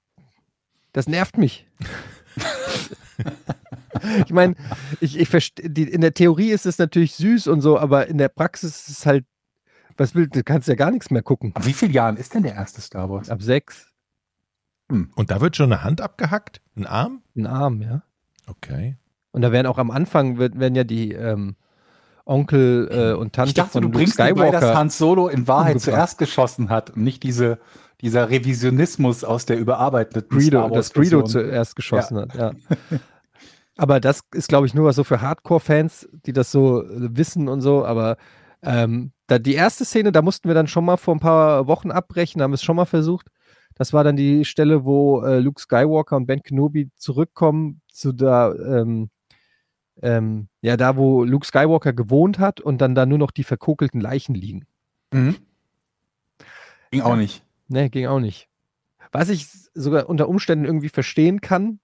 [0.93, 1.67] Das nervt mich.
[4.25, 4.55] ich meine,
[5.01, 8.29] ich, ich verstehe, in der Theorie ist es natürlich süß und so, aber in der
[8.29, 9.25] Praxis ist es halt,
[9.97, 11.51] was willst du, kannst ja gar nichts mehr gucken.
[11.55, 13.29] Ab wie vielen Jahren ist denn der erste Star Wars?
[13.29, 13.89] Ab sechs,
[15.15, 16.61] Und da wird schon eine Hand abgehackt?
[16.77, 17.23] Ein Arm?
[17.37, 18.03] ein Arm, ja.
[18.47, 18.97] Okay.
[19.33, 21.57] Und da werden auch am Anfang wird, werden ja die ähm,
[22.25, 24.79] Onkel äh, und Tante Ich dachte, von du Luke bringst mir bei, dass Skywalker.
[24.79, 25.85] Han Solo in Wahrheit umgebracht.
[25.85, 27.59] zuerst geschossen hat und nicht diese,
[28.01, 32.53] dieser Revisionismus aus der überarbeiteten Greedo, Star dass Greedo zuerst geschossen hat, ja.
[33.79, 37.49] Aber das ist, glaube ich, nur was so für Hardcore-Fans, die das so äh, wissen
[37.49, 37.87] und so.
[37.87, 38.17] Aber
[38.61, 41.93] ähm, da, die erste Szene, da mussten wir dann schon mal vor ein paar Wochen
[41.93, 43.29] abbrechen, haben es schon mal versucht.
[43.79, 48.55] Das war dann die Stelle, wo äh, Luke Skywalker und Ben Kenobi zurückkommen zu der,
[48.61, 49.09] ähm,
[50.03, 54.01] ähm, ja, da, wo Luke Skywalker gewohnt hat und dann da nur noch die verkokelten
[54.01, 54.67] Leichen liegen.
[55.13, 55.37] Mhm.
[56.91, 57.45] Ging auch nicht.
[57.69, 58.49] Ne, ging auch nicht.
[59.13, 61.79] Was ich sogar unter Umständen irgendwie verstehen kann,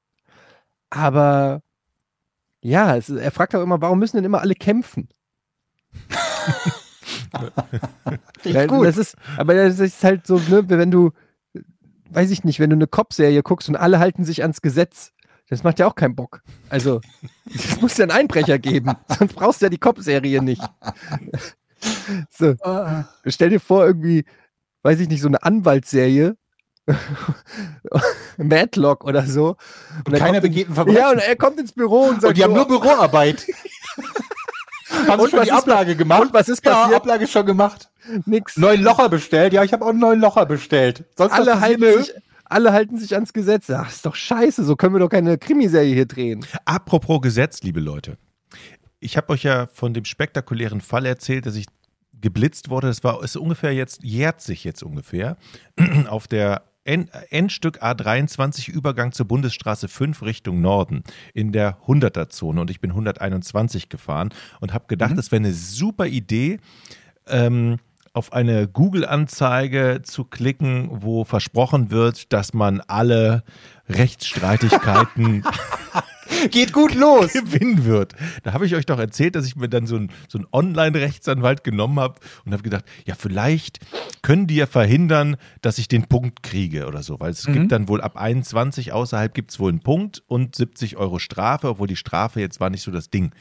[0.90, 1.62] aber
[2.60, 5.08] ja, es, er fragt auch immer, warum müssen denn immer alle kämpfen?
[8.44, 11.12] Ja, Das ist, aber das ist halt so, ne, wenn du,
[12.14, 15.12] weiß ich nicht, wenn du eine Cop-Serie guckst und alle halten sich ans Gesetz,
[15.48, 16.42] das macht ja auch keinen Bock.
[16.70, 17.00] Also,
[17.54, 20.62] es muss ja einen Einbrecher geben, sonst brauchst du ja die Cop-Serie nicht.
[22.30, 22.54] So,
[23.26, 24.24] stell dir vor, irgendwie,
[24.84, 26.34] weiß ich nicht, so eine Anwaltsserie,
[28.38, 29.56] Madlock oder so.
[29.98, 30.98] Und dann keiner begeht ein Verbrechen.
[30.98, 33.46] Ja, und er kommt ins Büro und sagt, Und die haben nur Büroarbeit.
[35.08, 36.22] haben Und schon die Ablage gemacht?
[36.22, 36.96] und was ist Ja, passiert?
[36.96, 37.90] Ablage schon gemacht.
[38.26, 38.56] Nix.
[38.56, 39.52] Neuen Locher bestellt.
[39.52, 41.04] Ja, ich habe auch einen neuen Locher bestellt.
[41.16, 42.12] Sonst alle halten, sich,
[42.44, 43.70] alle halten sich ans Gesetz.
[43.70, 46.44] Ach, ist doch scheiße, so können wir doch keine Krimiserie hier drehen.
[46.64, 48.18] Apropos Gesetz, liebe Leute.
[49.00, 51.66] Ich habe euch ja von dem spektakulären Fall erzählt, dass ich
[52.20, 52.86] geblitzt wurde.
[52.88, 55.36] Das war ist ungefähr jetzt, jährt sich jetzt ungefähr,
[56.08, 61.02] auf der End, Endstück A23 Übergang zur Bundesstraße 5 Richtung Norden
[61.32, 64.30] in der 100er-Zone und ich bin 121 gefahren
[64.60, 66.60] und habe gedacht, das wäre eine super Idee,
[67.26, 67.78] ähm,
[68.14, 73.42] auf eine Google-Anzeige zu klicken, wo versprochen wird, dass man alle
[73.88, 75.44] Rechtsstreitigkeiten
[76.50, 77.32] Geht gut los.
[77.32, 78.14] gewinnen wird.
[78.42, 82.00] Da habe ich euch doch erzählt, dass ich mir dann so einen so Online-Rechtsanwalt genommen
[82.00, 83.80] habe und habe gedacht, ja, vielleicht
[84.22, 87.20] können die ja verhindern, dass ich den Punkt kriege oder so.
[87.20, 90.96] Weil es gibt dann wohl ab 21 außerhalb gibt es wohl einen Punkt und 70
[90.96, 93.32] Euro Strafe, obwohl die Strafe jetzt war nicht so das Ding.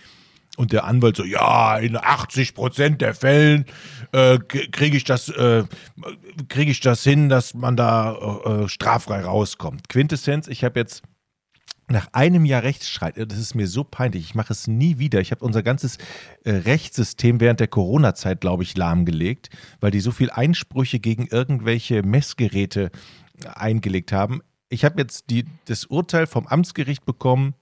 [0.55, 3.65] Und der Anwalt so, ja, in 80 Prozent der Fällen
[4.11, 5.63] äh, kriege ich das, äh,
[6.47, 9.89] kriege ich das hin, dass man da äh, äh, straffrei rauskommt.
[9.89, 11.01] Quintessenz, ich habe jetzt
[11.87, 15.21] nach einem Jahr Rechtsstreit, das ist mir so peinlich, ich mache es nie wieder.
[15.21, 15.97] Ich habe unser ganzes
[16.43, 19.49] äh, Rechtssystem während der Corona-Zeit, glaube ich, lahmgelegt,
[19.79, 22.91] weil die so viel Einsprüche gegen irgendwelche Messgeräte
[23.43, 24.41] äh, eingelegt haben.
[24.69, 27.55] Ich habe jetzt die, das Urteil vom Amtsgericht bekommen,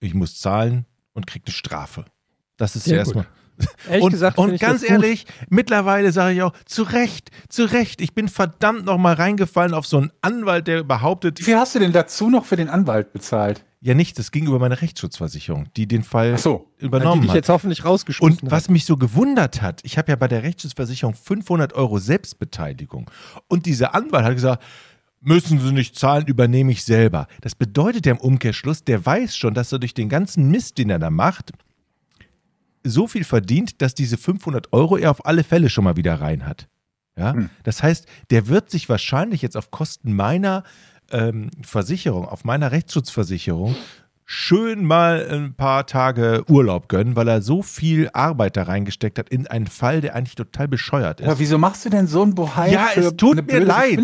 [0.00, 2.04] ich muss zahlen und kriege eine Strafe.
[2.60, 3.26] Das ist Sehr erstmal.
[3.88, 4.90] Ehrlich Und, gesagt, und ich ganz das gut.
[5.02, 9.86] ehrlich, mittlerweile sage ich auch, zu Recht, zu Recht, ich bin verdammt nochmal reingefallen auf
[9.86, 13.12] so einen Anwalt, der behauptet, Wie viel hast du denn dazu noch für den Anwalt
[13.12, 13.64] bezahlt?
[13.82, 16.70] ja nichts, das ging über meine Rechtsschutzversicherung, die den Fall Ach so.
[16.80, 17.36] die übernommen dich hat.
[17.36, 21.14] jetzt hoffentlich rausgeschmissen Und was mich so gewundert hat, ich habe ja bei der Rechtsschutzversicherung
[21.14, 23.10] 500 Euro Selbstbeteiligung.
[23.48, 24.62] Und dieser Anwalt hat gesagt,
[25.20, 27.26] müssen Sie nicht zahlen, übernehme ich selber.
[27.40, 30.90] Das bedeutet ja im Umkehrschluss, der weiß schon, dass er durch den ganzen Mist, den
[30.90, 31.52] er da macht,
[32.82, 36.46] so viel verdient, dass diese 500 Euro er auf alle Fälle schon mal wieder rein
[36.46, 36.68] hat.
[37.16, 37.34] Ja?
[37.64, 40.64] Das heißt, der wird sich wahrscheinlich jetzt auf Kosten meiner
[41.10, 43.74] ähm, Versicherung, auf meiner Rechtsschutzversicherung,
[44.24, 49.28] schön mal ein paar Tage Urlaub gönnen, weil er so viel Arbeit da reingesteckt hat
[49.28, 51.26] in einen Fall, der eigentlich total bescheuert ist.
[51.26, 53.98] Aber wieso machst du denn so ein Bohai Ja, für es tut eine mir leid.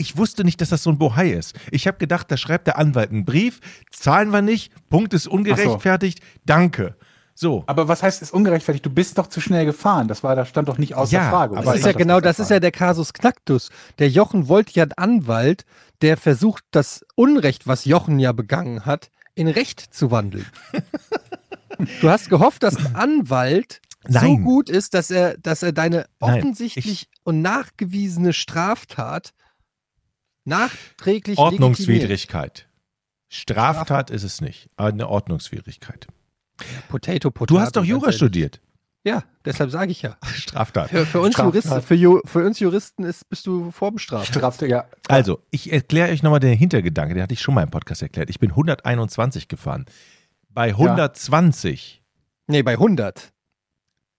[0.00, 1.54] Ich wusste nicht, dass das so ein Bohai ist.
[1.70, 3.60] Ich habe gedacht, da schreibt der Anwalt einen Brief,
[3.90, 6.96] zahlen wir nicht, Punkt ist ungerechtfertigt, danke.
[7.38, 7.64] So.
[7.66, 8.86] aber was heißt, ist ungerechtfertigt?
[8.86, 10.08] Du bist doch zu schnell gefahren.
[10.08, 11.56] Das war, da stand doch nicht außer Ja, Frage.
[11.58, 13.68] aber Das ist ja genau, das ist ja der Kasus Knacktus.
[13.98, 15.66] Der Jochen wollte ja einen Anwalt,
[16.00, 20.46] der versucht, das Unrecht, was Jochen ja begangen hat, in Recht zu wandeln.
[22.00, 24.42] du hast gehofft, dass ein Anwalt so Nein.
[24.42, 29.34] gut ist, dass er, dass er deine Nein, offensichtlich ich- und nachgewiesene Straftat
[30.44, 31.52] nachträglich legitimiert.
[31.52, 32.68] Ordnungswidrigkeit.
[33.28, 36.06] Straftat ist es nicht, aber eine Ordnungswidrigkeit.
[36.88, 37.54] Potato, Potato.
[37.54, 38.60] Du hast doch Jura studiert.
[39.04, 40.16] Ja, deshalb sage ich ja.
[40.34, 40.90] Straftat.
[40.90, 41.54] Für, für, uns Straftat.
[41.64, 44.26] Juristen, für, Ju, für uns Juristen ist, bist du vorbestraft.
[44.26, 44.86] Strafte, ja.
[45.06, 48.30] Also, ich erkläre euch nochmal den Hintergedanke, den hatte ich schon mal im Podcast erklärt.
[48.30, 49.86] Ich bin 121 gefahren.
[50.48, 52.02] Bei 120,
[52.48, 53.32] Nee, bei 100.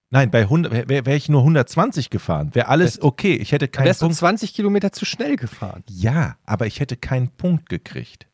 [0.10, 2.56] Nein, bei 100 wäre wär ich nur 120 gefahren.
[2.56, 3.36] Wäre alles Wärst- okay.
[3.36, 4.18] Ich hätte keinen wärst du Punkt.
[4.18, 5.84] 20 Kilometer zu schnell gefahren.
[5.90, 8.28] Ja, aber ich hätte keinen Punkt gekriegt.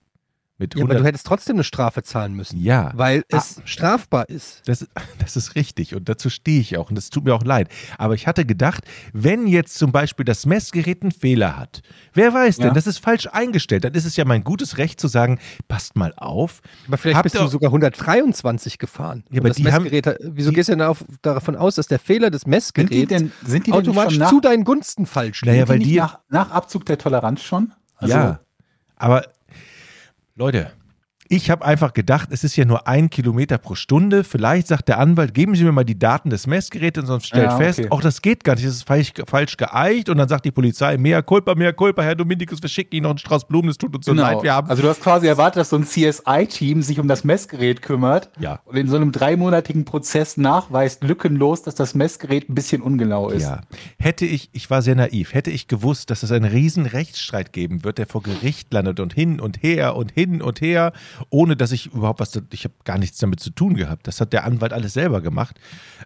[0.64, 2.57] Mit Ja, aber 100 du hättest trotzdem eine Strafe zahlen müssen.
[2.59, 4.61] ja, Weil es strafbar ist.
[4.66, 4.88] Das,
[5.20, 7.68] das ist richtig und dazu stehe ich auch und das tut mir auch leid.
[7.97, 11.82] Aber ich hatte gedacht, wenn jetzt zum Beispiel das Messgerät einen Fehler hat,
[12.14, 12.74] wer weiß denn, Ja.
[12.74, 16.14] das ist falsch eingestellt, dann ist es ja mein gutes Recht zu sagen, passt mal
[16.18, 16.61] auf.
[16.88, 19.24] Aber vielleicht Habt bist ihr- du sogar 123 gefahren.
[19.32, 21.88] Ja, aber das die haben- Messgerät, wieso die- gehst du denn auf, davon aus, dass
[21.88, 25.05] der Fehler des Sind die Messgeräts denn, sind die denn automatisch nach, zu deinen Gunsten
[25.05, 25.70] falsch Naja, liegt?
[25.70, 27.74] weil die nach, nach Abzug der Toleranz schon?
[27.97, 28.39] Also, ja,
[28.95, 29.24] aber
[30.36, 30.72] Leute,
[31.30, 34.24] ich habe einfach gedacht, es ist ja nur ein Kilometer pro Stunde.
[34.24, 37.52] Vielleicht sagt der Anwalt, geben Sie mir mal die Daten des Messgeräts und sonst stellt
[37.52, 40.10] Ja, fest, auch das geht gar nicht, das ist falsch, falsch geeicht.
[40.10, 43.12] Und dann sagt die Polizei, mehr Culpa, mehr Culpa, Herr Dominikus, wir schicken Ihnen noch
[43.12, 44.24] einen Strauß Blumen, es tut uns so Genau.
[44.24, 47.24] leid, wir haben Also du hast quasi erwartet, dass so ein CSI-Team sich um das
[47.24, 48.60] Messgerät kümmert Ja.
[48.66, 53.44] und in so einem dreimonatigen Prozess nachweist lückenlos, dass das Messgerät ein bisschen ungenau ist.
[53.44, 53.62] Ja,
[53.98, 57.84] hätte ich, ich war sehr naiv, hätte ich gewusst, dass es einen riesen Rechtsstreit geben
[57.84, 60.92] wird, der vor Gericht landet und hin und her und hin und her,
[61.30, 64.07] ohne dass ich überhaupt was, ich habe gar nichts damit zu tun gehabt.
[64.07, 65.59] Das hat der Anwalt alles selber gemacht.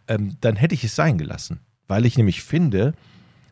[0.08, 2.94] Ähm, dann hätte ich es sein gelassen, weil ich nämlich finde,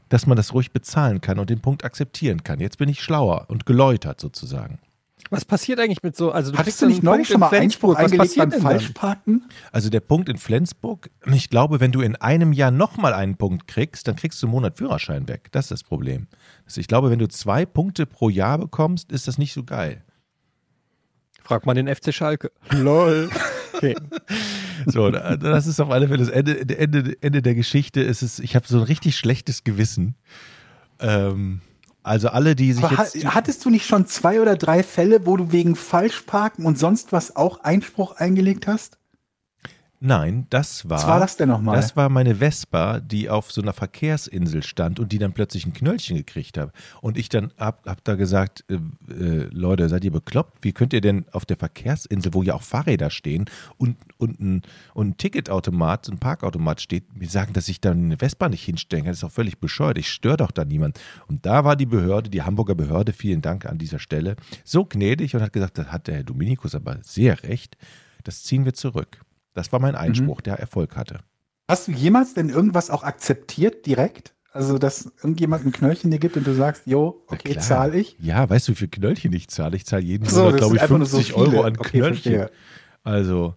[0.09, 2.59] dass man das ruhig bezahlen kann und den Punkt akzeptieren kann.
[2.59, 4.79] Jetzt bin ich schlauer und geläutert sozusagen.
[5.31, 6.31] Was passiert eigentlich mit so?
[6.31, 8.51] Also Hattest kriegst du nicht einen neulich Punkt schon mal in Einspruch eingelegt beim?
[8.51, 9.49] Falschparken?
[9.71, 13.67] Also der Punkt in Flensburg, ich glaube, wenn du in einem Jahr nochmal einen Punkt
[13.67, 15.47] kriegst, dann kriegst du einen Monat Führerschein weg.
[15.51, 16.27] Das ist das Problem.
[16.65, 20.04] Also ich glaube, wenn du zwei Punkte pro Jahr bekommst, ist das nicht so geil.
[21.45, 22.51] Frag mal den FC Schalke.
[22.71, 23.29] Lol.
[23.73, 23.95] Okay.
[24.87, 28.03] So, da- das ist auf alle Fälle das Ende, Ende, Ende der Geschichte.
[28.03, 30.15] Es ist, ich habe so ein richtig schlechtes Gewissen.
[30.99, 31.61] Ähm,
[32.03, 33.15] also alle, die sich Aber jetzt...
[33.25, 37.13] ha- hattest du nicht schon zwei oder drei Fälle, wo du wegen Falschparken und sonst
[37.13, 38.99] was auch Einspruch eingelegt hast?
[39.99, 40.97] Nein, das war.
[40.97, 41.75] Was war das denn nochmal?
[41.77, 45.73] Das war meine Vespa, die auf so einer Verkehrsinsel stand und die dann plötzlich ein
[45.73, 46.71] Knöllchen gekriegt hat.
[47.01, 48.75] Und ich dann hab, hab da gesagt, äh,
[49.11, 50.59] äh, Leute, seid ihr bekloppt?
[50.61, 53.45] Wie könnt ihr denn auf der Verkehrsinsel, wo ja auch Fahrräder stehen
[53.77, 54.61] und, und, ein,
[54.93, 59.05] und ein Ticketautomat, ein Parkautomat steht, mir sagen, dass ich dann eine Vespa nicht hinstellen
[59.05, 59.11] kann?
[59.11, 59.97] Das ist doch völlig bescheuert.
[59.97, 60.99] Ich störe doch da niemand.
[61.27, 65.35] Und da war die Behörde, die Hamburger Behörde, vielen Dank an dieser Stelle, so gnädig
[65.35, 67.77] und hat gesagt, das hat der Herr Dominikus aber sehr recht.
[68.23, 69.24] Das ziehen wir zurück.
[69.55, 71.21] Das war mein Einspruch, der Erfolg hatte.
[71.67, 74.35] Hast du jemals denn irgendwas auch akzeptiert direkt?
[74.51, 78.15] Also, dass irgendjemand ein Knöllchen dir gibt und du sagst, jo, okay, zahle ich?
[78.19, 79.75] Ja, weißt du, wie viel Knöllchen ich zahle?
[79.75, 82.33] Ich zahle jeden So, Monat, glaube ich, einfach nur so 50 Euro an Okay, Knöllchen.
[82.33, 82.51] verstehe.
[83.03, 83.55] Also,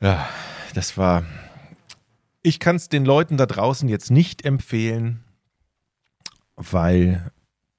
[0.00, 0.28] ja,
[0.74, 1.24] das war.
[2.42, 5.22] Ich kann es den Leuten da draußen jetzt nicht empfehlen,
[6.56, 7.30] weil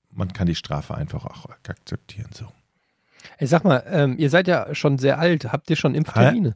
[0.09, 2.29] man kann die Strafe einfach auch akzeptieren.
[2.33, 2.45] So.
[3.37, 5.51] Ey, sag mal, ähm, ihr seid ja schon sehr alt.
[5.51, 6.55] Habt ihr schon Impftermine?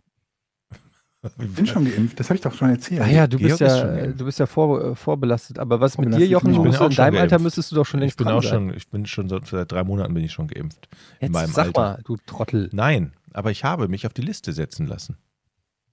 [1.39, 3.01] Ich bin schon geimpft, das habe ich doch schon erzählt.
[3.01, 5.59] Ah ja, du Georg bist ist ja, du bist ja vor, äh, vorbelastet.
[5.59, 6.51] Aber was mit dir, Jochen?
[6.53, 7.43] Ich bin auch in deinem Alter geimpft.
[7.43, 8.51] müsstest du doch schon Ich längst bin dran auch sein.
[8.69, 10.87] schon, ich bin schon seit seit drei Monaten bin ich schon geimpft.
[11.19, 11.79] in Jetzt meinem sag Alter.
[11.81, 12.69] mal, du Trottel.
[12.73, 15.17] Nein, aber ich habe mich auf die Liste setzen lassen.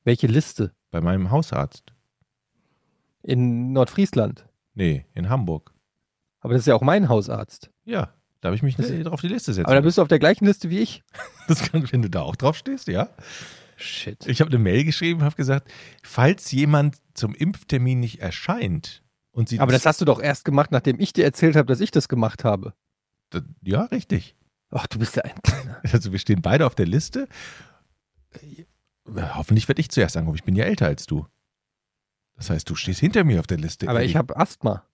[0.04, 0.72] Welche Liste?
[0.90, 1.92] Bei meinem Hausarzt.
[3.22, 4.46] In Nordfriesland.
[4.74, 5.72] Nee, in Hamburg.
[6.40, 7.70] Aber das ist ja auch mein Hausarzt.
[7.84, 8.10] Ja,
[8.40, 10.44] da habe ich mich auf die Liste setzen Aber da bist du auf der gleichen
[10.44, 11.02] Liste wie ich.
[11.48, 13.08] Das kann, wenn du da auch drauf stehst, ja.
[13.76, 14.26] Shit.
[14.26, 15.70] Ich habe eine Mail geschrieben, habe gesagt,
[16.02, 19.02] falls jemand zum Impftermin nicht erscheint
[19.32, 21.80] und sie Aber das hast du doch erst gemacht, nachdem ich dir erzählt habe, dass
[21.80, 22.74] ich das gemacht habe.
[23.30, 24.36] das, ja richtig.
[24.70, 25.80] Ach, du bist ja ein kleiner.
[25.92, 27.28] Also wir stehen beide auf der Liste.
[29.06, 30.38] Hoffentlich werde ich zuerst angerufen.
[30.38, 31.26] Ich bin ja älter als du.
[32.36, 33.88] Das heißt, du stehst hinter mir auf der Liste.
[33.88, 34.84] Aber ich habe Asthma.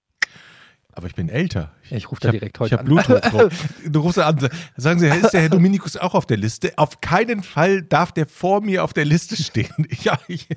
[1.01, 1.73] Aber ich bin älter.
[1.89, 2.89] Ja, ich rufe Ich da hab- direkt Ich heute habe an.
[2.89, 3.53] Bluthochdruck.
[3.93, 6.73] Du rufst an, sagen sie, ist der Herr Dominikus auch auf der Liste?
[6.77, 9.69] Auf keinen Fall darf der vor mir auf der Liste stehen.
[10.03, 10.49] Ja, ich,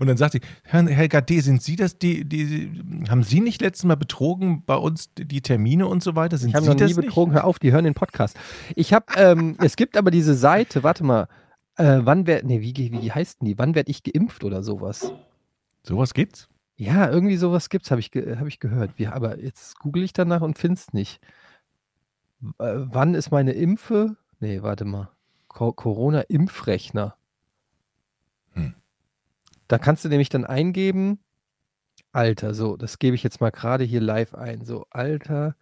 [0.00, 2.70] und dann sagt sie, Herr, Herr Gade, sind Sie das, die, die,
[3.08, 6.38] haben Sie nicht letztes Mal betrogen bei uns die, Termine und so weiter?
[6.38, 7.32] Sind Ich habe Sie noch nie das betrogen.
[7.34, 8.36] Hör auf, die hören den Podcast.
[8.74, 11.28] Ich habe, ähm, es gibt aber diese Seite, warte mal,
[11.76, 13.58] äh, wann wer, nee, wie, wie heißt denn die?
[13.58, 15.02] Wann werde ich geimpft oder sowas?
[15.04, 15.14] nicht?
[15.84, 16.48] Sowas gibt's?
[16.80, 18.92] Ja, irgendwie sowas gibt's, habe ich, ge hab ich gehört.
[18.96, 21.20] Wie, aber jetzt google ich danach und finde es nicht.
[22.40, 24.16] W- Äh, wann ist meine Impfe?
[24.38, 25.10] Nee, warte mal.
[25.48, 27.16] Co Corona-Impfrechner.
[28.54, 28.74] Hm.
[29.68, 31.18] Da kannst du nämlich dann eingeben,
[32.12, 34.64] Alter, so, das gebe ich jetzt mal gerade hier live ein.
[34.64, 35.56] So, Alter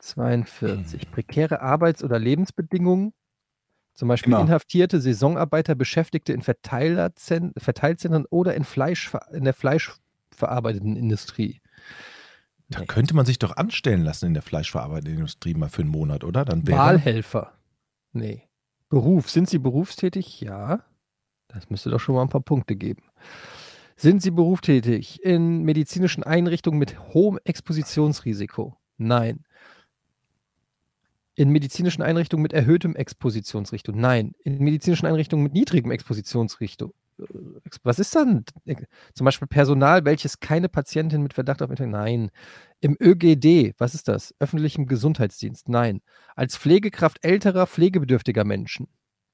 [0.00, 1.12] 42.
[1.12, 3.12] Prekäre Arbeits- oder Lebensbedingungen.
[3.94, 4.42] Zum Beispiel Genau.
[4.42, 9.54] inhaftierte Saisonarbeiter, Beschäftigte in Verteilzentren oder in, Fleisch, in der
[10.36, 11.60] fleischverarbeitenden Industrie.
[12.68, 12.86] Da Nee.
[12.86, 16.44] könnte man sich doch anstellen lassen in der fleischverarbeitenden Industrie mal für einen Monat, oder?
[16.44, 17.52] Dann wäre Wahlhelfer.
[18.12, 18.42] Nee.
[18.88, 19.30] Beruf.
[19.30, 20.40] Sind Sie berufstätig?
[20.40, 20.84] Ja.
[21.48, 23.04] Das müsste doch schon mal ein paar Punkte geben.
[23.96, 28.76] Sind Sie berufstätig in medizinischen Einrichtungen mit hohem Expositionsrisiko?
[28.98, 29.44] Nein.
[31.34, 33.92] In medizinischen Einrichtungen mit erhöhtem Expositionsrisiko?
[33.92, 34.34] Nein.
[34.42, 36.94] In medizinischen Einrichtungen mit niedrigem Expositionsrisiko?
[37.18, 37.24] Äh,
[37.82, 38.44] Was ist dann?
[39.14, 41.90] Zum Beispiel Personal, welches keine Patientin mit Verdacht auf Infektion.
[41.90, 42.30] Nein.
[42.80, 44.34] Im ÖGD, was ist das?
[44.38, 45.68] Öffentlichem Gesundheitsdienst?
[45.68, 46.00] Nein.
[46.34, 48.88] Als Pflegekraft älterer, pflegebedürftiger Menschen?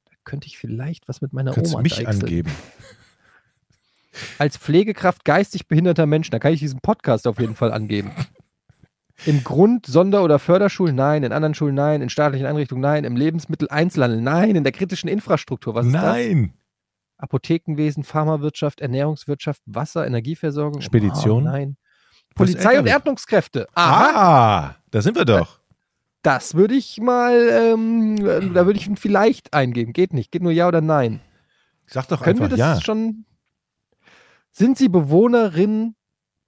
[0.04, 2.22] Da könnte ich vielleicht was mit meiner du Oma mich deichseln.
[2.22, 2.50] angeben?
[4.38, 8.12] Als Pflegekraft geistig behinderter Menschen, da kann ich diesen Podcast auf jeden Fall angeben.
[9.26, 10.96] Im Grund-, Sonder- oder Förderschulen?
[10.96, 11.22] Nein.
[11.22, 11.74] In anderen Schulen?
[11.74, 12.02] Nein.
[12.02, 12.82] In staatlichen Einrichtungen?
[12.82, 13.04] Nein.
[13.04, 14.20] Im Lebensmitteleinzelhandel?
[14.20, 14.56] Nein.
[14.56, 15.74] In der kritischen Infrastruktur?
[15.74, 16.02] Was ist das?
[16.02, 16.54] Nein.
[17.22, 20.80] Apothekenwesen, Pharmawirtschaft, Ernährungswirtschaft, Wasser, Energieversorgung?
[20.80, 21.46] Spedition?
[21.46, 21.76] Oh, nein.
[22.34, 22.86] Polizei und.
[22.86, 23.68] Erdnungskräfte.
[23.74, 24.10] Aha.
[24.14, 25.60] Ah, da sind wir doch.
[26.22, 28.16] Das würde ich mal, ähm,
[28.54, 29.92] da würde ich vielleicht eingeben.
[29.92, 30.30] Geht nicht.
[30.32, 31.20] Geht nur ja oder nein.
[31.86, 32.80] Sag doch Können wir einfach das ja.
[32.80, 33.24] schon?
[34.50, 35.94] Sind Sie Bewohnerin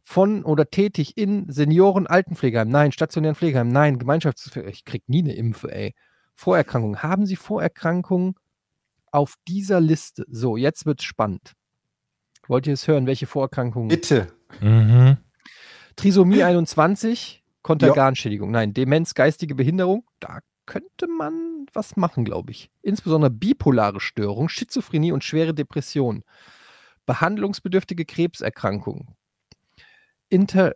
[0.03, 2.69] von oder tätig in Senioren Altenpflegeheim?
[2.69, 2.93] Nein.
[2.93, 3.69] Stationären Pflegeheim?
[3.69, 3.99] Nein.
[3.99, 4.71] Gemeinschaftspflege?
[4.71, 5.95] Ich krieg nie eine Impfe, ey.
[6.35, 7.03] Vorerkrankungen.
[7.03, 8.35] Haben Sie Vorerkrankungen
[9.15, 10.27] auf dieser Liste?
[10.29, 11.53] So, jetzt wird's spannend.
[12.49, 13.89] Wollt ihr es hören, welche Vorerkrankungen?
[13.89, 14.27] Bitte.
[14.61, 15.19] Mhm.
[15.97, 18.51] Trisomie 21, Konterganschädigung.
[18.51, 20.05] Nein, Demenz, geistige Behinderung.
[20.21, 22.71] Da könnte man was machen, glaube ich.
[22.83, 26.25] Insbesondere bipolare Störung, Schizophrenie und schwere Depression.
[27.07, 29.15] Behandlungsbedürftige Krebserkrankungen.
[30.29, 30.75] Inter,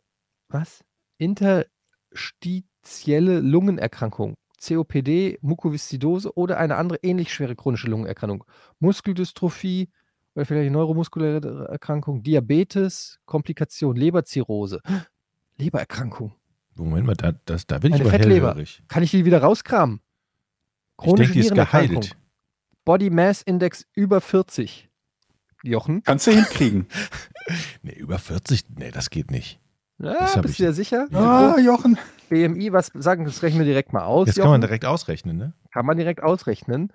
[0.49, 0.85] was?
[1.19, 4.37] Interstitielle Lungenerkrankung.
[4.63, 8.45] COPD, Mukoviszidose oder eine andere ähnlich schwere chronische Lungenerkrankung.
[8.81, 9.91] Muskeldystrophie
[10.35, 14.81] oder vielleicht eine neuromuskuläre Erkrankung, Diabetes, Komplikation, Leberzirrhose,
[15.59, 16.33] Lebererkrankung.
[16.75, 18.49] Moment mal, da, das, da bin ich Eine aber Fettleber.
[18.49, 18.83] hellhörig.
[18.89, 20.01] Kann ich die wieder rauskramen?
[21.03, 22.17] Ich denke, die ist geheilt.
[22.85, 24.89] Body Mass Index über 40.
[25.65, 26.03] Jochen?
[26.03, 26.87] Kannst du hinkriegen.
[27.81, 29.59] Nee, über 40, nee, das geht nicht.
[29.99, 31.09] Ja, Das bist ich- du dir sicher?
[31.15, 31.97] Ah, Jochen.
[32.29, 34.27] BMI, was sagen, das rechnen wir direkt mal aus.
[34.27, 35.53] Das kann man direkt ausrechnen, ne?
[35.73, 36.93] Kann man direkt ausrechnen.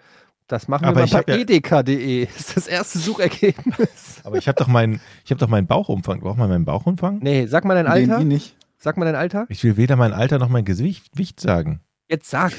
[0.47, 2.25] Das machen wir Aber mal ich bei hab ja- edeka.de.
[2.33, 4.21] Das ist das erste Suchergebnis.
[4.23, 6.19] Aber ich habe doch meinen, ich habe doch meinen Bauchumfang.
[6.19, 7.19] Braucht man meinen Bauchumfang?
[7.21, 8.19] Nee, sag mal dein Nee, Alter.
[8.19, 8.55] die nicht.
[8.77, 9.45] Sag mal dein Alter.
[9.49, 11.79] Ich will weder mein Alter noch mein Gewicht Gewicht sagen.
[12.09, 12.51] Jetzt sag.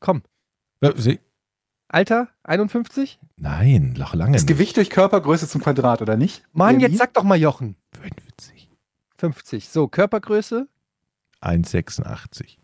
[0.00, 0.22] Komm.
[0.80, 1.20] Äh, Sie-
[1.88, 2.28] Alter?
[2.44, 3.20] 51?
[3.36, 4.48] Nein, noch lange Das nicht.
[4.48, 6.42] Gewicht durch Körpergröße zum Quadrat, oder nicht?
[6.52, 6.82] Mann, BMI?
[6.88, 7.76] jetzt sag doch mal Jochen.
[8.00, 8.70] 50.
[9.18, 9.68] 50.
[9.68, 10.66] So, Körpergröße?
[11.42, 12.56] 1,86.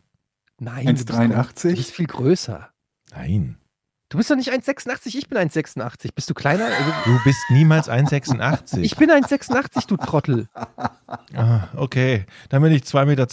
[0.60, 0.86] Nein.
[0.86, 1.76] du bist doch- Du 1,83.
[1.76, 2.70] bist viel größer.
[3.12, 3.56] Nein.
[4.10, 6.14] Du bist doch nicht 1,86, ich bin 1,86.
[6.14, 6.64] Bist du kleiner?
[6.66, 8.78] Also, Du bist niemals 1,86.
[8.80, 10.48] ich bin 1,86, du Trottel.
[11.34, 13.26] ah, okay, dann bin ich 2,20 Meter.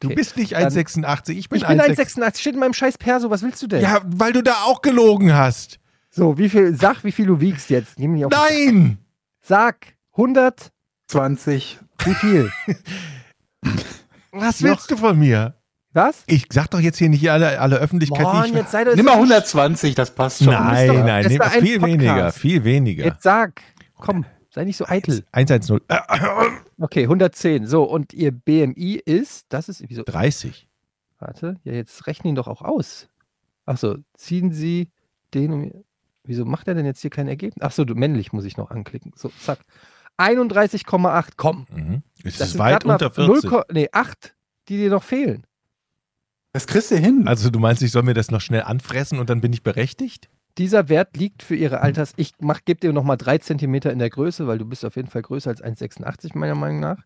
[0.00, 2.18] Du bist nicht Dann- 1,86, ich bin, Ich bin 1,86.
[2.20, 3.80] 1,86, steht in meinem scheiß Perso, was willst du denn?
[3.80, 5.78] Ja, weil du da auch gelogen hast.
[6.10, 7.98] So, wie viel, sag, wie viel du wiegst jetzt.
[7.98, 8.98] Nimm mich auf Nein!
[9.40, 10.70] Sag, 100,
[11.06, 11.78] 20.
[12.04, 12.52] wie viel?
[14.32, 15.54] Was willst du von mir?
[15.92, 16.22] Was?
[16.26, 19.06] Ich sag doch jetzt hier nicht alle, alle Öffentlichkeit, Mann, ich jetzt sei doch Nimm
[19.06, 20.52] mal 120, das passt schon.
[20.52, 21.92] Nein, doch- nein, das ein viel Podcast.
[22.00, 23.04] weniger, viel weniger.
[23.06, 23.62] Jetzt sag,
[23.96, 25.24] komm, sei nicht so eitel.
[25.32, 25.80] 110.
[25.88, 25.98] Äh,
[26.80, 27.66] Okay, 110.
[27.66, 30.02] So, und ihr BMI ist, das ist, wieso?
[30.04, 30.68] 30.
[31.18, 33.08] Warte, ja, jetzt rechnen ihn doch auch aus.
[33.66, 34.90] Achso, ziehen Sie
[35.34, 35.72] den um.
[36.22, 37.64] Wieso macht er denn jetzt hier kein Ergebnis?
[37.64, 39.12] Achso, du männlich muss ich noch anklicken.
[39.16, 39.60] So, zack.
[40.18, 41.66] 31,8, komm.
[41.70, 42.02] Mhm.
[42.24, 43.50] Es Das ist sind weit unter 40.
[43.50, 44.34] 0, nee, 8,
[44.68, 45.46] die dir noch fehlen.
[46.52, 47.28] Das kriegst du hin.
[47.28, 50.28] Also du meinst, ich soll mir das noch schnell anfressen und dann bin ich berechtigt?
[50.56, 52.14] Dieser Wert liegt für ihre Alters.
[52.16, 55.08] Ich mach, gebe dir nochmal 3 cm in der Größe, weil du bist auf jeden
[55.08, 56.98] Fall größer als 1,86 meiner Meinung nach.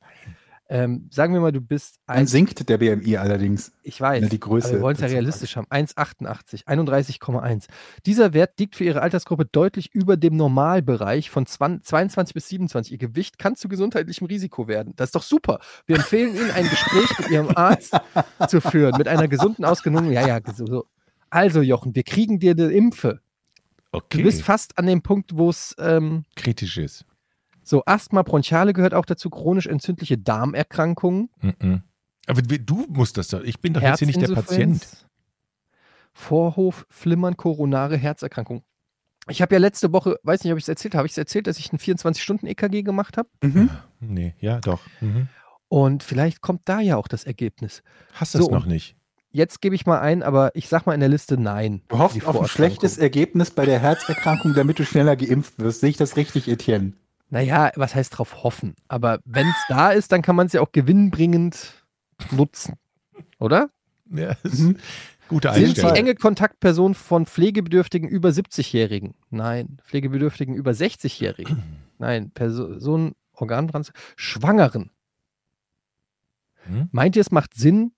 [0.75, 3.73] Ähm, sagen wir mal, du bist Dann 1, sinkt der BMI allerdings.
[3.83, 5.67] ich weiß, Ja, die Größe aber wir wollen es ja realistisch haben.
[5.67, 7.67] 1,88, 31,1.
[8.07, 12.93] Dieser Wert liegt für ihre Altersgruppe deutlich über dem Normalbereich von 20, 22 bis 27.
[12.93, 14.95] Ihr Gewicht kann zu gesundheitlichem Risiko werden.
[14.97, 15.61] Das ist doch super.
[15.85, 17.95] Wir empfehlen Ihnen, ein Gespräch mit Ihrem Arzt
[18.49, 20.87] zu führen, mit einer gesunden, ausgenehmenen, ja, ja, so, so.
[21.29, 23.21] Also, Jochen, wir kriegen dir eine Impfe.
[23.93, 24.23] Du Okay.
[24.23, 27.05] bist fast an dem Punkt, wo es ähm, kritisch ist.
[27.63, 31.83] So Asthma, Bronchiale gehört auch dazu, chronisch entzündliche Darmerkrankungen, Mhm.
[32.27, 33.43] Aber du musst das doch.
[33.43, 34.87] Ich bin doch jetzt hier nicht der Patient.
[36.13, 38.63] Vorhof, Flimmern, koronare Herzerkrankung.
[39.29, 41.19] Ich habe ja letzte Woche, weiß nicht, ob ich es erzählt habe, habe ich es
[41.19, 43.29] erzählt, dass ich ein 24-Stunden-EKG gemacht habe?
[43.43, 43.71] Mhm.
[44.01, 44.81] Nee, ja, doch.
[45.01, 45.29] Mhm.
[45.69, 47.83] Und vielleicht kommt da ja auch das Ergebnis.
[48.13, 48.97] Hast das So, noch nicht.
[49.31, 51.83] Jetzt gebe ich mal ein, aber ich sag mal in der Liste nein.
[51.89, 55.81] Du hoffst auf ein schlechtes Ergebnis bei der Herzerkrankung, damit du schneller geimpft wirst.
[55.81, 56.93] Sehe ich das richtig, Etienne?
[57.33, 58.75] Naja, was heißt drauf hoffen?
[58.89, 61.83] Aber wenn es da ist, dann kann man es ja auch gewinnbringend
[62.31, 62.75] nutzen.
[63.39, 63.71] Oder?
[64.11, 64.77] Ja, das ist Mhm.
[65.29, 65.97] gute Sind Sie Einstellung.
[65.97, 69.15] enge Kontaktperson von Pflegebedürftigen über 70-Jährigen?
[69.31, 69.79] Nein.
[69.85, 71.63] Pflegebedürftigen über 60-Jährigen?
[71.99, 74.91] nein, Person, Organtransplantation, Schwangeren.
[76.67, 76.91] Hm?
[76.93, 77.93] Meint ihr, es macht Sinn?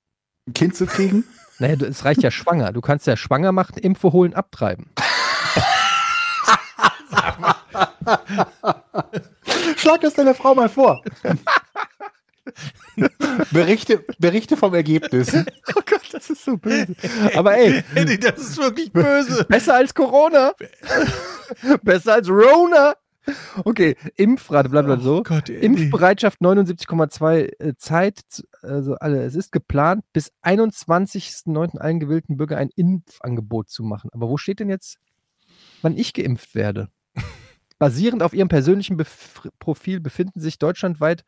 [0.46, 1.24] Ein Kind zu kriegen?
[1.58, 2.72] Naja, du- es reicht ja schwanger.
[2.72, 4.86] Du kannst ja schwanger machen, Impfe holen, abtreiben.
[9.76, 11.02] Schlag das deiner Frau mal vor.
[13.52, 15.32] berichte, berichte vom Ergebnis.
[15.34, 16.94] Oh Gott, das ist so böse.
[17.34, 19.44] Aber ey, Eddie, das ist wirklich böse.
[19.44, 20.52] besser als Corona.
[21.82, 22.94] besser als Rona.
[23.64, 25.18] Okay, Impfrate, bleibt bleibt so.
[25.18, 25.48] Oh Gott.
[25.48, 28.20] Impfbereitschaft 79,2 äh, Zeit,
[28.60, 31.78] also alle, es ist geplant, bis 21.09.
[31.78, 34.10] allen gewählten Bürgern ein Impfangebot zu machen.
[34.12, 34.98] Aber wo steht denn jetzt,
[35.80, 36.90] wann ich geimpft werde?
[37.78, 41.24] Basierend auf ihrem persönlichen Bef Profil befinden sich deutschlandweit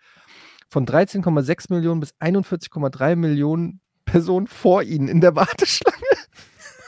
[0.69, 5.97] von 13,6 Millionen bis 41,3 Millionen Personen vor ihnen in der Warteschlange.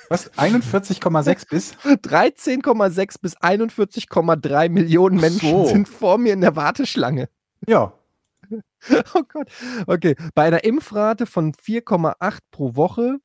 [0.08, 0.32] Was?
[0.34, 1.74] 41,6 bis?
[1.84, 5.66] 13,6 bis 41,3 Millionen Menschen So.
[5.66, 7.28] sind vor mir in der Warteschlange.
[7.66, 7.92] Ja.
[9.12, 9.50] Oh Gott.
[9.86, 10.14] Okay.
[10.34, 13.18] Bei einer Impfrate von 4,8 pro Woche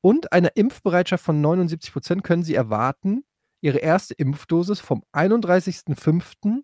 [0.00, 3.24] und einer Impfbereitschaft von 79 Prozent können Sie erwarten,
[3.62, 6.62] Ihre erste Impfdosis vom 31.05.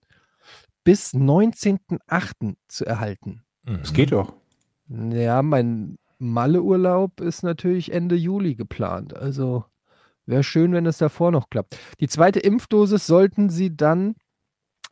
[0.85, 2.57] bis 19.08.
[2.69, 3.43] zu erhalten.
[3.65, 4.35] Das geht doch.
[4.89, 9.17] Ja, mein Malle-Urlaub ist natürlich Ende Juli geplant.
[9.17, 9.65] Also
[10.27, 11.79] wäre schön, wenn es davor noch klappt.
[12.01, 14.17] Die zweite Impfdosis sollten Sie dann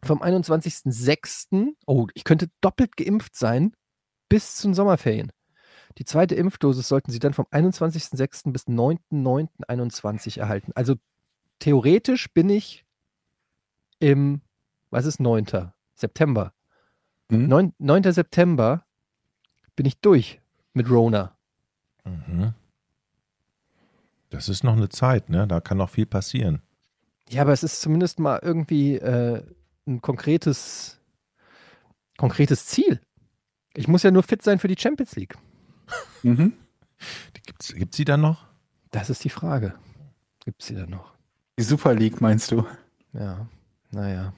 [0.05, 1.73] vom 21.06.
[1.87, 3.73] Oh, ich könnte doppelt geimpft sein
[4.29, 5.33] bis zum Sommerferien.
[5.99, 8.53] Die zweite Impfdosis sollten Sie dann vom 21.06.
[8.53, 10.73] bis 9.09.21 erhalten.
[10.75, 10.97] Also
[11.59, 12.85] theoretisch bin ich
[13.99, 14.41] im,
[14.91, 15.47] was ist 9.
[15.95, 16.53] September.
[17.31, 17.49] Mhm.
[17.49, 18.13] 9, 9.
[18.13, 18.85] September
[19.75, 20.41] bin ich durch
[20.73, 21.37] mit Rona.
[22.05, 22.55] Mhm.
[24.31, 25.47] Das ist noch eine Zeit, ne?
[25.47, 26.63] Da kann noch viel passieren.
[27.29, 29.43] Ja, aber es ist zumindest mal irgendwie äh,
[29.87, 31.01] ein konkretes,
[32.17, 33.01] konkretes Ziel.
[33.75, 35.37] Ich muss ja nur fit sein für die Champions League.
[36.23, 36.53] Mhm.
[37.45, 38.47] Gibt's, gibt's sie dann noch?
[38.91, 39.75] Das ist die Frage.
[40.45, 41.16] Gibt es sie da noch?
[41.59, 42.67] Die Super League meinst du?
[43.15, 43.47] Ja,
[43.91, 44.35] naja.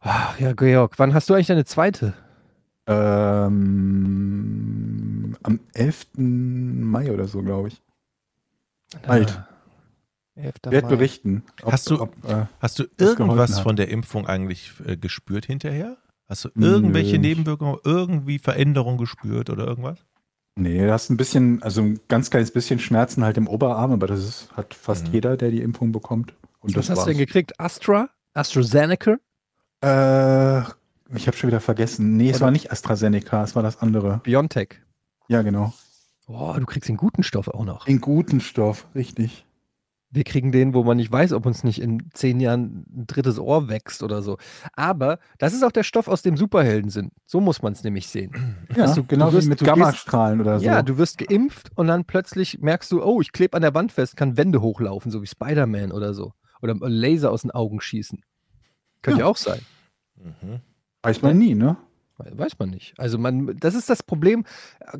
[0.00, 2.12] Ach, ja, Georg, wann hast du eigentlich deine zweite?
[2.86, 3.66] Ähm,
[5.44, 6.06] am 11.
[6.16, 7.80] Mai oder so, glaube ich.
[9.06, 9.38] 11.
[10.64, 11.44] Werd berichten.
[11.62, 15.98] ob- Hast du- ob, äh, Hast du irgendwas von der Impfung eigentlich äh, gespürt hinterher?
[16.28, 17.20] Hast du irgendwelche Nö.
[17.28, 20.04] Nebenwirkungen, irgendwie Veränderungen gespürt oder irgendwas?
[20.56, 24.06] Nee, du hast ein bisschen, also ein ganz kleines bisschen Schmerzen halt im Oberarm, aber
[24.06, 25.12] das ist, hat fast Mhm.
[25.14, 26.34] jeder, der die Impfung bekommt.
[26.60, 27.26] Und Was das hast du denn war's.
[27.26, 27.58] gekriegt?
[27.60, 28.08] Astra?
[28.34, 29.16] AstraZeneca?
[29.82, 30.60] Äh,
[31.16, 32.16] ich habe schon wieder vergessen.
[32.16, 34.20] Nee, es Oder- war nicht AstraZeneca, es war das andere.
[34.22, 34.80] BioNTech?
[35.28, 35.72] Ja, genau.
[36.26, 37.86] Boah, du kriegst den guten Stoff auch noch.
[37.86, 39.46] Den guten Stoff, richtig.
[40.12, 43.38] Wir kriegen den, wo man nicht weiß, ob uns nicht in zehn Jahren ein drittes
[43.38, 44.38] Ohr wächst oder so.
[44.72, 47.12] Aber das ist auch der Stoff, aus dem Superhelden sind.
[47.26, 48.56] So muss man es nämlich sehen.
[48.76, 50.66] Ja, du- genau du wirst- wie mit Gammastrahlen oder so.
[50.66, 53.92] Ja, du wirst geimpft und dann plötzlich merkst du, oh, ich klebe an der Wand
[53.92, 56.32] fest, kann Wände hochlaufen, so wie Spider-Man oder so.
[56.60, 58.20] Oder Laser aus den Augen schießen.
[59.02, 59.60] Könnte ja, auch sein.
[60.16, 60.60] Mhm.
[61.02, 61.76] Weiß man nie, ne?
[62.20, 62.98] We- Weiß man nicht.
[62.98, 64.44] Also man, das ist das Problem,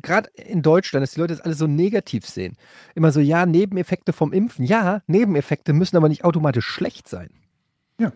[0.01, 2.57] gerade in Deutschland, dass die Leute das alles so negativ sehen.
[2.95, 4.65] Immer so, ja, Nebeneffekte vom Impfen.
[4.65, 7.29] Ja, Nebeneffekte müssen aber nicht automatisch schlecht sein.
[7.99, 8.11] Ja.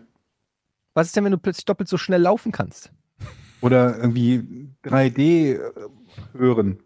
[0.94, 2.90] Was ist denn, wenn du plötzlich doppelt so schnell laufen kannst?
[3.60, 5.60] Oder irgendwie 3D äh,
[6.34, 6.78] hören,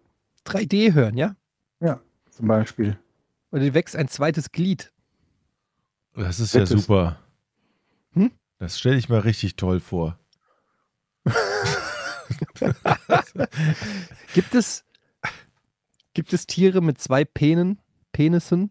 [0.46, 1.34] 3D hören, ja?
[2.30, 2.96] zum Beispiel.
[3.50, 4.92] Oder dir wächst ein zweites Glied.
[6.14, 6.82] Das ist ja Bittes.
[6.84, 7.18] super.
[8.12, 8.30] Hm?
[8.58, 10.18] Das stelle ich mir richtig toll vor.
[14.34, 14.84] Gibt es,
[16.14, 17.80] gibt es Tiere mit zwei Penen,
[18.12, 18.70] Penissen?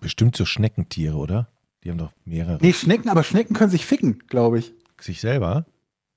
[0.00, 1.48] Bestimmt so Schneckentiere, oder?
[1.84, 2.58] Die haben doch mehrere.
[2.60, 4.72] Nee, Schnecken, aber Schnecken können sich ficken, glaube ich.
[5.00, 5.66] Sich selber?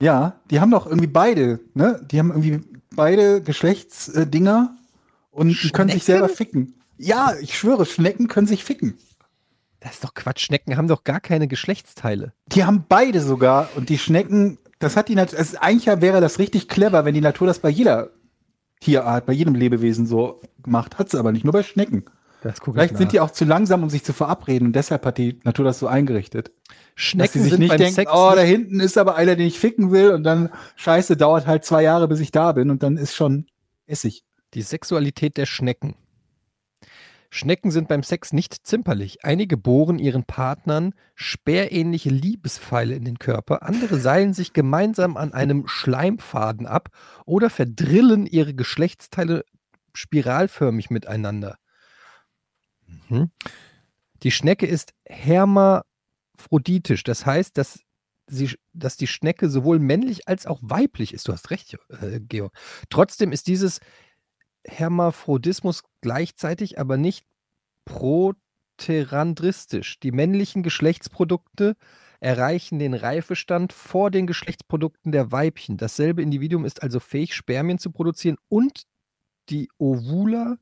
[0.00, 2.06] Ja, die haben doch irgendwie beide, ne?
[2.10, 2.60] Die haben irgendwie
[2.94, 4.76] beide Geschlechtsdinger
[5.30, 6.20] und die können sich Schnecken?
[6.20, 6.74] selber ficken.
[6.98, 8.96] Ja, ich schwöre, Schnecken können sich ficken.
[9.80, 10.40] Das ist doch Quatsch.
[10.44, 12.32] Schnecken haben doch gar keine Geschlechtsteile.
[12.48, 16.38] Die haben beide sogar und die Schnecken, das hat die Natur, also eigentlich wäre das
[16.38, 18.10] richtig clever, wenn die Natur das bei jeder
[18.80, 22.04] Tierart, bei jedem Lebewesen so gemacht, hat sie aber nicht, nur bei Schnecken.
[22.62, 25.64] Vielleicht sind die auch zu langsam, um sich zu verabreden und deshalb hat die Natur
[25.64, 26.52] das so eingerichtet.
[26.68, 29.46] Dass Schnecken sie sich sind nicht denken, Sex oh, da hinten ist aber einer, den
[29.46, 32.82] ich ficken will und dann, scheiße, dauert halt zwei Jahre, bis ich da bin und
[32.82, 33.46] dann ist schon
[33.86, 34.24] Essig.
[34.54, 35.96] Die Sexualität der Schnecken.
[37.30, 39.24] Schnecken sind beim Sex nicht zimperlich.
[39.24, 45.66] Einige bohren ihren Partnern speerähnliche Liebespfeile in den Körper, andere seilen sich gemeinsam an einem
[45.66, 46.90] Schleimfaden ab
[47.24, 49.44] oder verdrillen ihre Geschlechtsteile
[49.92, 51.56] spiralförmig miteinander.
[53.08, 53.30] Mhm.
[54.22, 57.80] Die Schnecke ist hermaphroditisch, das heißt, dass
[58.28, 61.28] sie, dass die Schnecke sowohl männlich als auch weiblich ist.
[61.28, 62.52] Du hast recht, äh, Georg.
[62.90, 63.80] Trotzdem ist dieses
[64.66, 67.26] Hermaphrodismus gleichzeitig aber nicht
[67.84, 70.00] proterandristisch.
[70.00, 71.76] Die männlichen Geschlechtsprodukte
[72.20, 75.76] erreichen den Reifestand vor den Geschlechtsprodukten der Weibchen.
[75.76, 78.86] Dasselbe Individuum ist also fähig, Spermien zu produzieren und
[79.48, 80.56] die Ovula,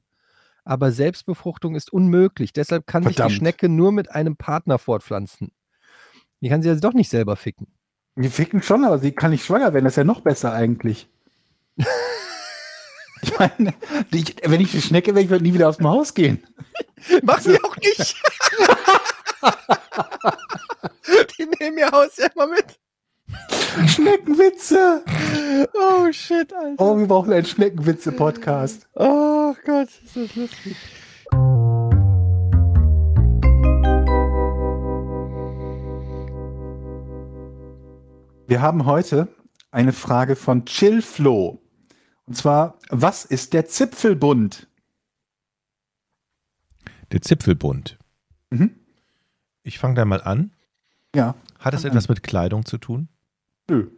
[0.65, 2.53] aber Selbstbefruchtung ist unmöglich.
[2.53, 3.33] Deshalb kann sich Verdammt.
[3.33, 5.53] die Schnecke nur mit einem Partner fortpflanzen.
[6.41, 7.69] Die kann sie also doch nicht selber ficken.
[8.17, 9.85] Wir ficken schon, aber sie kann nicht schwanger werden.
[9.85, 11.09] Das ist ja noch besser eigentlich.
[13.25, 13.75] Ich meine,
[14.13, 16.47] die, wenn ich eine Schnecke wäre, ich würde nie wieder aus dem Haus gehen.
[17.23, 18.17] Mach sie auch nicht.
[21.39, 22.79] Die nehmen ihr Haus ja immer mit.
[23.89, 25.03] Schneckenwitze!
[25.75, 26.83] Oh shit, Alter.
[26.83, 28.89] Oh, wir brauchen einen Schneckenwitze-Podcast.
[28.95, 30.77] Oh Gott, ist das lustig.
[38.47, 39.29] Wir haben heute
[39.71, 41.64] eine Frage von Chillflo.
[42.27, 44.69] Und zwar, was ist der Zipfelbund?
[47.13, 47.99] Der Zipfelbund.
[48.51, 48.79] Mhm.
[49.63, 50.55] Ich fange da mal an.
[51.15, 51.35] Ja.
[51.59, 53.09] Hat es etwas mit Kleidung zu tun?
[53.69, 53.91] Nö.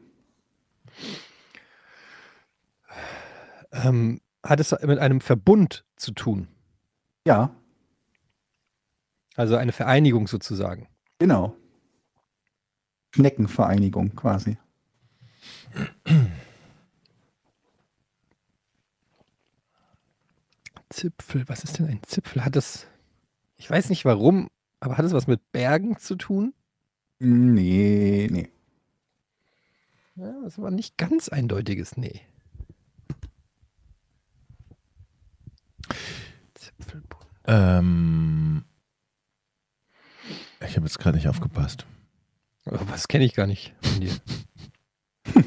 [3.73, 6.49] Ähm, hat es mit einem Verbund zu tun?
[7.27, 7.55] Ja,
[9.35, 10.89] Also eine Vereinigung sozusagen.
[11.19, 11.57] genau.
[13.15, 14.59] Schneckenvereinigung quasi.
[20.97, 22.43] Zipfel, was ist denn ein Zipfel?
[22.43, 22.87] Hat es,
[23.57, 24.49] ich weiß nicht warum,
[24.81, 26.55] aber hat es was mit Bergen zu tun?
[27.19, 28.49] Nee, nee.
[30.15, 32.23] Ja, das war nicht ganz eindeutiges Nee.
[36.55, 37.27] Zipfelbund.
[37.45, 38.65] Ähm,
[40.67, 41.85] ich habe jetzt gerade nicht aufgepasst.
[42.65, 44.17] Was kenne ich gar nicht von dir.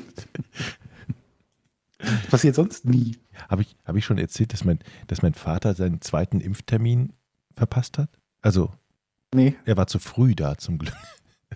[2.21, 3.17] Das passiert sonst nie.
[3.49, 7.13] Habe ich, hab ich schon erzählt, dass mein, dass mein Vater seinen zweiten Impftermin
[7.55, 8.09] verpasst hat?
[8.41, 8.71] Also,
[9.33, 9.55] Nee.
[9.65, 10.95] er war zu früh da zum Glück.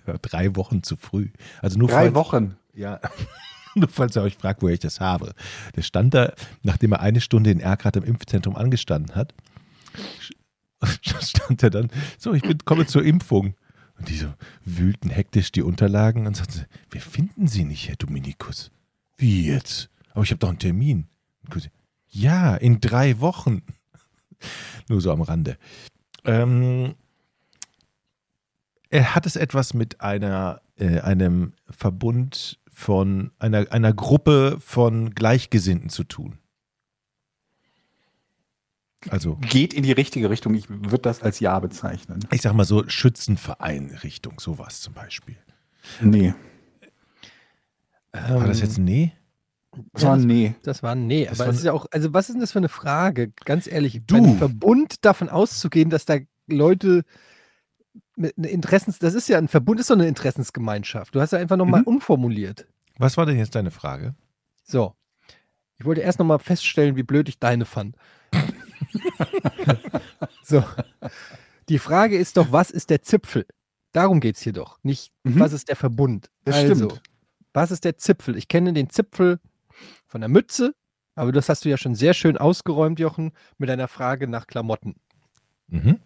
[0.21, 1.29] Drei Wochen zu früh.
[1.61, 2.55] Also nur Drei falls, Wochen.
[2.73, 2.99] Ja,
[3.75, 5.33] nur falls ihr euch fragt, woher ich das habe.
[5.75, 9.33] Der stand da, nachdem er eine Stunde in Erkrath im Impfzentrum angestanden hat,
[11.21, 13.55] stand er dann, so, ich bin, komme zur Impfung.
[13.97, 14.33] Und die so
[14.65, 18.71] wühlten hektisch die Unterlagen und sagten, wir finden Sie nicht, Herr Dominikus.
[19.17, 19.89] Wie jetzt?
[20.13, 21.07] Aber ich habe doch einen Termin.
[22.07, 23.63] Ja, in drei Wochen.
[24.89, 25.57] Nur so am Rande.
[26.25, 26.95] Ähm,
[28.89, 35.89] er hat es etwas mit einer, äh, einem Verbund von einer, einer Gruppe von Gleichgesinnten
[35.89, 36.37] zu tun.
[39.09, 40.53] Also, Geht in die richtige Richtung.
[40.53, 42.25] Ich würde das als Ja bezeichnen.
[42.31, 45.35] ich sag mal so Schützenverein-Richtung, sowas zum Beispiel.
[45.99, 46.33] Nee.
[48.11, 49.11] War das jetzt ein Nee?
[49.93, 50.55] Das war ein Nee.
[50.63, 51.25] Das war ein Nee.
[51.25, 53.31] Das Aber es ist ja auch, also was ist denn das für eine Frage?
[53.45, 54.15] Ganz ehrlich, Du.
[54.15, 56.17] einem Verbund davon auszugehen, dass da
[56.47, 57.03] Leute
[58.15, 61.15] mit einer Interessens, das ist ja ein Verbund, ist doch eine Interessensgemeinschaft.
[61.15, 61.87] Du hast ja einfach nochmal Mhm.
[61.87, 62.67] umformuliert.
[62.99, 64.13] Was war denn jetzt deine Frage?
[64.63, 64.93] So.
[65.79, 67.95] Ich wollte erst nochmal feststellen, wie blöd ich deine fand.
[70.43, 70.63] so.
[71.69, 73.45] Die Frage ist doch, was ist der Zipfel?
[73.91, 74.79] Darum geht es hier doch.
[74.83, 75.39] Nicht, Mhm.
[75.39, 76.29] was ist der Verbund?
[76.45, 77.01] Das also, stimmt.
[77.53, 78.35] was ist der Zipfel?
[78.37, 79.39] Ich kenne den Zipfel
[80.13, 80.75] von der Mütze,
[81.15, 84.93] aber das hast du ja schon sehr schön ausgeräumt, Jochen, mit deiner Frage nach Klamotten.
[85.69, 85.97] Mhm.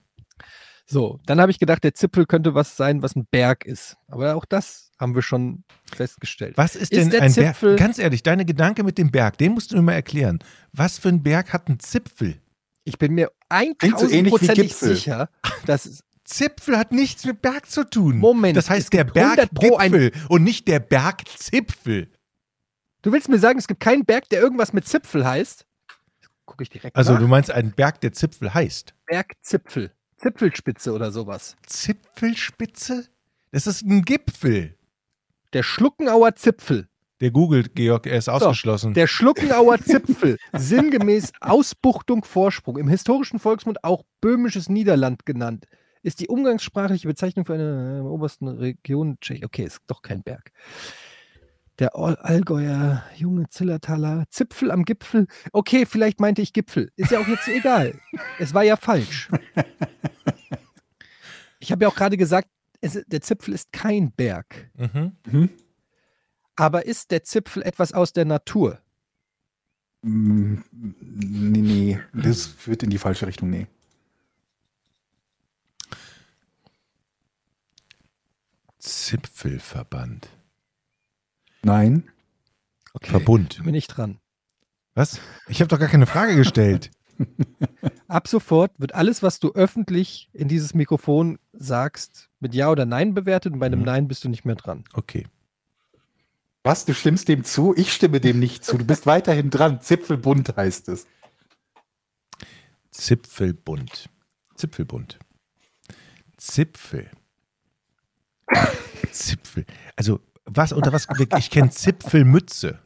[0.86, 3.98] So, dann habe ich gedacht, der Zipfel könnte was sein, was ein Berg ist.
[4.08, 6.56] Aber auch das haben wir schon festgestellt.
[6.58, 7.80] Was ist Ist denn der ein Zipfel- Berg?
[7.80, 10.40] Ganz ehrlich, deine Gedanke mit dem Berg, den musst du mir mal erklären.
[10.72, 12.40] Was für ein Berg hat einen Zipfel?
[12.86, 13.30] Ich bin mir
[13.78, 14.96] Klingt so ähnlich wie 1000%ig Gipfel.
[14.96, 15.30] sicher,
[15.66, 18.18] dass Zipfel hat nichts mit Berg zu tun.
[18.18, 22.10] Moment, Das es heißt der gibt 100 pro ein- Berggipfel und nicht der Bergzipfel.
[23.02, 25.66] Du willst mir sagen, es gibt keinen Berg, der irgendwas mit Zipfel heißt?
[26.46, 27.20] Gucke ich direkt Also nach.
[27.20, 28.94] du meinst einen Berg, der Zipfel heißt.
[29.06, 29.92] Bergzipfel.
[30.18, 31.56] Zipfelspitze oder sowas.
[31.66, 33.08] Zipfelspitze?
[33.52, 34.76] Das ist ein Gipfel.
[35.54, 36.88] Der Schluckenauer Zipfel.
[37.22, 38.94] Der googelt, Georg, er ist ausgeschlossen.
[38.94, 40.38] Der Schluckenauer Zipfel.
[40.54, 42.78] Sinngemäß Ausbuchtung Vorsprung.
[42.78, 45.66] Im historischen Volksmund auch böhmisches Niederland genannt.
[46.04, 49.44] Ist die umgangssprachliche Bezeichnung für eine äh, obersten Region Tschech.
[49.44, 50.52] Okay, ist doch kein Berg.
[51.80, 55.28] Der All Allgäuer junge Zillertaler Zipfel am Gipfel.
[55.52, 56.92] Okay, vielleicht meinte ich Gipfel.
[56.96, 58.00] Ist ja auch jetzt egal.
[58.40, 59.30] Es war ja falsch.
[61.60, 62.50] Ich habe ja auch gerade gesagt,
[62.82, 64.70] es, der Zipfel ist kein Berg.
[64.76, 65.50] mhm.
[66.56, 68.80] Aber ist der Zipfel etwas aus der Natur?
[70.02, 72.00] Mm, Nee, nee.
[72.14, 73.50] Das führt in die falsche Richtung.
[73.52, 73.68] Nee.
[78.80, 80.30] Zipfelverband.
[81.64, 82.10] Nein.
[82.94, 83.10] Okay.
[83.12, 83.64] Verbund.
[83.64, 84.20] Bin ich dran.
[84.96, 85.20] Was?
[85.48, 86.92] Ich habe doch gar keine Frage gestellt.
[88.08, 93.14] Ab sofort wird alles, was du öffentlich in dieses Mikrofon sagst, mit Ja oder Nein
[93.14, 93.86] bewertet und bei einem Mhm.
[93.86, 94.84] Nein bist du nicht mehr dran.
[94.94, 95.26] Okay.
[96.64, 96.86] Was?
[96.86, 97.74] Du stimmst dem zu?
[97.76, 98.78] Ich stimme dem nicht zu.
[98.78, 99.82] Du bist weiterhin dran.
[99.82, 101.08] Zipfelbunt heißt es.
[102.92, 104.10] Zipfelbunt.
[104.56, 105.20] Zipfelbunt.
[106.38, 107.10] Zipfel.
[109.12, 109.66] Zipfel.
[109.96, 111.08] Also, was unter was?
[111.38, 112.80] Ich kenne Zipfelmütze.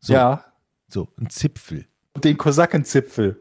[0.00, 0.44] So, Ja.
[0.88, 1.86] so, ein Zipfel.
[2.14, 3.38] Und den Kosakenzipfel.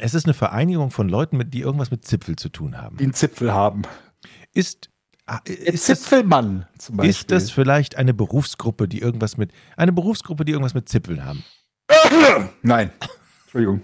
[0.00, 2.96] Es ist eine Vereinigung von Leuten, die irgendwas mit Zipfel zu tun haben.
[2.96, 3.82] Die einen Zipfel haben.
[4.52, 4.88] Ist,
[5.26, 7.10] ah, ist, das, Zipfelmann zum Beispiel.
[7.10, 11.42] ist das vielleicht eine Berufsgruppe, die irgendwas mit, eine Berufsgruppe, die irgendwas mit Zipfeln haben?
[12.62, 12.92] Nein.
[13.44, 13.82] Entschuldigung.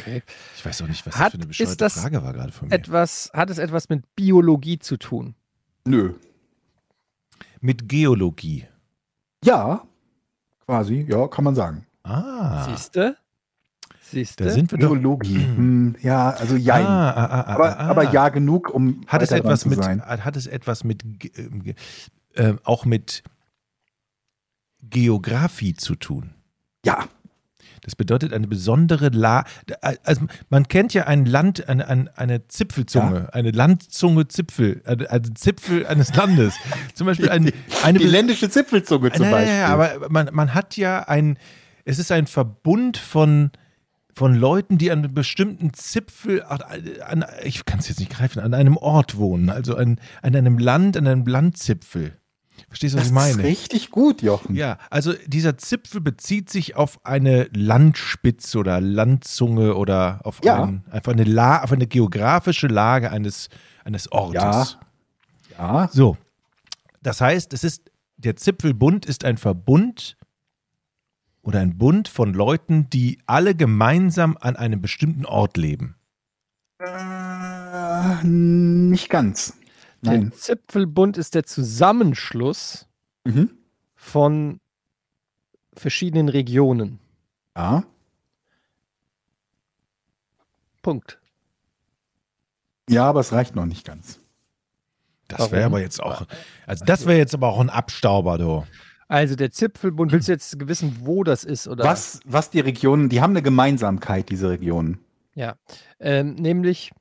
[0.00, 0.22] Okay.
[0.56, 2.52] Ich weiß auch nicht, was Hat- das für eine ist bescheuerte das Frage war gerade
[2.52, 2.74] von mir.
[2.74, 5.34] Etwas, hat es etwas mit Biologie zu tun?
[5.86, 6.14] Nö.
[7.60, 8.66] Mit Geologie.
[9.44, 9.82] Ja.
[10.66, 11.06] Quasi.
[11.08, 11.86] Ja, kann man sagen.
[12.02, 13.16] Ah, Siehste?
[14.00, 14.44] Siehste?
[14.44, 14.90] da sind wir doch.
[14.90, 15.36] Geologie.
[15.36, 16.86] Hm, ja, also jein.
[16.86, 17.88] Ah, ah, ah, ah, aber, ah.
[17.88, 20.02] aber ja genug, um Hat es etwas zu mit, sein.
[20.02, 21.04] hat es etwas mit,
[21.36, 21.74] ähm,
[22.34, 23.22] äh, auch mit
[24.82, 26.34] Geografie zu tun?
[26.84, 27.08] Ja.
[27.88, 29.44] Das bedeutet eine besondere La
[30.04, 35.86] also man kennt ja ein Land, eine, eine, eine Zipfelzunge, eine Landzunge Zipfel, eine Zipfel
[35.86, 36.54] eines Landes.
[36.92, 37.50] Zum Beispiel ein,
[37.82, 39.54] eine Die ländische Zipfelzunge zum Beispiel.
[39.54, 41.38] nein, nein, aber man, man hat ja ein,
[41.86, 43.52] es ist ein Verbund von,
[44.12, 48.52] von Leuten, die an einem bestimmten Zipfel, an, ich kann es jetzt nicht greifen, an
[48.52, 52.18] einem Ort wohnen, also an, an einem Land, an einem Landzipfel.
[52.68, 53.42] Verstehst du, was das ich meine?
[53.42, 54.54] ist richtig gut, Jochen.
[54.54, 60.64] Ja, also dieser Zipfel bezieht sich auf eine Landspitze oder Landzunge oder auf Ja.
[60.64, 63.48] ein, einfach eine, La auf eine geografische Lage eines,
[63.84, 64.78] eines Ortes.
[65.56, 65.58] Ja.
[65.58, 65.88] Ja.
[65.92, 66.16] So,
[67.02, 70.16] das heißt, es ist der Zipfelbund ist ein Verbund
[71.42, 75.94] oder ein Bund von Leuten, die alle gemeinsam an einem bestimmten Ort leben.
[76.80, 79.54] Äh, nicht ganz.
[80.02, 80.32] Der Nein.
[80.32, 82.86] Zipfelbund ist der Zusammenschluss
[83.24, 83.50] Mhm.
[83.94, 84.60] von
[85.74, 86.98] verschiedenen Regionen.
[87.56, 87.84] Ja.
[90.82, 91.18] Punkt.
[92.88, 94.20] Ja, aber es reicht noch nicht ganz.
[95.26, 96.26] Das wäre aber jetzt auch,
[96.66, 98.64] also das wäre jetzt aber auch ein Abstauber, du.
[99.08, 101.68] Also der Zipfelbund, willst du jetzt wissen, wo das ist?
[101.68, 101.84] Oder?
[101.84, 105.00] Was, was die Regionen, die haben eine Gemeinsamkeit, diese Regionen.
[105.34, 105.56] Ja,
[106.00, 106.92] ähm, nämlich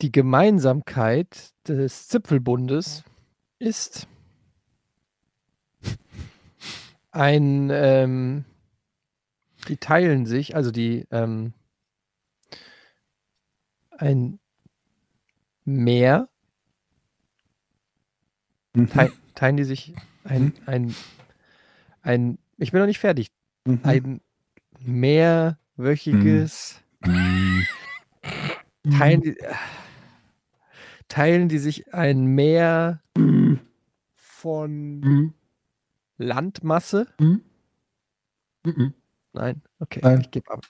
[0.00, 3.02] die Gemeinsamkeit des Zipfelbundes
[3.58, 4.06] ist
[7.10, 8.44] ein, ähm,
[9.66, 11.52] die teilen sich, also die, ähm,
[13.90, 14.38] ein
[15.64, 16.28] Meer,
[18.74, 18.90] Mhm.
[18.90, 19.94] tei teilen die sich
[20.24, 20.94] ein, ein,
[22.02, 23.28] ein, ich bin noch nicht fertig,
[23.66, 23.80] Mhm.
[23.82, 24.20] ein
[24.80, 27.66] mehrwöchiges Mhm.
[28.96, 29.36] teilen die,
[31.08, 33.02] teilen die sich ein Meer
[34.14, 35.34] von Mhm.
[36.18, 37.06] Landmasse?
[37.18, 37.42] Mhm.
[38.64, 38.94] Mhm.
[39.32, 40.20] Nein, okay, Nein.
[40.22, 40.64] ich gebe ab.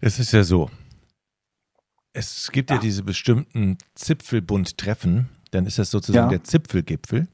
[0.00, 0.70] Es ist ja so.
[2.12, 6.38] Es gibt ja, diese bestimmten Zipfelbund-Treffen, dann ist das sozusagen Ja.
[6.38, 7.26] der Zipfelgipfel.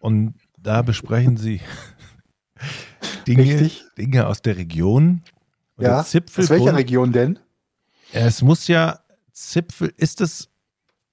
[0.00, 1.60] Und da besprechen sie
[3.26, 3.84] Dinge, Richtig.
[3.96, 5.22] Dinge aus der Region.
[5.76, 6.02] Und Ja.
[6.02, 7.38] der Aus welcher Region denn?
[8.12, 9.00] es muss ja
[9.34, 10.48] Zipfel, ist es,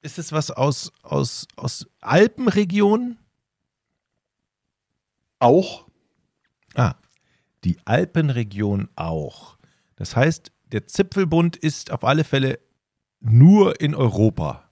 [0.02, 3.18] ist es was aus, aus, aus Alpenregionen?
[5.39, 5.88] Auch.
[6.76, 6.95] Ah,
[7.64, 9.57] die Alpenregion auch.
[9.95, 12.60] Das heißt, der Zipfelbund ist auf alle Fälle
[13.19, 14.69] nur in Europa.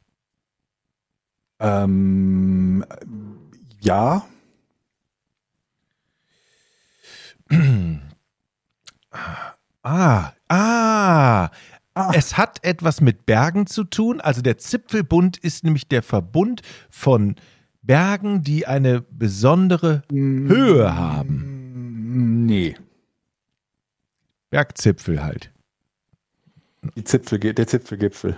[1.59, 2.85] Ähm,
[3.81, 4.25] ja.
[9.81, 11.49] Ah, ah,
[11.99, 12.11] Ah.
[12.15, 14.21] es hat etwas mit Bergen zu tun.
[14.21, 17.35] Also der Zipfelbund ist nämlich der Verbund von
[17.81, 22.45] Bergen, die eine besondere Höhe haben.
[22.45, 22.77] Nee.
[24.49, 25.51] Bergzipfel halt.
[26.95, 28.37] Die Zipfel, der Zipfelgipfel.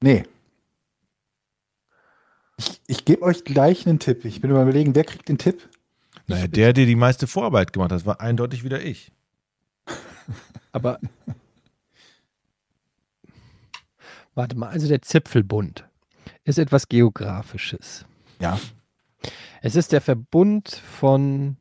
[0.00, 0.24] Nee.
[2.56, 4.24] Ich, ich gebe euch gleich einen Tipp.
[4.24, 5.68] Ich bin überlegen, wer kriegt den Tipp?
[6.26, 9.12] Naja, der, der die meiste Vorarbeit gemacht hat, war eindeutig wieder ich.
[10.72, 10.98] Aber
[14.34, 15.84] warte mal, also der Zipfelbund
[16.44, 18.04] ist etwas Geografisches.
[18.40, 18.58] Ja.
[19.62, 21.56] Es ist der Verbund von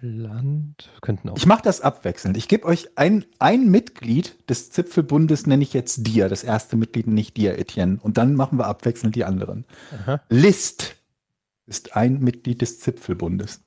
[0.00, 1.36] Land könnten auch.
[1.36, 2.36] Ich mache das abwechselnd.
[2.36, 6.28] Ich gebe euch ein, ein Mitglied des Zipfelbundes, nenne ich jetzt dir.
[6.28, 7.98] Das erste Mitglied ich dir, Etienne.
[8.00, 9.64] Und dann machen wir abwechselnd die anderen.
[10.04, 10.20] Aha.
[10.28, 10.94] List
[11.66, 13.60] ist ein Mitglied des Zipfelbundes.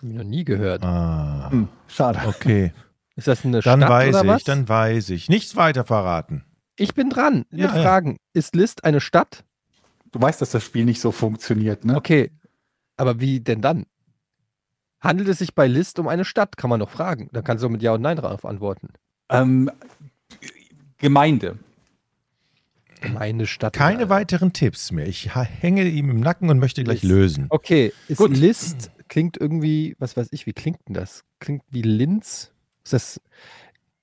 [0.00, 0.82] Hab ich noch nie gehört.
[0.82, 2.20] Ah, Hm, schade.
[2.26, 2.72] okay.
[3.16, 4.44] Ist das eine Dann Stadt weiß oder ich, was?
[4.44, 5.28] dann weiß ich.
[5.28, 6.44] Nichts weiter verraten.
[6.76, 7.82] ich bin dran Ja, mit ja.
[7.82, 8.18] Fragen.
[8.34, 9.44] Ist List eine Stadt?
[10.12, 11.96] Du weißt, dass das Spiel nicht so funktioniert, ne?
[11.96, 12.30] Okay.
[12.96, 13.86] Aber wie denn dann?
[15.00, 16.56] Handelt es sich bei List um eine Stadt?
[16.56, 17.28] Kann man doch fragen.
[17.32, 18.88] Dann kannst du mit Ja und Nein darauf antworten.
[19.28, 19.70] Ähm,
[20.98, 21.58] Gemeinde.
[23.12, 23.74] Meine Stadt.
[23.74, 25.06] Keine oder- weiteren Tipps mehr.
[25.06, 27.12] Ich hänge ihm im Nacken und möchte gleich List.
[27.12, 27.46] lösen.
[27.50, 28.36] Okay, ist Gut.
[28.36, 31.24] List klingt irgendwie, was weiß ich, wie klingt denn das?
[31.38, 32.52] Klingt wie Linz?
[32.86, 33.20] Ist das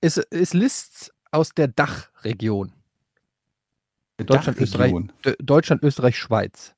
[0.02, 2.72] ist, ist List aus der Dachregion?
[4.18, 5.12] Deutschland, Österreich, Dachregion.
[5.24, 6.74] D- Deutschland, Österreich, Schweiz.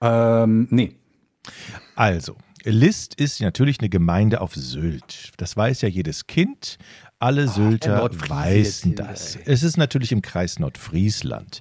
[0.00, 0.96] Ähm, nee.
[1.94, 5.30] Also, List ist natürlich eine Gemeinde auf Sylt.
[5.36, 6.78] Das weiß ja jedes Kind.
[7.20, 9.36] Alle Sylter Nordfriese weißen jetzt hier das.
[9.36, 11.60] Es ist natürlich im Kreis Nordfriesland.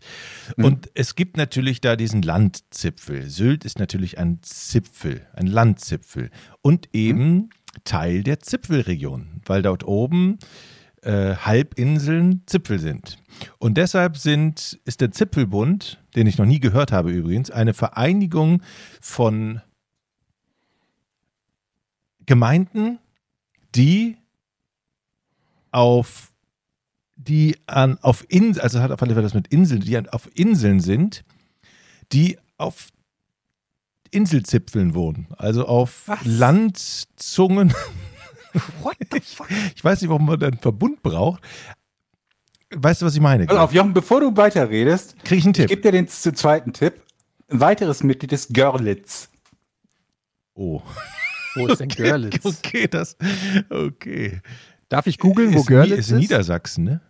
[0.58, 0.66] Mhm.
[0.66, 3.30] Und es gibt natürlich da diesen Landzipfel.
[3.30, 6.32] Sylt ist natürlich ein Zipfel, ein Landzipfel.
[6.64, 7.52] Und eben
[7.84, 10.40] Teil der Zipfelregion, weil dort oben
[11.02, 13.18] äh, Halbinseln Zipfel sind.
[13.60, 18.62] Und deshalb sind, ist der Zipfelbund, den ich noch nie gehört habe übrigens, eine Vereinigung
[19.02, 19.62] von
[22.26, 23.00] Gemeinden,
[23.76, 24.18] die
[25.72, 26.32] auf
[27.16, 30.30] die an auf Inseln, also hat auf alle Fälle das mit Inseln, die an- auf
[30.36, 31.24] Inseln sind,
[32.12, 32.90] die auf
[34.14, 36.20] Inselzipfeln wohnen, also auf Was?
[36.26, 37.74] Landzungen.
[38.82, 39.48] What the fuck?
[39.76, 41.42] Ich weiß nicht, warum man da einen Verbund braucht.
[42.76, 43.46] Weißt du, was ich meine?
[43.46, 45.70] Pass auf, Jochen, bevor du weiterredest, Krieg ich einen ich Tipp?
[45.70, 47.02] gebe dir den zweiten Tipp.
[47.50, 49.30] Ein weiteres Mitglied ist Görlitz.
[50.56, 50.82] Oh.
[51.56, 52.46] Wo ist denn Görlitz?
[52.46, 53.16] Okay, das.
[53.70, 54.40] Okay.
[54.90, 57.02] Darf ich googeln, wo ist, Görlitz ist in Niedersachsen, ne?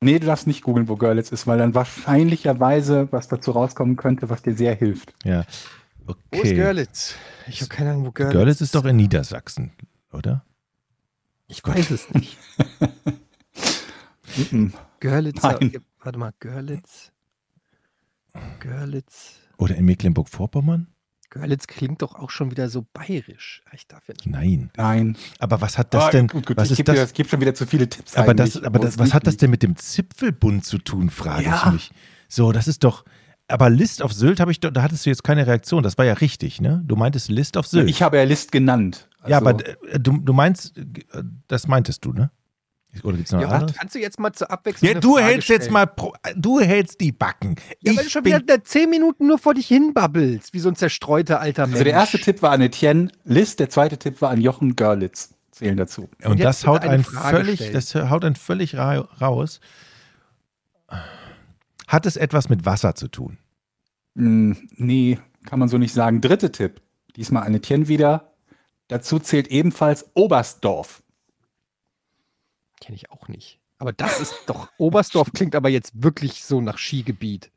[0.00, 4.30] Nee, du darfst nicht googeln, wo Görlitz ist, weil dann wahrscheinlicherweise was dazu rauskommen könnte,
[4.30, 5.12] was dir sehr hilft.
[5.24, 5.44] Ja.
[6.06, 6.54] Wo ist Okay.
[6.54, 7.14] Görlitz?
[7.48, 9.72] Ich habe keine Ahnung, wo Görlitz Görlitz ist doch in Niedersachsen,
[10.12, 10.44] oder?
[11.48, 12.36] Ich weiß es nicht.
[15.00, 15.42] Görlitz.
[15.42, 15.72] Nein.
[16.02, 17.10] Warte mal, Görlitz.
[18.60, 19.34] Görlitz.
[19.56, 20.86] Oder in Mecklenburg-Vorpommern?
[21.30, 23.62] Görlitz klingt doch auch schon wieder so bayerisch.
[23.72, 24.26] Ich darf ja nicht.
[24.26, 24.70] Nein.
[24.76, 25.16] Nein.
[25.38, 26.26] Aber was hat das Ah, denn?
[26.28, 26.96] gut, gut, was ich ist das?
[26.96, 28.16] das gibt schon wieder zu viele Tipps.
[28.16, 31.08] Aber das, aber das, es was nicht hat das denn mit dem Zipfelbund zu tun,
[31.10, 31.62] frage Ja.
[31.66, 31.90] ich mich.
[32.28, 33.04] So, das ist doch.
[33.50, 35.82] Aber List auf Sylt habe ich doch, da hattest du jetzt keine Reaktion.
[35.82, 36.82] Das war ja richtig, ne?
[36.86, 37.88] Du meintest List auf Sylt.
[37.90, 39.08] Ich habe ja List genannt.
[39.26, 40.84] ja, Also, aber äh, du, du meinst, äh,
[41.48, 42.30] das meintest du, ne?
[43.04, 43.76] Oder gibt's noch Ja, anderes?
[43.76, 44.90] kannst du jetzt mal zur Abwechslung.
[44.92, 45.72] Ja, du Frage hältst jetzt stellen?
[45.74, 47.54] mal, pro, du hältst die Backen.
[47.82, 50.74] Ja, weil du ich schon wieder zehn Minuten nur vor dich hinbabbelst, wie so ein
[50.74, 51.74] zerstreuter alter Mensch.
[51.74, 55.34] also der erste Tipp war an Etienne List, der zweite Tipp war an Jochen Görlitz.
[55.52, 56.08] Zählen dazu.
[56.24, 57.74] und jetzt das haut eine einen völlig, stellen.
[57.74, 59.60] das haut einen völlig ra raus.
[61.90, 63.36] Hat es etwas mit Wasser zu tun?
[64.14, 66.20] Hm, nee, kann man so nicht sagen.
[66.20, 66.80] Dritter Tipp.
[67.16, 68.32] Diesmal an Etienne wieder.
[68.86, 71.02] Dazu zählt ebenfalls Oberstdorf.
[72.80, 73.58] Kenne ich auch nicht.
[73.78, 74.68] Aber das ist doch.
[74.78, 77.50] Oberstdorf klingt aber jetzt wirklich so nach Skigebiet.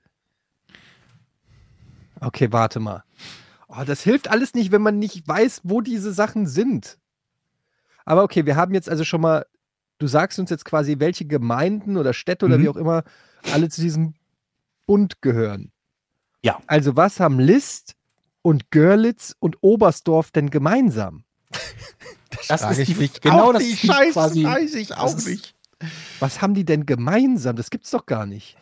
[2.19, 3.03] Okay, warte mal.
[3.67, 6.97] Oh, das hilft alles nicht, wenn man nicht weiß, wo diese Sachen sind.
[8.03, 9.45] Aber okay, wir haben jetzt also schon mal.
[9.99, 12.63] Du sagst uns jetzt quasi, welche Gemeinden oder Städte oder Mhm.
[12.63, 13.03] wie auch immer
[13.53, 14.15] alle zu diesem
[14.85, 15.71] Bund gehören.
[16.43, 16.59] Ja.
[16.67, 17.95] Also, was haben List
[18.41, 21.23] und Görlitz und Oberstdorf denn gemeinsam?
[22.47, 23.85] Das Frage ist ich die, mich genau auch das nicht.
[23.85, 24.43] Scheiße, quasi.
[24.43, 25.55] weiß ich auch ist- nicht.
[26.19, 27.55] Was haben die denn gemeinsam?
[27.57, 28.57] Das gibt's doch gar nicht.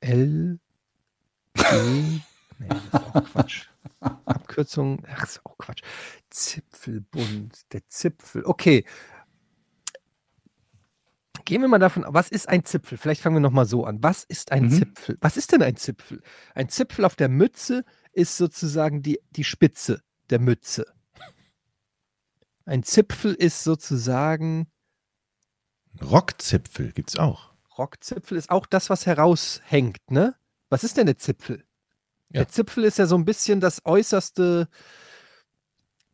[0.00, 0.58] L.
[1.54, 1.62] G.
[2.62, 3.68] Nee, das ist auch Quatsch.
[4.00, 5.02] Abkürzung.
[5.10, 5.80] Ach, ist auch Quatsch.
[6.28, 7.72] Zipfelbund.
[7.72, 8.44] Der Zipfel.
[8.44, 8.84] Okay.
[11.50, 12.96] Gehen wir mal davon aus, was ist ein Zipfel?
[12.96, 14.00] Vielleicht fangen wir nochmal so an.
[14.04, 14.70] Was ist ein Mhm.
[14.70, 15.18] Zipfel?
[15.20, 16.22] Was ist denn ein Zipfel?
[16.54, 20.00] Ein Zipfel auf der Mütze ist sozusagen die, die Spitze
[20.30, 20.86] der Mütze.
[22.66, 24.70] Ein Zipfel ist sozusagen,
[26.00, 27.52] Rockzipfel gibt's auch.
[27.76, 30.36] Rockzipfel ist auch das, was heraushängt, ne?
[30.68, 31.64] Was ist denn der Zipfel?
[32.28, 32.42] Ja.
[32.44, 34.68] Der Zipfel ist ja so ein bisschen das äußerste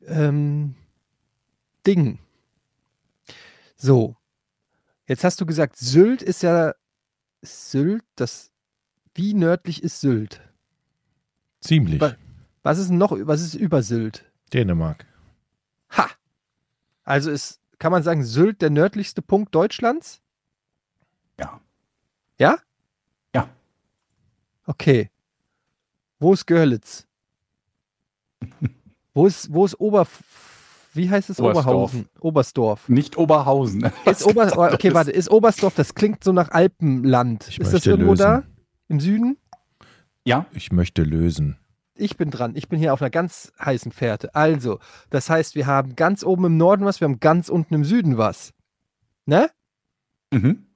[0.06, 0.76] ähm,
[1.86, 2.20] Ding.
[3.76, 4.16] So.
[5.06, 6.74] Jetzt hast du gesagt, Sylt ist ja
[7.42, 8.50] Sylt, das
[9.14, 10.40] wie nördlich ist Sylt?
[11.60, 12.00] Ziemlich.
[12.00, 12.16] Wa-
[12.62, 14.30] Was ist noch, was ist über Sylt?
[14.52, 15.06] Dänemark.
[15.92, 16.10] Ha!
[17.04, 20.20] Also ist, kann man sagen, Sylt der nördlichste Punkt Deutschlands?
[21.38, 21.60] Ja.
[22.38, 22.58] Ja?
[23.34, 23.48] Ja.
[24.66, 25.10] Okay.
[26.18, 27.06] Wo ist Görlitz?
[29.14, 30.06] Wo ist, wo ist Ober...
[30.96, 31.40] Wie heißt es?
[31.40, 31.66] Oberstdorf.
[31.66, 32.08] Oberhausen.
[32.20, 32.88] Oberstdorf.
[32.88, 33.90] Nicht Oberhausen.
[34.04, 37.46] Ist Ober, oh, okay, warte, ist Oberstdorf, das klingt so nach Alpenland.
[37.48, 38.22] Ich ist das irgendwo lösen.
[38.22, 38.42] da?
[38.88, 39.36] Im Süden?
[40.24, 41.56] Ja, Ich möchte lösen.
[41.94, 42.56] Ich bin dran.
[42.56, 44.34] Ich bin hier auf einer ganz heißen Fährte.
[44.34, 47.84] Also, das heißt, wir haben ganz oben im Norden was, wir haben ganz unten im
[47.84, 48.52] Süden was.
[49.24, 49.50] Ne?
[50.30, 50.66] mhm.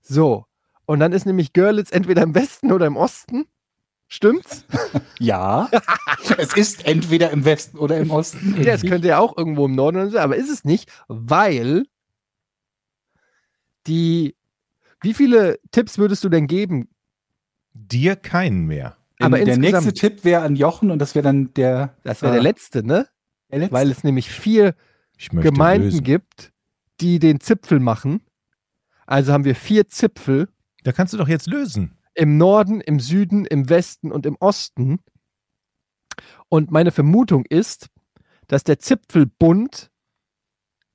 [0.00, 0.44] So.
[0.86, 3.46] Und dann ist nämlich Görlitz entweder im Westen oder im Osten.
[4.08, 4.64] Stimmt's?
[5.18, 5.68] ja.
[6.38, 8.56] es ist entweder im Westen oder im Osten.
[8.62, 11.84] Ja, es könnte ja auch irgendwo im Norden sein, aber ist es nicht, weil
[13.86, 14.34] die.
[15.00, 16.88] Wie viele Tipps würdest du denn geben?
[17.72, 18.96] Dir keinen mehr.
[19.20, 22.34] aber der nächste Tipp wäre an Jochen und das wäre dann der, Das wäre Ah.
[22.34, 23.06] der letzte, ne?
[23.50, 23.72] der letzte.
[23.74, 24.74] Weil es nämlich vier
[25.30, 26.02] Gemeinden lösen.
[26.04, 26.52] gibt,
[27.00, 28.22] die den Zipfel machen.
[29.06, 30.48] Also haben wir vier Zipfel
[30.82, 31.97] Da kannst du doch jetzt lösen.
[32.18, 34.98] Im Norden, im Süden, im Westen und im Osten.
[36.48, 37.88] Und meine Vermutung ist,
[38.48, 39.90] dass der Zipfelbund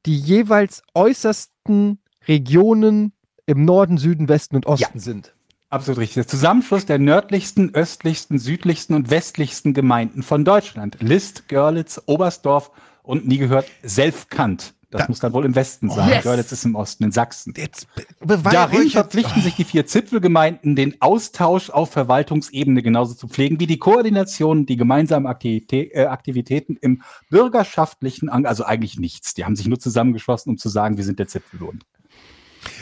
[0.06, 3.14] die jeweils äußersten Regionen
[3.46, 5.34] im Norden, Süden, Westen und Osten sind.
[5.70, 6.16] Absolut richtig.
[6.16, 10.98] Der Zusammenschluss der nördlichsten, östlichsten, südlichsten und westlichsten Gemeinden von Deutschland.
[11.00, 12.72] List, Görlitz, Oberstdorf
[13.02, 14.76] und nie gehört Selfkant.
[14.94, 16.08] Das Da- muss dann wohl im Westen sein.
[16.08, 16.24] Yes!
[16.24, 17.54] Görlitz ist im Osten, in Sachsen.
[17.58, 17.88] Jetzt
[18.22, 23.80] Darin verpflichten sich die vier Zipfelgemeinden, den Austausch auf Verwaltungsebene genauso zu pflegen wie die
[23.80, 27.02] Koordination, die gemeinsamen Aktivitä äh, Aktivitäten im
[27.32, 29.34] bürgerschaftlichen, also eigentlich nichts.
[29.34, 31.84] Die haben sich nur zusammengeschlossen, um zu sagen, wir sind der Zipfelbund.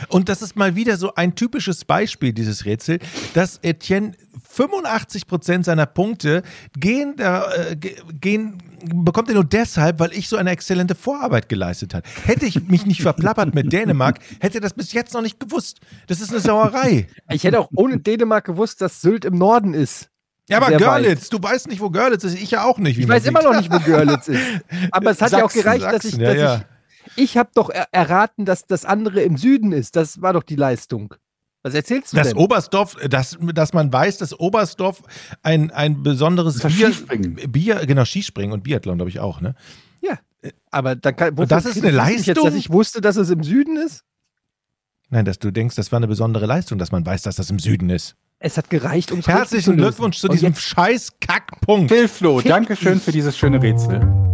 [0.07, 2.99] Und das ist mal wieder so ein typisches Beispiel, dieses Rätsel,
[3.33, 4.13] dass Etienne
[4.49, 6.43] 85 Prozent seiner Punkte
[6.77, 8.57] gehen, da, äh, ge- gehen,
[8.93, 12.07] bekommt er nur deshalb, weil ich so eine exzellente Vorarbeit geleistet habe.
[12.25, 15.79] Hätte ich mich nicht verplappert mit Dänemark, hätte er das bis jetzt noch nicht gewusst.
[16.07, 17.07] Das ist eine Sauerei.
[17.29, 20.09] Ich hätte auch ohne Dänemark gewusst, dass Sylt im Norden ist.
[20.49, 22.35] Ja, aber Görlitz, du weißt nicht, wo Görlitz ist.
[22.41, 22.99] Ich ja auch nicht.
[22.99, 23.49] Ich weiß immer sieht.
[23.51, 24.41] noch nicht, wo Görlitz ist.
[24.91, 26.61] Aber es hat ja auch Sachsen, gereicht, dass ich, Sachsen, dass ja, ich
[27.15, 29.95] Ich habe doch er erraten, dass das andere im Süden ist.
[29.95, 31.15] Das war doch die Leistung.
[31.63, 32.37] Was erzählst du Das denn?
[32.37, 35.03] Oberstdorf, dass, dass man weiß, dass Oberstdorf
[35.43, 37.35] ein, ein besonderes Das Bier, Skispringen.
[37.51, 39.55] Bier, genau, Skispringen und Biathlon, glaube ich auch, ne?
[40.01, 40.17] ja.
[40.71, 42.45] Aber dann kann, das ist eine mich Jetzt, Leistung?
[42.45, 44.03] dass ich wusste, dass es im Süden ist?
[45.09, 47.59] Nein, dass du denkst, das war eine besondere Leistung, dass man weiß, dass das im
[47.59, 48.15] Süden ist.
[48.39, 49.75] Es hat gereicht, um Herzlichen zu.
[49.75, 51.91] Glückwunsch zu diesem scheiß Kackpunkt.
[51.91, 54.30] Philflo, danke schön für dieses schöne Rätsel.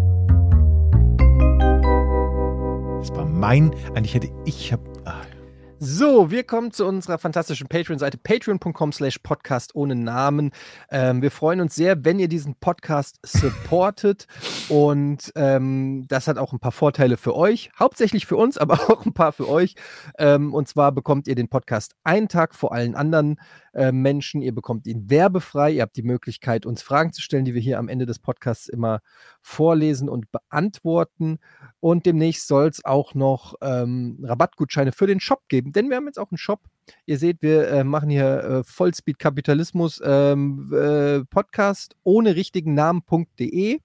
[2.99, 5.21] Das war mein, eigentlich hätte ich, hab, ah,
[5.79, 10.51] So, wir kommen zu unserer fantastischen Patreon-Seite patreon.com slash podcast ohne Namen.
[10.89, 14.25] Ähm, wir freuen uns sehr, wenn ihr diesen Podcast supportet
[14.69, 19.05] und ähm, das hat auch ein paar Vorteile für euch, hauptsächlich für uns, aber auch
[19.05, 19.75] ein paar für euch.
[20.17, 23.39] Ähm, und zwar bekommt ihr den Podcast einen Tag vor allen anderen
[23.77, 24.41] äh, Menschen.
[24.41, 25.71] Ihr bekommt ihn werbefrei.
[25.71, 28.67] Ihr habt die Möglichkeit, uns Fragen zu stellen, die wir hier am Ende des Podcasts
[28.67, 29.01] immer
[29.41, 31.37] vorlesen und beantworten.
[31.79, 36.07] Und demnächst soll es auch noch ähm, Rabattgutscheine für den Shop geben, denn wir haben
[36.07, 36.61] jetzt auch einen Shop.
[37.05, 43.79] Ihr seht, wir äh, machen hier äh, Vollspeed Kapitalismus ähm, äh, Podcast ohne richtigen Namen.de.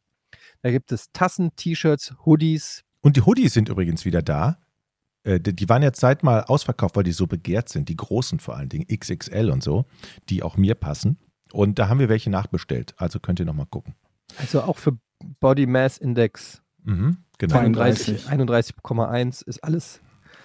[0.62, 2.82] Da gibt es Tassen, T-Shirts, Hoodies.
[3.02, 4.61] Und die Hoodies sind übrigens wieder da.
[5.24, 7.88] Äh, Die waren jetzt seit mal ausverkauft, weil die so begehrt sind.
[7.88, 9.84] Die großen vor allen Dingen, XXL und so,
[10.28, 11.18] die auch mir passen.
[11.52, 12.94] Und da haben wir welche nachbestellt.
[12.96, 13.94] Also könnt ihr nochmal gucken.
[14.38, 14.96] Also auch für
[15.40, 17.58] Body Mass Index Mhm, genau.
[17.58, 20.00] 31 31,1 ist alles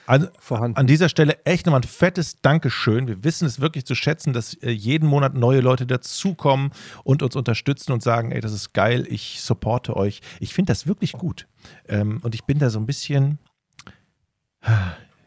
[0.06, 0.78] Also, vorhanden.
[0.78, 3.08] an dieser Stelle echt nochmal ein fettes Dankeschön.
[3.08, 6.72] Wir wissen es wirklich zu schätzen, dass äh, jeden Monat neue Leute dazukommen
[7.04, 10.22] und uns unterstützen und sagen, ey, das ist geil, ich supporte euch.
[10.40, 11.48] Ich finde das wirklich gut.
[11.88, 13.40] Ähm, und ich bin da so ein bisschen,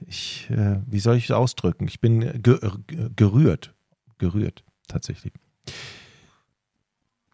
[0.07, 1.87] ich, äh, wie soll ich es ausdrücken?
[1.89, 3.75] Ich bin ge ge- gerührt.
[4.19, 5.33] Gerührt, tatsächlich.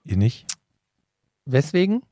[0.04, 0.46] Ihr nicht?
[1.44, 2.02] Weswegen?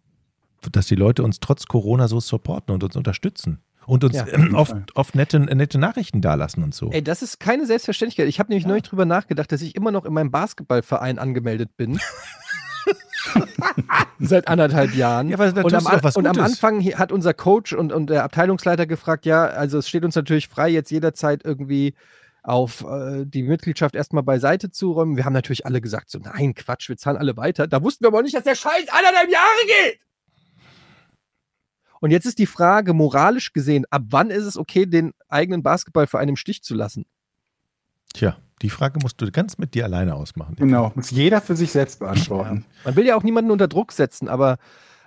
[0.73, 3.61] Dass die Leute uns trotz Corona so supporten und uns unterstützen.
[3.87, 4.27] Und uns Ja.
[4.29, 6.91] ähm, oft, oft nette, nette Nachrichten dalassen und so.
[6.91, 8.29] Ey, das ist keine Selbstverständlichkeit.
[8.29, 12.01] Ich habe nämlich neulich drüber nachgedacht, dass ich immer noch in meinem Basketballverein angemeldet bin.
[14.19, 15.29] Seit anderthalb Jahren.
[15.29, 16.39] Ja, aber und am, und am.
[16.39, 20.49] Anfang hat unser Coach und, und der Abteilungsleiter gefragt, ja, also es steht uns natürlich
[20.49, 21.95] frei, jetzt jederzeit irgendwie
[22.43, 25.17] auf äh, die Mitgliedschaft erstmal beiseite zu räumen.
[25.17, 27.67] Wir haben natürlich alle gesagt, so nein, Quatsch, wir zahlen alle weiter.
[27.67, 30.01] Da wussten wir aber nicht, dass der Scheiß anderthalb Jahre geht.
[32.01, 36.29] Und jetzt ist die Frage, moralisch gesehen, ab wann ist es okay, den eigenen Basketballverein
[36.29, 37.07] im Stich zu lassen?
[38.13, 40.57] Tja, die Frage musst du ganz mit dir alleine ausmachen.
[40.57, 42.65] Genau, muss jeder für sich selbst beantworten.
[42.85, 44.57] Man will ja auch niemanden unter Druck setzen, aber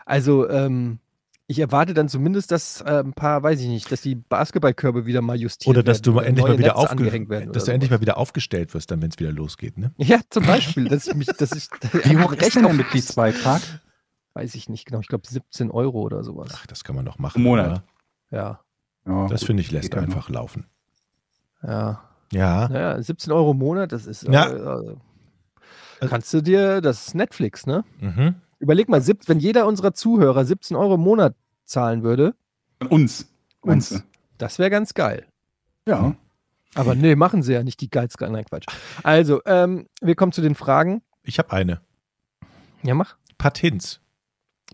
[0.05, 0.99] also ähm,
[1.47, 5.21] ich erwarte dann zumindest, dass äh, ein paar, weiß ich nicht, dass die Basketballkörbe wieder
[5.21, 7.51] mal justiert Oder dass werden du endlich neue mal wieder Netze aufge angehängt werden.
[7.53, 9.91] dass du oder endlich mal wieder aufgestellt wirst, dann wenn es wieder losgeht, ne?
[9.97, 11.69] Ja, zum Beispiel, dass ich mich, dass ich
[12.03, 13.61] Wie hoch ist denn der Mitgliedsbeitrag?
[14.33, 16.49] weiß ich nicht genau, ich glaube 17 Euro oder sowas.
[16.53, 17.37] Ach, das kann man doch machen.
[17.39, 17.67] Im Monat.
[17.71, 17.83] oder?
[18.29, 18.59] Ja,
[19.07, 20.07] Ja, Das finde ich lässt ja noch.
[20.07, 20.67] einfach laufen.
[21.63, 22.03] ja.
[22.31, 24.23] Ja, Naja, 17 Euro im Monat, das ist.
[24.23, 24.47] Ja.
[24.47, 24.95] Äh,
[26.01, 27.83] äh, kannst du dir, das ist Netflix, ne?
[27.99, 28.35] mhm.
[28.59, 31.35] Überleg mal, wenn jeder unserer Zuhörer 17 Euro im Monat
[31.65, 32.33] zahlen würde,
[32.79, 33.27] Von uns.
[33.61, 34.03] Uns.
[34.39, 35.25] das wäre ganz geil.
[35.87, 36.15] Ja.
[36.73, 38.29] Aber nee, machen sie ja nicht die geilste.
[38.29, 38.65] Nein, Quatsch.
[39.03, 41.01] Also, ähm, wir kommen zu den Fragen.
[41.23, 41.81] ich habe eine.
[42.83, 43.15] Ja, mach.
[43.37, 44.01] Patins.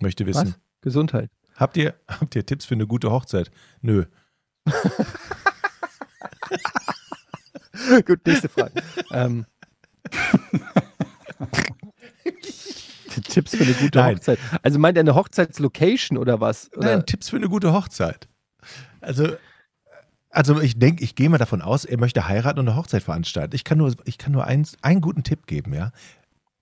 [0.02, 0.48] Möchte wissen.
[0.48, 0.60] Was?
[0.82, 1.30] Gesundheit.
[1.56, 3.52] Habt ihr, habt ihr Tipps für eine gute Hochzeit?
[3.82, 4.06] Nö.
[8.06, 8.74] Gut, nächste Frage.
[9.12, 9.46] ähm,
[13.30, 14.16] Tipps für eine gute Nein.
[14.16, 14.40] Hochzeit.
[14.62, 16.72] Also meint er eine Hochzeitslocation oder was?
[16.76, 16.96] Oder?
[16.96, 18.28] Nein, Tipps für eine gute Hochzeit.
[19.02, 19.36] Also,
[20.30, 23.56] also ich denke, ich gehe mal davon aus, er möchte heiraten und eine Hochzeit veranstalten.
[23.56, 25.92] Ich kann nur, ich kann nur eins, einen guten Tipp geben, ja.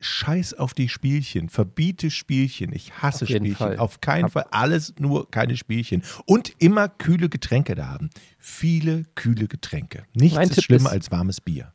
[0.02, 2.74] Scheiß auf die Spielchen, verbiete Spielchen.
[2.74, 3.56] Ich hasse Auf Spielchen.
[3.56, 3.78] Fall.
[3.78, 6.04] Auf keinen Fall alles nur keine Spielchen.
[6.26, 8.10] Und immer kühle Getränke da haben.
[8.40, 10.06] Viele kühle Getränke.
[10.14, 11.74] Nichts Mein ist Tipp schlimmer ist- als warmes Bier.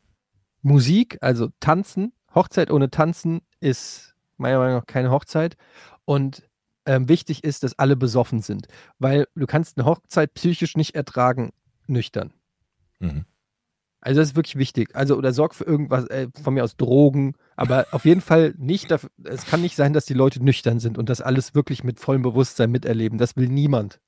[0.62, 2.12] Musik, also Tanzen.
[2.34, 5.56] Hochzeit ohne Tanzen ist meiner Meinung nach keine Hochzeit.
[6.04, 6.42] Und
[6.84, 8.66] ähm, wichtig ist, dass alle besoffen sind.
[8.98, 11.52] Weil du kannst eine Hochzeit psychisch nicht ertragen,
[11.86, 12.32] nüchtern.
[12.98, 13.24] Mhm.
[14.00, 14.94] Also das ist wirklich wichtig.
[14.94, 18.90] Also oder sorg für irgendwas, äh, von mir aus Drogen, aber auf jeden Fall nicht
[18.90, 21.98] dafür, es kann nicht sein, dass die Leute nüchtern sind und das alles wirklich mit
[21.98, 23.18] vollem Bewusstsein miterleben.
[23.18, 24.00] Das will niemand.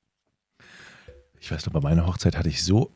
[1.41, 2.95] Ich weiß noch, bei meiner Hochzeit hatte ich so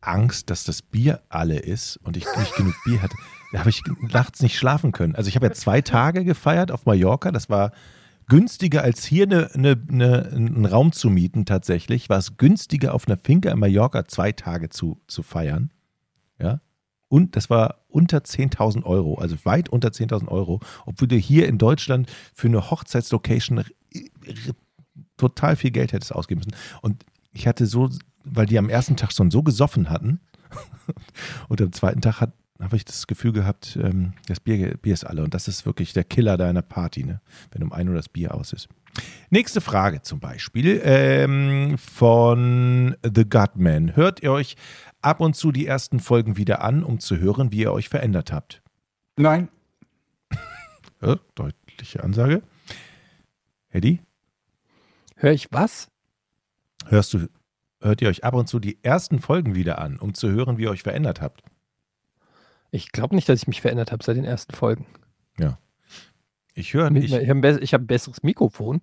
[0.00, 3.16] Angst, dass das Bier alle ist und ich nicht genug Bier hatte.
[3.52, 5.14] Da habe ich nachts nicht schlafen können.
[5.14, 7.32] Also ich habe ja zwei Tage gefeiert auf Mallorca.
[7.32, 7.72] Das war
[8.28, 12.08] günstiger als hier eine, eine, eine, einen Raum zu mieten tatsächlich.
[12.08, 15.70] War es günstiger auf einer Finca in Mallorca zwei Tage zu, zu feiern.
[16.38, 16.60] Ja.
[17.08, 21.58] Und das war unter 10.000 Euro, also weit unter 10.000 Euro, obwohl du hier in
[21.58, 23.64] Deutschland für eine Hochzeitslocation
[25.16, 26.56] total viel Geld hättest ausgeben müssen.
[26.82, 27.90] Und ich hatte so,
[28.24, 30.20] weil die am ersten Tag schon so gesoffen hatten
[31.48, 35.04] und am zweiten Tag hat, habe ich das Gefühl gehabt, ähm, das Bier, Bier ist
[35.04, 37.20] alle und das ist wirklich der Killer deiner Party, ne?
[37.50, 38.68] wenn um 1 Uhr das Bier aus ist.
[39.28, 43.94] Nächste Frage zum Beispiel ähm, von The Godman.
[43.94, 44.56] Hört ihr euch
[45.06, 48.32] ab und zu die ersten Folgen wieder an, um zu hören, wie ihr euch verändert
[48.32, 48.62] habt?
[49.16, 49.48] Nein.
[51.02, 52.42] Ja, deutliche Ansage.
[53.68, 54.00] Eddie,
[55.16, 55.88] Hör ich was?
[56.86, 57.28] hörst du,
[57.82, 60.62] hört ihr euch ab und zu die ersten Folgen wieder an, um zu hören, wie
[60.62, 61.42] ihr euch verändert habt?
[62.70, 64.86] Ich glaube nicht, dass ich mich verändert habe seit den ersten Folgen.
[66.58, 68.80] Ich höre Ich, ich, ich habe ein, hab ein besseres Mikrofon.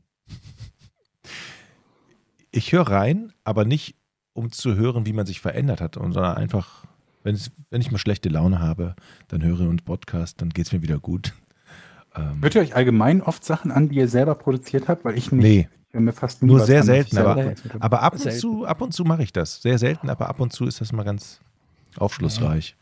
[2.51, 3.95] ich hör rein, aber nicht,
[4.33, 6.85] um zu hören, wie man sich verändert hat, sondern einfach,
[7.23, 8.95] wenn, es, wenn ich mal schlechte Laune habe,
[9.27, 11.33] dann höre ich uns Podcast, dann geht es mir wieder gut.
[12.15, 15.05] Ähm, Hört ihr euch allgemein oft Sachen an, die ihr selber produziert habt?
[15.05, 15.43] Weil ich nicht.
[15.43, 18.39] nee, Ich mir fast Nur sehr an, selten, aber- aber ab und Selten.
[18.39, 19.61] zu, ab und zu mache ich das.
[19.61, 21.39] Sehr selten, aber ab und zu ist das mal ganz
[21.97, 22.75] aufschlussreich.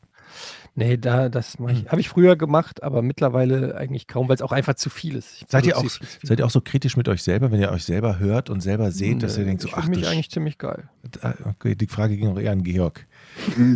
[0.73, 1.79] Nee, da, das mache Hm.
[1.85, 1.91] ich.
[1.91, 5.43] Habe ich früher gemacht, aber mittlerweile eigentlich kaum, weil es auch einfach zu viel ist.
[5.49, 5.83] Seid ihr auch,
[6.23, 8.91] seid ihr auch so kritisch mit euch selber, wenn ihr euch selber hört und selber
[8.91, 10.89] seht, dass ihr Nee, denkt so, ich ach mich eigentlich ziemlich geil.
[11.43, 13.05] Okay, die Frage ging auch eher an Georg.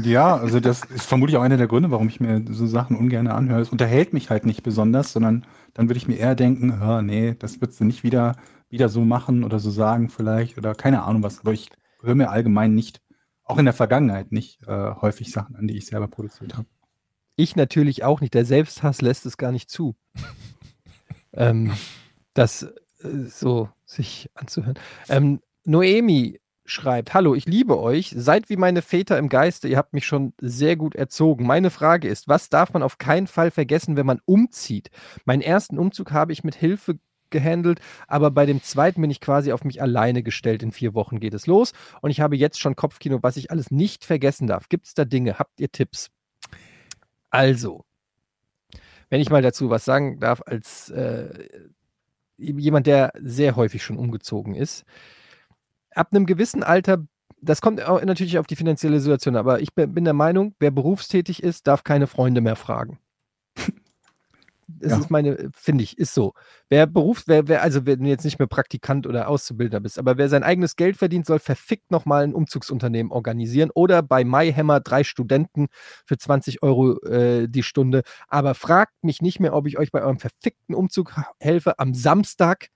[0.03, 3.27] Ja, also das ist vermutlich auch einer der Gründe, warum ich mir so Sachen ungern
[3.27, 3.59] anhöre.
[3.61, 7.35] Es unterhält mich halt nicht besonders, sondern dann würde ich mir eher denken, "Ah, nee,
[7.37, 8.37] das würdest du nicht wieder,
[8.69, 11.41] wieder so machen oder so sagen vielleicht oder keine Ahnung was.
[11.41, 11.69] Aber ich
[12.01, 13.01] höre mir allgemein nicht,
[13.43, 16.67] auch in der Vergangenheit nicht äh, häufig Sachen an, die ich selber produziert habe.
[17.35, 18.33] Ich natürlich auch nicht.
[18.33, 19.95] Der Selbsthass lässt es gar nicht zu.
[21.33, 21.73] ähm,
[22.33, 22.73] das äh,
[23.27, 24.79] so sich anzuhören.
[25.09, 28.13] Ähm, Noemi schreibt: Hallo, ich liebe euch.
[28.15, 29.67] Seid wie meine Väter im Geiste.
[29.67, 31.45] Ihr habt mich schon sehr gut erzogen.
[31.45, 34.89] Meine Frage ist: Was darf man auf keinen Fall vergessen, wenn man umzieht?
[35.25, 36.99] Meinen ersten Umzug habe ich mit Hilfe
[37.31, 40.63] gehandelt, aber bei dem zweiten bin ich quasi auf mich alleine gestellt.
[40.63, 43.71] In vier Wochen geht es los und ich habe jetzt schon Kopfkino, was ich alles
[43.71, 44.69] nicht vergessen darf.
[44.69, 45.37] Gibt es da Dinge?
[45.37, 46.11] Habt ihr Tipps?
[47.35, 47.83] Also,
[49.09, 51.49] wenn ich mal dazu was sagen darf, als äh,
[52.37, 54.85] jemand, der sehr häufig schon umgezogen ist,
[55.91, 57.05] ab einem gewissen Alter,
[57.41, 61.67] das kommt natürlich auf die finanzielle Situation, aber ich bin der Meinung, wer berufstätig ist,
[61.67, 62.99] darf keine Freunde mehr fragen.
[64.67, 64.97] Das Ja.
[64.99, 66.33] ist meine, finde ich, ist so.
[66.69, 70.17] Wer Berufs, wer, wer, also wenn du jetzt nicht mehr Praktikant oder Auszubildender bist, aber
[70.17, 75.03] wer sein eigenes Geld verdient, soll verfickt nochmal ein Umzugsunternehmen organisieren oder bei MyHammer drei
[75.03, 75.67] Studenten
[76.05, 78.01] für 20 Euro äh, die Stunde.
[78.27, 82.69] Aber fragt mich nicht mehr, ob ich euch bei eurem verfickten Umzug helfe am Samstag,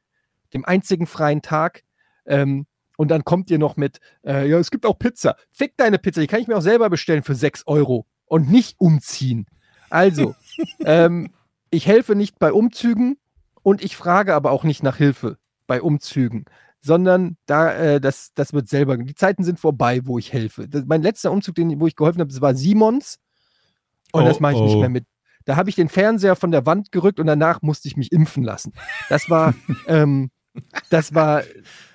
[0.53, 1.82] dem einzigen freien Tag.
[2.26, 2.68] Ähm,
[2.98, 5.38] und dann kommt ihr noch mit, äh, ja, es gibt auch Pizza.
[5.49, 8.80] Fick deine Pizza, die kann ich mir auch selber bestellen für 6 Euro und nicht
[8.80, 9.48] umziehen.
[9.90, 10.36] Also,
[10.86, 11.32] ähm,
[11.72, 13.18] ich helfe nicht bei Umzügen
[13.62, 15.38] Und ich frage aber auch nicht nach Hilfe
[15.68, 16.46] bei Umzügen,
[16.82, 18.98] sondern da, äh, das, das wird selber.
[18.98, 20.68] Die Zeiten sind vorbei, wo ich helfe.
[20.68, 23.20] Das, mein letzter Umzug, den, wo ich geholfen habe, das war Simons.
[24.12, 24.80] Und Oh, das mache ich nicht oh.
[24.80, 25.06] mehr mit.
[25.46, 28.44] Da habe ich den Fernseher von der Wand gerückt und danach musste ich mich impfen
[28.44, 28.74] lassen.
[29.10, 29.54] Das war,
[29.88, 30.32] ähm,
[30.90, 31.44] das war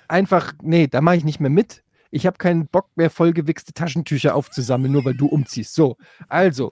[0.07, 1.83] einfach, nee, da mache ich nicht mehr mit.
[2.11, 5.73] Ich habe keinen Bock mehr, vollgewichste Taschentücher aufzusammeln, nur weil du umziehst.
[5.75, 6.71] So, also,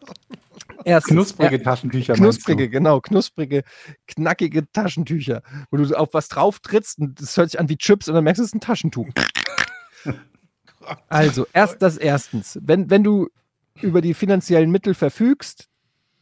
[0.85, 1.13] erstens.
[1.13, 2.13] Knusprige er- Taschentücher.
[2.13, 3.63] Knusprige, genau, knusprige,
[4.07, 5.41] knackige Taschentücher,
[5.71, 8.23] wo du auf was drauf trittst und das hört sich an wie Chips und dann
[8.23, 9.07] merkst du, es ist ein Taschentuch.
[11.07, 12.59] Also, erst das erstens.
[12.61, 13.29] Wenn, wenn du
[13.81, 15.69] über die finanziellen Mittel verfügst,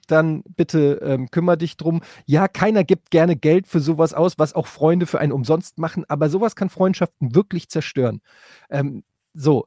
[0.07, 2.01] dann bitte ähm, kümmere dich drum.
[2.25, 6.05] Ja, keiner gibt gerne Geld für sowas aus, was auch Freunde für einen umsonst machen,
[6.07, 8.21] aber sowas kann Freundschaften wirklich zerstören.
[8.69, 9.03] Ähm,
[9.33, 9.65] so,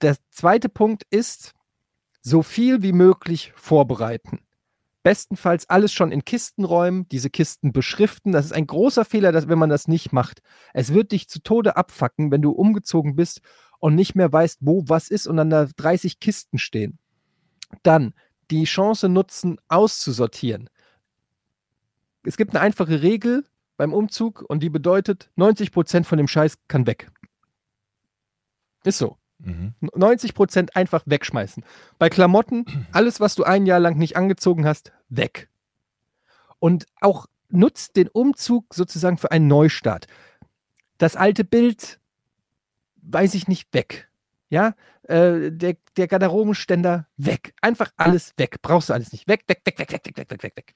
[0.00, 1.52] der zweite Punkt ist,
[2.22, 4.40] so viel wie möglich vorbereiten.
[5.02, 8.32] Bestenfalls alles schon in Kisten räumen, diese Kisten beschriften.
[8.32, 10.40] Das ist ein großer Fehler, dass, wenn man das nicht macht.
[10.72, 13.42] Es wird dich zu Tode abfacken, wenn du umgezogen bist
[13.80, 16.98] und nicht mehr weißt, wo was ist und dann da 30 Kisten stehen.
[17.82, 18.14] Dann
[18.50, 20.70] die Chance nutzen, auszusortieren.
[22.24, 23.44] Es gibt eine einfache Regel
[23.76, 27.10] beim Umzug und die bedeutet, 90% von dem Scheiß kann weg.
[28.84, 29.16] Ist so.
[29.38, 29.74] Mhm.
[29.94, 31.64] 90 Prozent einfach wegschmeißen.
[31.98, 35.48] Bei Klamotten, alles, was du ein Jahr lang nicht angezogen hast, weg.
[36.58, 40.06] Und auch nutzt den Umzug sozusagen für einen Neustart.
[40.98, 42.00] Das alte Bild,
[43.02, 44.08] weiß ich nicht, weg.
[44.54, 44.76] Ja,
[45.08, 47.54] äh, der, der Garderobenständer, weg.
[47.60, 48.62] Einfach alles weg.
[48.62, 49.26] Brauchst du alles nicht.
[49.26, 50.74] Weg, weg, weg, weg, weg, weg, weg, weg, weg, weg.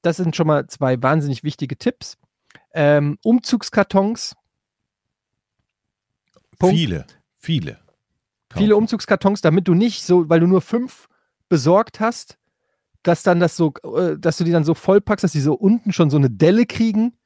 [0.00, 2.16] Das sind schon mal zwei wahnsinnig wichtige Tipps.
[2.72, 4.34] Ähm, Umzugskartons,
[6.58, 6.74] Punkt.
[6.74, 7.04] Viele,
[7.36, 7.78] viele.
[8.54, 8.72] viele kaufen.
[8.72, 11.10] Umzugskartons, damit du nicht so, weil du nur fünf
[11.50, 12.38] besorgt hast,
[13.02, 15.92] dass dann das so, äh, dass du die dann so vollpackst, dass die so unten
[15.92, 17.18] schon so eine Delle kriegen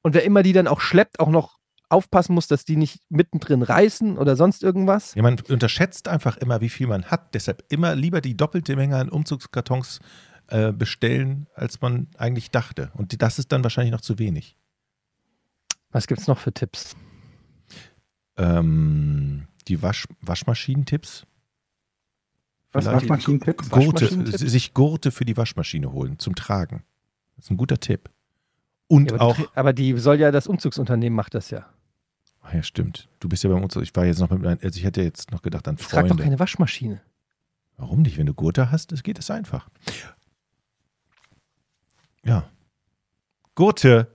[0.00, 1.59] und wer immer die dann auch schleppt, auch noch
[1.90, 5.14] aufpassen muss, dass die nicht mittendrin reißen oder sonst irgendwas.
[5.14, 7.34] Ja, man unterschätzt einfach immer, wie viel man hat.
[7.34, 10.00] Deshalb immer lieber die doppelte Menge an Umzugskartons
[10.48, 12.90] äh, bestellen, als man eigentlich dachte.
[12.94, 14.56] Und das ist dann wahrscheinlich noch zu wenig.
[15.90, 16.94] Was gibt's noch für Tipps?
[18.36, 21.26] Ähm, die Wasch Waschmaschinentipps?
[22.72, 23.68] Was Waschmaschinentipps?
[23.70, 24.38] Gurte, Waschmaschinentipps?
[24.38, 26.84] sich Gurte für die Waschmaschine holen zum Tragen.
[27.36, 28.10] Das ist ein guter Tipp.
[28.86, 31.66] Und Ja, aber, auch, die- aber die soll ja, das Umzugsunternehmen macht das ja.
[32.42, 33.08] Ah ja, stimmt.
[33.20, 33.82] Du bist ja beim Umzug.
[33.82, 36.02] Ich war jetzt noch mit meinen, also ich hätte jetzt noch gedacht an Ich trage
[36.08, 36.24] doch Freunde.
[36.24, 37.00] keine Waschmaschine.
[37.76, 38.18] Warum nicht?
[38.18, 39.68] Wenn du Gurte hast, das geht es einfach.
[42.24, 42.44] Ja.
[43.54, 44.08] Gurte.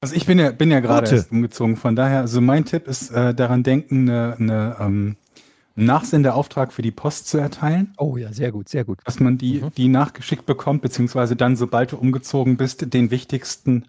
[0.00, 3.34] Also ich bin ja, bin ja gerade umgezogen, von daher, also mein Tipp ist, äh,
[3.34, 5.16] daran denken, eine, eine, ähm,
[5.76, 9.00] einen Nachsendeauftrag für die Post zu erteilen, Oh ja, sehr gut, sehr gut.
[9.04, 9.70] dass man die, Mhm.
[9.76, 13.86] die nachgeschickt bekommt, beziehungsweise dann, sobald du umgezogen bist, den wichtigsten,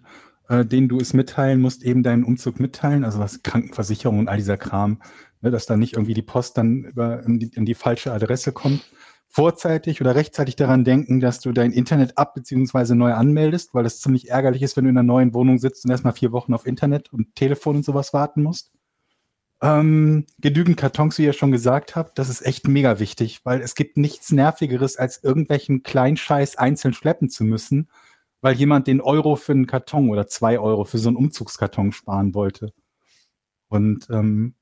[0.48, 4.36] äh, den du es mitteilen musst, eben deinen Umzug mitteilen, also was Krankenversicherung und all
[4.36, 5.02] dieser Kram,
[5.40, 8.52] ne, dass dann nicht irgendwie die Post dann über, in, die, in die falsche Adresse
[8.52, 8.82] kommt.
[9.28, 12.94] Vorzeitig oder rechtzeitig daran denken, dass du dein Internet ab bzw.
[12.94, 15.90] neu anmeldest, weil das ziemlich ärgerlich ist, wenn du in einer neuen Wohnung sitzt und
[15.90, 18.70] erstmal vier Wochen auf Internet und Telefon und sowas warten musst.
[19.62, 23.74] Ähm, genügend Kartons, wie ihr schon gesagt habt, das ist echt mega wichtig, weil es
[23.74, 27.88] gibt nichts Nervigeres, als irgendwelchen Kleinscheiß einzeln schleppen zu müssen,
[28.46, 32.32] weil jemand den Euro für einen Karton oder zwei Euro für so einen Umzugskarton sparen
[32.32, 32.72] wollte.
[33.66, 34.54] Und ähm,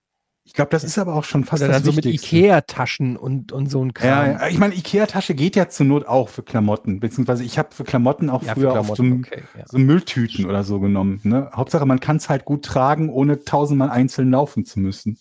[0.43, 2.06] ich glaube, das ist aber auch schon fast Oder das dann so mit.
[2.06, 4.09] Ikea-Taschen und, und so ein Kram.
[4.09, 7.85] Ja, ich meine, Ikea-Tasche geht ja zur Not auch für Klamotten, beziehungsweise ich habe für
[7.85, 9.65] Klamotten auch Ja, früher auf so, Klamotten, okay, ja.
[9.66, 11.20] so Mülltüten oder so genommen.
[11.23, 11.51] Ne?
[11.52, 15.19] Hauptsache, man kann es halt gut tragen, ohne tausendmal einzeln laufen zu müssen.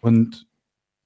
[0.00, 0.48] Und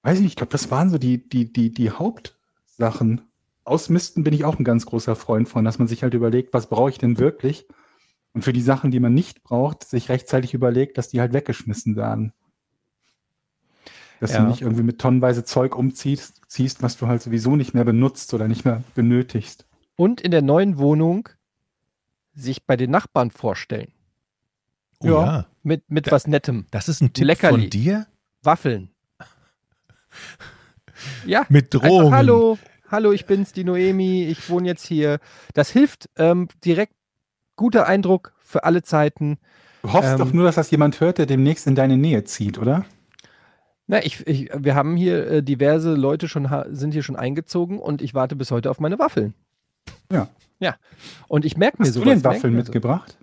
[0.05, 3.30] weiß ich nicht, ich glaube, das waren so die, die, die, die Hauptsachen.
[3.71, 6.69] Ausmisten bin ich auch ein ganz großer Freund von, dass man sich halt überlegt, was
[6.69, 7.67] brauche ich denn wirklich?
[8.33, 11.97] Und für die Sachen, die man nicht braucht, sich rechtzeitig überlegt, dass die halt weggeschmissen
[11.97, 12.33] werden.
[14.21, 14.43] Dass Ja.
[14.43, 18.35] du nicht irgendwie mit tonnenweise Zeug umziehst, ziehst, was du halt sowieso nicht mehr benutzt
[18.35, 19.67] oder nicht mehr benötigst.
[19.97, 21.29] Und in der neuen Wohnung
[22.35, 23.93] sich bei den Nachbarn vorstellen.
[25.01, 25.25] Oh Ja.
[25.25, 25.47] ja.
[25.63, 26.67] Mit, mit Da- was Nettem.
[26.71, 27.63] Das ist ein Tipp Leckerli.
[27.63, 28.07] von dir?
[28.43, 28.91] Waffeln.
[31.25, 32.15] Ja, Mit einfach, Drohungen.
[32.15, 32.59] hallo,
[32.91, 35.19] hallo, ich bin's, die Noemi, ich wohne jetzt hier.
[35.55, 36.95] Das hilft ähm, direkt,
[37.57, 39.39] guter Eindruck für alle Zeiten.
[39.83, 42.59] Du hoffst Ähm, doch nur, dass das jemand hört, der demnächst in deine Nähe zieht,
[42.59, 42.85] oder?
[43.87, 48.03] Na, ich, ich, wir haben hier äh, diverse Leute schon, sind hier schon eingezogen und
[48.03, 49.35] ich warte bis heute auf meine Waffeln.
[50.13, 50.29] Ja.
[50.61, 50.77] Ja.
[51.29, 52.59] Und ich merke mir Hast du den Waffeln so.
[52.59, 53.19] mitgebracht?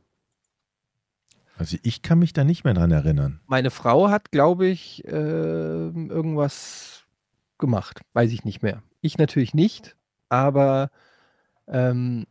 [1.57, 3.39] Also ich kann mich da nicht mehr dran erinnern.
[3.48, 7.06] Meine Frau hat, glaube ich, äh, irgendwas
[7.57, 8.02] gemacht.
[8.14, 8.84] Weiß ich nicht mehr.
[9.07, 9.95] Ich natürlich nicht,
[10.29, 10.91] aber
[11.67, 12.25] ähm,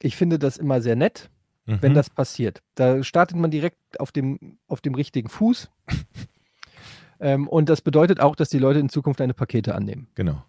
[0.00, 1.30] ich finde das immer sehr nett.
[1.70, 1.96] wenn Mhm.
[1.96, 2.62] das passiert.
[2.76, 5.68] Da startet man direkt auf dem, auf dem richtigen Fuß.
[7.20, 10.08] ähm, und das bedeutet auch, dass die Leute in Zukunft deine Pakete annehmen.
[10.14, 10.42] Genau.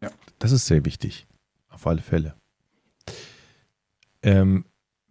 [0.00, 0.10] Ja.
[0.38, 1.26] Das ist sehr wichtig.
[1.68, 2.36] Auf alle Fälle.
[4.22, 4.64] Ähm,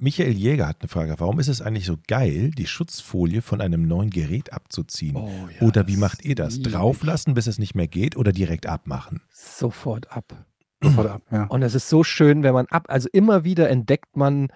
[0.03, 1.13] Michael Jäger hat eine Frage.
[1.19, 5.15] Warum ist es eigentlich so geil, die Schutzfolie von einem neuen Gerät abzuziehen?
[5.15, 6.59] Oh ja, oder wie macht ihr das?
[6.59, 9.21] Drauflassen, bis es nicht mehr geht oder direkt abmachen?
[9.29, 10.47] Sofort ab.
[10.83, 11.43] Sofort ab, ja.
[11.43, 14.47] Und es ist so schön, wenn man ab, also immer wieder entdeckt man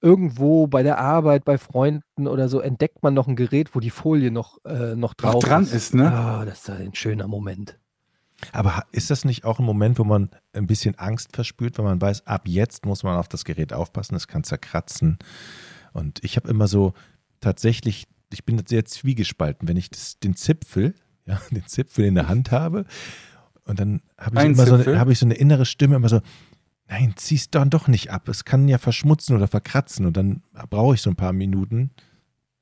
[0.00, 3.90] irgendwo bei der Arbeit, bei Freunden oder so, entdeckt man noch ein Gerät, wo die
[3.90, 6.12] Folie noch, äh, noch drauf Noch dran ist, ne?
[6.12, 7.78] Ah, das ist ein schöner Moment.
[8.52, 12.00] Aber ist das nicht auch ein Moment, wo man ein bisschen Angst verspürt, wenn man
[12.00, 15.18] weiß, ab jetzt muss man auf das Gerät aufpassen, es kann zerkratzen.
[15.92, 16.94] Und ich habe immer so
[17.40, 20.94] tatsächlich, ich bin sehr zwiegespalten, wenn ich das, den Zipfel,
[21.26, 22.84] ja, den Zipfel in der Hand habe
[23.68, 26.08] und dann habe ich Ein immer so eine, habe ich so eine innere Stimme immer
[26.08, 26.22] so,
[26.88, 28.26] nein, zieh's dann doch nicht ab.
[28.28, 31.90] Es kann ja verschmutzen oder verkratzen und dann brauche ich so ein paar Minuten,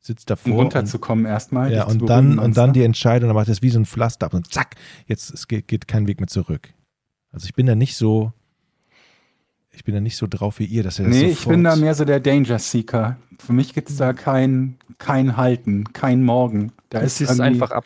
[0.07, 1.73] sitz Um davor und, runterzukommen erstmal.
[1.73, 4.35] ja, und dann, und dann die Entscheidung, dann macht es wie so ein Pflaster ab
[4.35, 4.77] und zack,
[5.07, 6.73] jetzt es geht, geht kein Weg mehr zurück.
[7.33, 8.33] Also ich bin da nicht so,
[9.71, 11.77] ich bin da nicht so drauf wie ihr, dass er das Nee, ich bin da
[11.77, 13.17] mehr so der Danger Seeker.
[13.39, 16.73] Für mich gibt es da kein, kein Halten, kein Morgen.
[16.89, 17.85] Da Es ist irgendwie- einfach ab.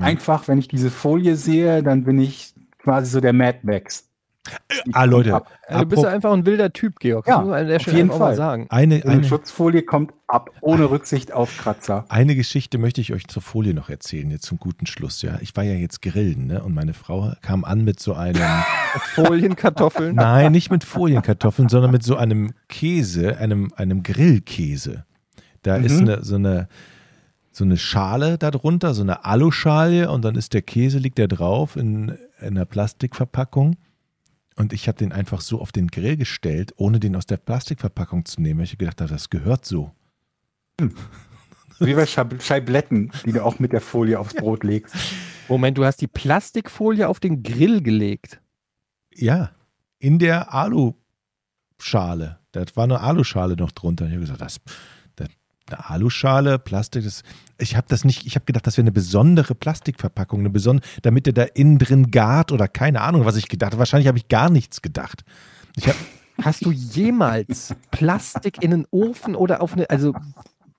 [0.00, 4.09] einfach, wenn ich diese Folie sehe, dann bin ich quasi so der Mad Max.
[4.92, 5.50] Ah, Leute, Ab.
[5.66, 7.26] Also, du bist ja einfach ein wilder Typ, Georg.
[7.28, 8.34] Ja, auf jeden Fall.
[8.34, 8.66] sagen.
[8.70, 12.06] eine, eine eine, Schutzfolie kommt ab, ohne Rücksicht auf Kratzer.
[12.08, 15.20] eine Geschichte möchte ich euch zur Folie noch erzählen, jetzt zum guten Schluss.
[15.20, 16.62] Ja, Ich war ja jetzt grillen, ne?
[16.62, 18.40] Und meine Frau kam an mit so einem,
[19.14, 20.14] Folienkartoffeln.
[20.16, 25.04] nein, nicht mit Folienkartoffeln, sondern mit so einem Käse, einem, einem Grillkäse.
[25.62, 26.08] Da ist Mhm.
[26.08, 26.68] eine, so eine,
[27.52, 31.76] so eine Schale darunter, so eine Aluschale und dann ist der Käse, liegt da drauf
[31.76, 33.76] in, in einer Plastikverpackung.
[34.60, 38.26] Und ich habe den einfach so auf den Grill gestellt, ohne den aus der Plastikverpackung
[38.26, 38.58] zu nehmen.
[38.58, 39.90] weil Ich gedacht habe, das gehört so.
[41.78, 44.94] Wie bei Schab- Scheibletten, die du auch mit der Folie aufs Brot legst.
[45.48, 48.40] Moment, du hast die Plastikfolie auf den Grill gelegt.
[49.14, 49.52] Ja,
[49.98, 52.38] in der Aluschale.
[52.52, 54.04] Da war eine Aluschale noch drunter.
[54.06, 54.74] Ich habe gesagt, das, das
[55.72, 57.22] eine Aluschale, Plastik, das,
[57.58, 61.26] ich habe das nicht, ich habe gedacht, das wäre eine besondere Plastikverpackung, eine besondere, damit
[61.26, 63.78] der da innen drin gart oder keine Ahnung, was ich gedacht habe.
[63.78, 65.24] Wahrscheinlich habe ich gar nichts gedacht.
[65.76, 65.98] Ich habe
[66.42, 70.14] Hast du jemals Plastik in den Ofen oder auf eine, also,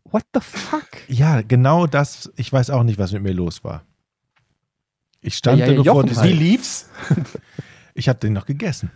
[0.06, 0.88] what the fuck?
[1.08, 2.32] Ja, genau das.
[2.36, 3.84] Ich weiß auch nicht, was mit mir los war.
[5.22, 6.24] Ich stand Ja, da ja, nur vor diesem.
[6.24, 6.90] Wie lief's?
[7.94, 8.90] Ich habe den noch gegessen.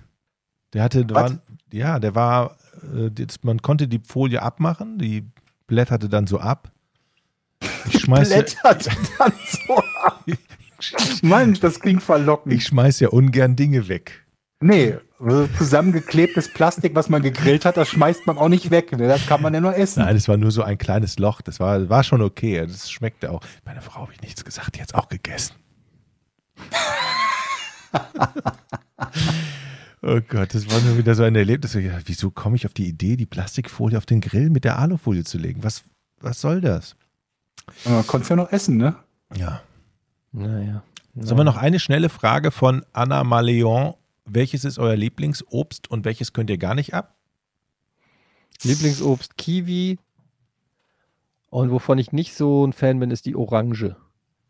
[0.72, 1.38] Der hatte, war,
[1.74, 3.12] ja, der war, äh,
[3.42, 5.26] man konnte die Folie abmachen, die
[5.68, 6.72] blätterte dann so ab.
[7.90, 8.88] Ich schmeiß, ja, Blättert
[9.18, 10.26] dann so ab.
[11.22, 12.54] Mann, das klingt verlockend.
[12.54, 14.26] ich schmeiß ja ungern Dinge weg.
[14.60, 18.92] nee, so zusammengeklebtes Plastik, was man gegrillt hat, das schmeißt man auch nicht weg.
[18.92, 19.08] Ne?
[19.08, 20.04] Das kann man ja nur essen.
[20.04, 21.42] Nein, das war nur so ein kleines Loch.
[21.42, 22.66] Das war, war schon okay.
[22.68, 23.42] Das schmeckte auch.
[23.64, 25.56] Meine Frau habe ich nichts gesagt, die hat es auch gegessen.
[30.06, 31.74] oh Gott, das war nur wieder so ein Erlebnis.
[31.74, 35.24] Ja, wieso komme ich auf die Idee, die Plastikfolie auf den Grill mit der Alufolie
[35.24, 35.64] zu legen?
[35.64, 35.84] Was,
[36.20, 36.96] was soll das?
[37.86, 38.96] Aber Man konnte es ja noch essen, ne?
[39.36, 39.62] Ja.
[40.32, 40.84] Naja.
[41.16, 43.94] Sollen wir noch eine schnelle Frage von Anna Maleon?
[44.26, 47.16] Welches ist euer Lieblingsobst und welches könnt ihr gar nicht ab?
[48.64, 50.00] Lieblingsobst Kiwi.
[51.50, 53.96] Und wovon ich nicht so ein Fan bin, ist die Orange.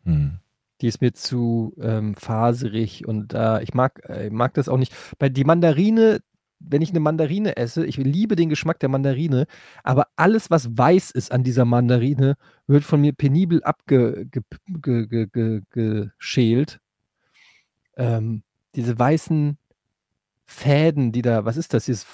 [0.04, 0.38] Hm.
[0.80, 4.94] Die ist mir zu ähm, faserig und äh, ich mag, äh, mag das auch nicht.
[5.18, 6.20] Bei die Mandarine,
[6.58, 9.46] wenn ich eine Mandarine esse, ich liebe den Geschmack der Mandarine,
[9.84, 12.36] aber alles, was weiß ist an dieser Mandarine,
[12.66, 14.30] wird von mir penibel abgeschält.
[14.30, 14.42] Ge,
[14.82, 15.26] ge, ge,
[15.70, 16.80] ge, geschält.
[17.96, 18.42] ähm,
[18.74, 19.58] diese weißen
[20.44, 21.86] Fäden, die da, was ist das?
[21.86, 22.06] Dieses,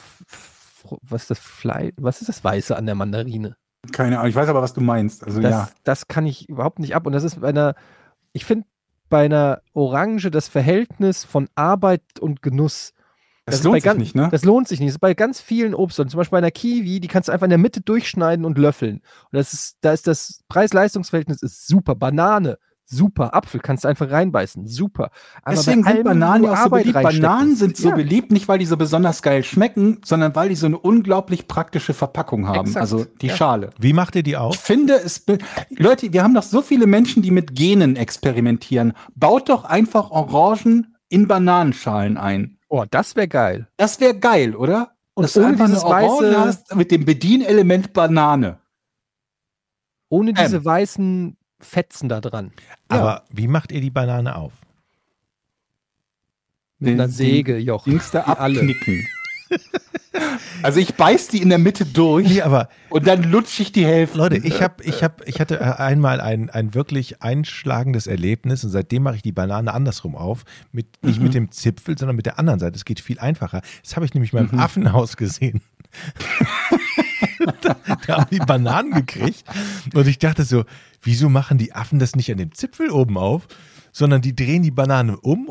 [1.03, 1.93] was ist das Fleisch?
[1.99, 3.57] Was ist das Weiße an der Mandarine?
[3.93, 5.25] Keine Ahnung, ich weiß aber, was du meinst.
[5.25, 5.69] Also Das, ja.
[5.85, 7.07] das kann ich überhaupt nicht ab.
[7.07, 7.75] Und das ist bei einer,
[8.33, 8.67] ich finde
[9.09, 12.93] bei einer Orange das Verhältnis von Arbeit und Genuss,
[13.45, 14.29] Das, das lohnt sich ganz- nicht, ne?
[14.31, 14.89] das lohnt sich nicht.
[14.89, 17.45] Das ist bei ganz vielen Obstsorten, zum Beispiel bei einer Kiwi, die kannst du einfach
[17.45, 18.97] in der Mitte durchschneiden und löffeln.
[18.99, 21.95] Und das ist, da ist das Preis-Leistungs-Verhältnis ist super.
[21.95, 22.59] Banane,
[22.93, 23.35] super.
[23.35, 25.11] Apfel kannst du einfach reinbeißen, super.
[25.43, 26.93] Aber Deswegen sind Bananen ja auch so beliebt.
[27.03, 27.95] Bananen sind so Ja.
[27.97, 31.95] beliebt, nicht weil die so besonders geil schmecken, sondern weil die so eine unglaublich praktische
[31.95, 32.61] Verpackung haben.
[32.69, 33.37] Exakt, Also die ja.
[33.37, 33.71] Schale.
[33.79, 34.57] Wie macht ihr die Ich auf?
[34.57, 35.25] finde es.
[35.71, 38.93] Leute, wir haben doch so viele Menschen, die mit Genen experimentieren.
[39.17, 42.59] Baut doch einfach Orangen in Bananenschalen ein.
[42.69, 43.69] Oh, das wäre geil.
[43.77, 44.93] Das wäre geil, oder?
[45.15, 48.59] Und Dass ohne dieses weiße- hast mit dem Bedienelement Banane.
[50.09, 50.65] Ohne diese Ähm.
[50.65, 52.53] weißen Fetzen da dran.
[52.89, 54.53] Aber wie macht ihr die Banane auf?
[56.79, 57.85] Mit einer Säge, Joch.
[57.85, 58.61] Dings da Wie alle.
[58.61, 59.09] abknicken.
[60.63, 63.85] Also ich beiß die in der Mitte durch Nee, aber und dann lutsche ich die
[63.85, 64.19] Hälfte.
[64.19, 68.71] Leute, ich habe, ich habe, ich hatte äh, einmal ein, ein wirklich einschlagendes Erlebnis und
[68.71, 70.45] seitdem mache ich die Banane andersrum auf.
[70.71, 72.77] Mit, nicht mit dem Zipfel, sondern mit der anderen Seite.
[72.77, 73.63] Es geht viel einfacher.
[73.83, 75.63] Das habe ich nämlich mal im Affenhaus gesehen.
[77.63, 77.77] da,
[78.07, 79.45] da haben die Bananen gekriegt
[79.95, 80.65] und ich dachte so,
[81.03, 83.47] wieso machen die Affen das nicht an dem Zipfel oben auf,
[83.93, 85.51] sondern die drehen die Banane um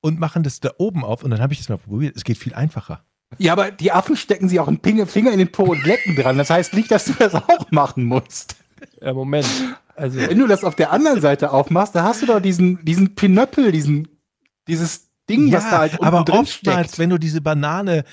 [0.00, 2.16] und machen das da oben auf und dann habe ich das mal probiert.
[2.16, 3.04] Es geht viel einfacher.
[3.38, 6.36] Ja, aber die Affen stecken sich auch einen Finger in den Po und lecken dran.
[6.38, 8.56] Das heißt nicht, dass du das auch machen musst.
[9.00, 9.46] Ja, Moment.
[9.94, 13.14] Also, Wenn du das auf der anderen Seite aufmachst, da hast du doch diesen, diesen
[13.14, 14.08] Pinöppel, diesen,
[14.66, 16.98] dieses Ding, was da halt unten aber drin oftmals, steckt.
[16.98, 18.04] wenn du diese Banane,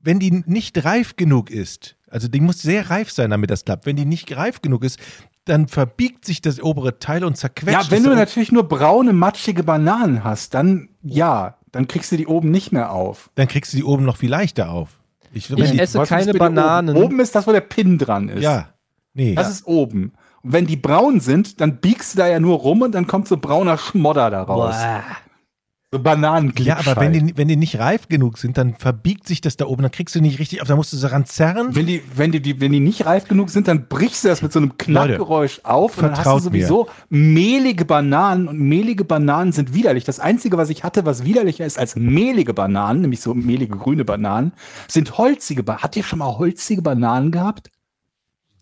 [0.00, 3.86] wenn die nicht reif genug ist, also die muss sehr reif sein, damit das klappt.
[3.86, 4.98] Wenn die nicht reif genug ist,
[5.44, 7.72] dann verbiegt sich das obere Teil und zerquetscht.
[7.72, 12.16] Ja, wenn es du natürlich nur braune, matschige Bananen hast, dann ja, dann kriegst du
[12.16, 13.30] die oben nicht mehr auf.
[13.34, 14.90] dann kriegst du die oben noch viel leichter auf.
[15.32, 16.96] Ich, wenn Ich die, esse keine Bananen.
[16.96, 17.06] Oben?
[17.06, 18.42] oben ist das, wo der Pin dran ist.
[18.42, 18.68] ja,
[19.14, 19.34] nee.
[19.34, 20.12] Das ist oben.
[20.42, 23.26] Und wenn die braun sind, dann biegst du da ja nur rum und dann kommt
[23.28, 24.76] so brauner Schmodder da raus.
[24.76, 25.02] boah.
[25.94, 26.66] So Bananenglitsch.
[26.66, 29.66] ja, aber wenn die, wenn die nicht reif genug sind, dann verbiegt sich das da
[29.66, 31.68] oben, dann kriegst du nicht richtig auf, dann musst du so ran zerren.
[31.70, 34.42] Wenn die, wenn, die, die, wenn die nicht reif genug sind, dann brichst du das
[34.42, 39.52] mit so einem Knackgeräusch auf und dann hast du sowieso mehlige Bananen und mehlige Bananen
[39.52, 40.02] sind widerlich.
[40.02, 44.04] Das Einzige, was ich hatte, was widerlicher ist als mehlige Bananen, nämlich so mehlige grüne
[44.04, 44.50] Bananen,
[44.88, 45.84] sind holzige Bananen.
[45.84, 47.70] Habt ihr schon mal holzige Bananen gehabt?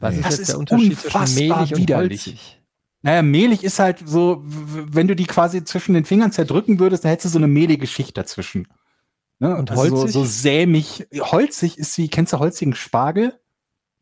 [0.00, 2.26] Was ist Das jetzt ist der Unterschied zwischen unfassbar mehlig und widerlich.
[2.26, 2.61] holzig?
[3.02, 7.10] Naja, mehlig ist halt so, wenn du die quasi zwischen den Fingern zerdrücken würdest, dann
[7.10, 8.68] hättest du so eine mehlige Schicht dazwischen.
[9.40, 9.56] Ne?
[9.56, 10.12] Und Also holzig?
[10.12, 11.08] So, so sämig.
[11.18, 13.38] Holzig ist wie, kennst du holzigen Spargel?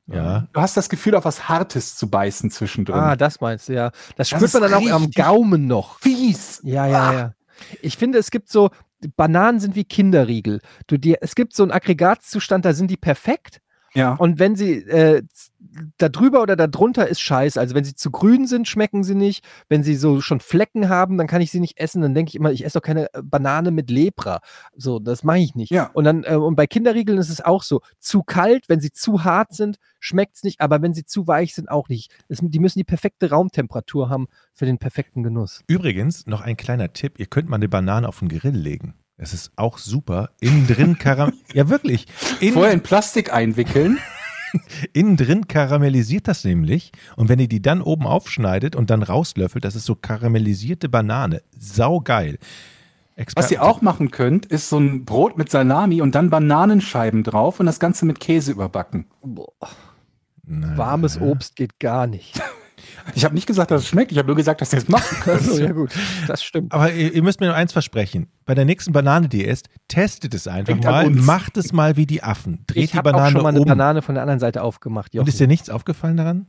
[0.07, 0.49] ja.
[0.53, 2.97] Du hast das Gefühl, auf was Hartes zu beißen zwischendrin.
[2.97, 3.91] Ah, das meinst du, ja.
[4.17, 5.99] Das Das spürt man dann auch am Gaumen noch.
[6.01, 6.61] fies.
[6.65, 7.35] Ja, ja, ja.
[7.81, 8.71] Ich finde, es gibt so,
[9.17, 10.61] Bananen sind wie Kinderriegel.
[10.89, 13.61] Du, die, es gibt so einen Aggregatzustand, da sind die perfekt.
[13.95, 14.15] Ja.
[14.15, 15.23] Und wenn sie äh,
[15.99, 17.59] da drüber oder da drunter ist scheiße.
[17.61, 19.45] Also wenn sie zu grün sind, schmecken sie nicht.
[19.69, 22.03] Wenn sie so schon Flecken haben, dann kann ich sie nicht essen.
[22.03, 24.41] Dann denke ich immer, ich esse doch keine äh, Banane mit Lepra.
[24.75, 25.71] So, das mache ich nicht.
[25.71, 25.91] Ja.
[25.93, 27.81] Und dann, äh, und bei Kinderriegeln ist es auch so.
[27.99, 31.55] Zu kalt, wenn sie zu hart sind, schmeckt es nicht, aber wenn sie zu weich
[31.55, 32.13] sind, auch nicht.
[32.29, 35.63] Es, die müssen die perfekte Raumtemperatur haben für den perfekten Genuss.
[35.67, 38.95] Übrigens, noch ein kleiner Tipp, ihr könnt mal eine Banane auf den Grill legen.
[39.23, 40.31] Es ist auch super.
[40.41, 42.07] Innen drin Karam Ja, wirklich.
[42.41, 43.99] Innen, Vorher in Plastik einwickeln.
[44.95, 46.91] innen drin karamellisiert das nämlich.
[47.17, 51.43] Und wenn ihr die dann oben aufschneidet und dann rauslöffelt, das ist so karamellisierte Banane.
[51.59, 52.39] Saugeil.
[53.35, 57.61] Was ihr auch machen könnt, ist so ein Brot mit Salami und dann Bananenscheiben drauf
[57.61, 59.05] und das Ganze mit Käse überbacken.
[60.47, 60.79] Nein.
[60.79, 62.41] Warmes Obst geht gar nicht.
[63.15, 65.19] Ich habe nicht gesagt, dass es schmeckt, ich habe nur gesagt, dass ihr es machen
[65.23, 65.41] könnt.
[65.41, 65.91] Also, ja gut,
[66.27, 66.73] das stimmt.
[66.73, 68.29] Aber ihr, ihr müsst mir nur eins versprechen.
[68.45, 71.07] Bei der nächsten Banane, die ihr esst, testet es einfach Denkt mal.
[71.07, 71.25] uns.
[71.25, 72.65] Macht es mal wie die Affen.
[72.67, 73.67] Dreht Ich die habe auch Banane schon mal eine um.
[73.67, 75.13] Banane von der anderen Seite aufgemacht.
[75.13, 75.29] Und Jochen.
[75.29, 76.47] ist dir nichts aufgefallen daran?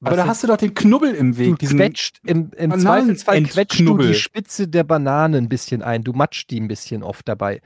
[0.00, 1.58] Aber da hast du doch den Knubbel im du Weg.
[1.58, 6.04] Diesen, quetscht, im, im Zweifelsfall quetscht du die Spitze der Banane ein bisschen ein.
[6.04, 7.60] Du matschst die ein bisschen oft dabei.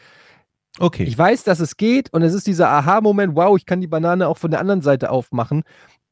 [0.79, 1.05] Okay.
[1.05, 4.27] Ich weiß, dass es geht und es ist dieser Aha-Moment, wow, ich kann die Banane
[4.27, 5.65] auch von der anderen Seite aufmachen.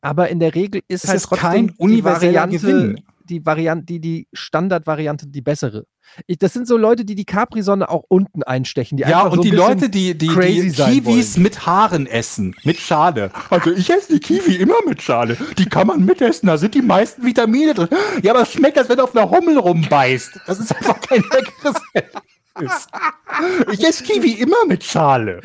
[0.03, 3.03] Aber in der Regel ist Es halt ist trotzdem kein die Variante, Gewinn.
[3.25, 5.85] die Variante, die, die Standardvariante die bessere.
[6.27, 8.97] Ich, das sind so Leute, die die Capri-Sonne auch unten einstechen.
[8.97, 12.57] Die ja, einfach und so ein die Leute, die, die, die Kiwis mit Haaren essen,
[12.65, 13.31] mit Schale.
[13.51, 15.37] Also ich esse die Kiwi immer mit Schale.
[15.59, 17.89] Die kann man mitessen, da sind die meisten Vitamine drin.
[18.23, 20.41] Ja, aber es schmeckt, als wenn du auf einer Hummel rumbeißt.
[20.47, 22.89] Das ist einfach kein leckeres Erlebnis.
[23.73, 25.41] Ich esse Kiwi immer mit Schale.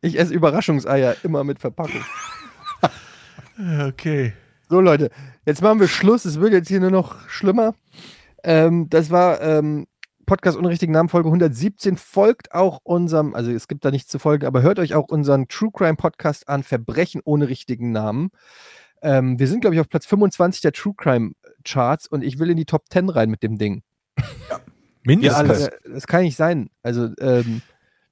[0.00, 2.04] Ich esse Überraschungseier immer mit Verpackung.
[3.58, 4.32] Okay.
[4.68, 5.10] So, Leute,
[5.44, 6.24] jetzt machen wir Schluss.
[6.24, 7.74] Es wird jetzt hier nur noch schlimmer.
[8.42, 9.86] Ähm, das war ähm,
[10.26, 11.96] Podcast ohne richtigen Namen, Folge 117.
[11.96, 15.48] Folgt auch unserem, also es gibt da nichts zu folgen, aber hört euch auch unseren
[15.48, 18.30] True Crime Podcast an, Verbrechen ohne richtigen Namen.
[19.02, 21.32] Ähm, wir sind, glaube ich, auf Platz 25 der True Crime
[21.64, 23.82] Charts und ich will in die Top 10 rein mit dem Ding.
[25.04, 25.38] Mindestens.
[25.38, 25.68] alles.
[25.68, 26.70] Äh, Das kann nicht sein.
[26.82, 27.62] Also, ähm,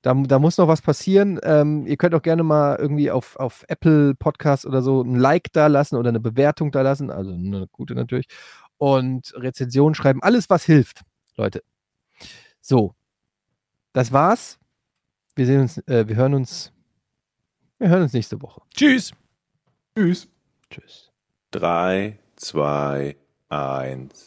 [0.05, 1.41] da, da muss noch was passieren.
[1.43, 5.51] Ähm, ihr könnt auch gerne mal irgendwie auf, auf Apple Podcast oder so ein Like
[5.55, 7.11] da lassen oder eine Bewertung da lassen.
[7.11, 8.27] Also eine gute natürlich.
[8.77, 10.23] Und Rezension schreiben.
[10.23, 11.01] Alles, was hilft,
[11.37, 11.63] Leute.
[12.61, 12.95] So.
[13.95, 14.59] Das war's.
[15.37, 16.71] Wir sehen uns, äh, wir hören uns,
[17.79, 18.61] wir hören uns nächste Woche.
[18.75, 19.13] Tschüss.
[19.97, 20.29] Tschüss.
[20.69, 21.13] Tschüss.
[21.53, 23.17] 3, 2,
[23.49, 24.27] 1.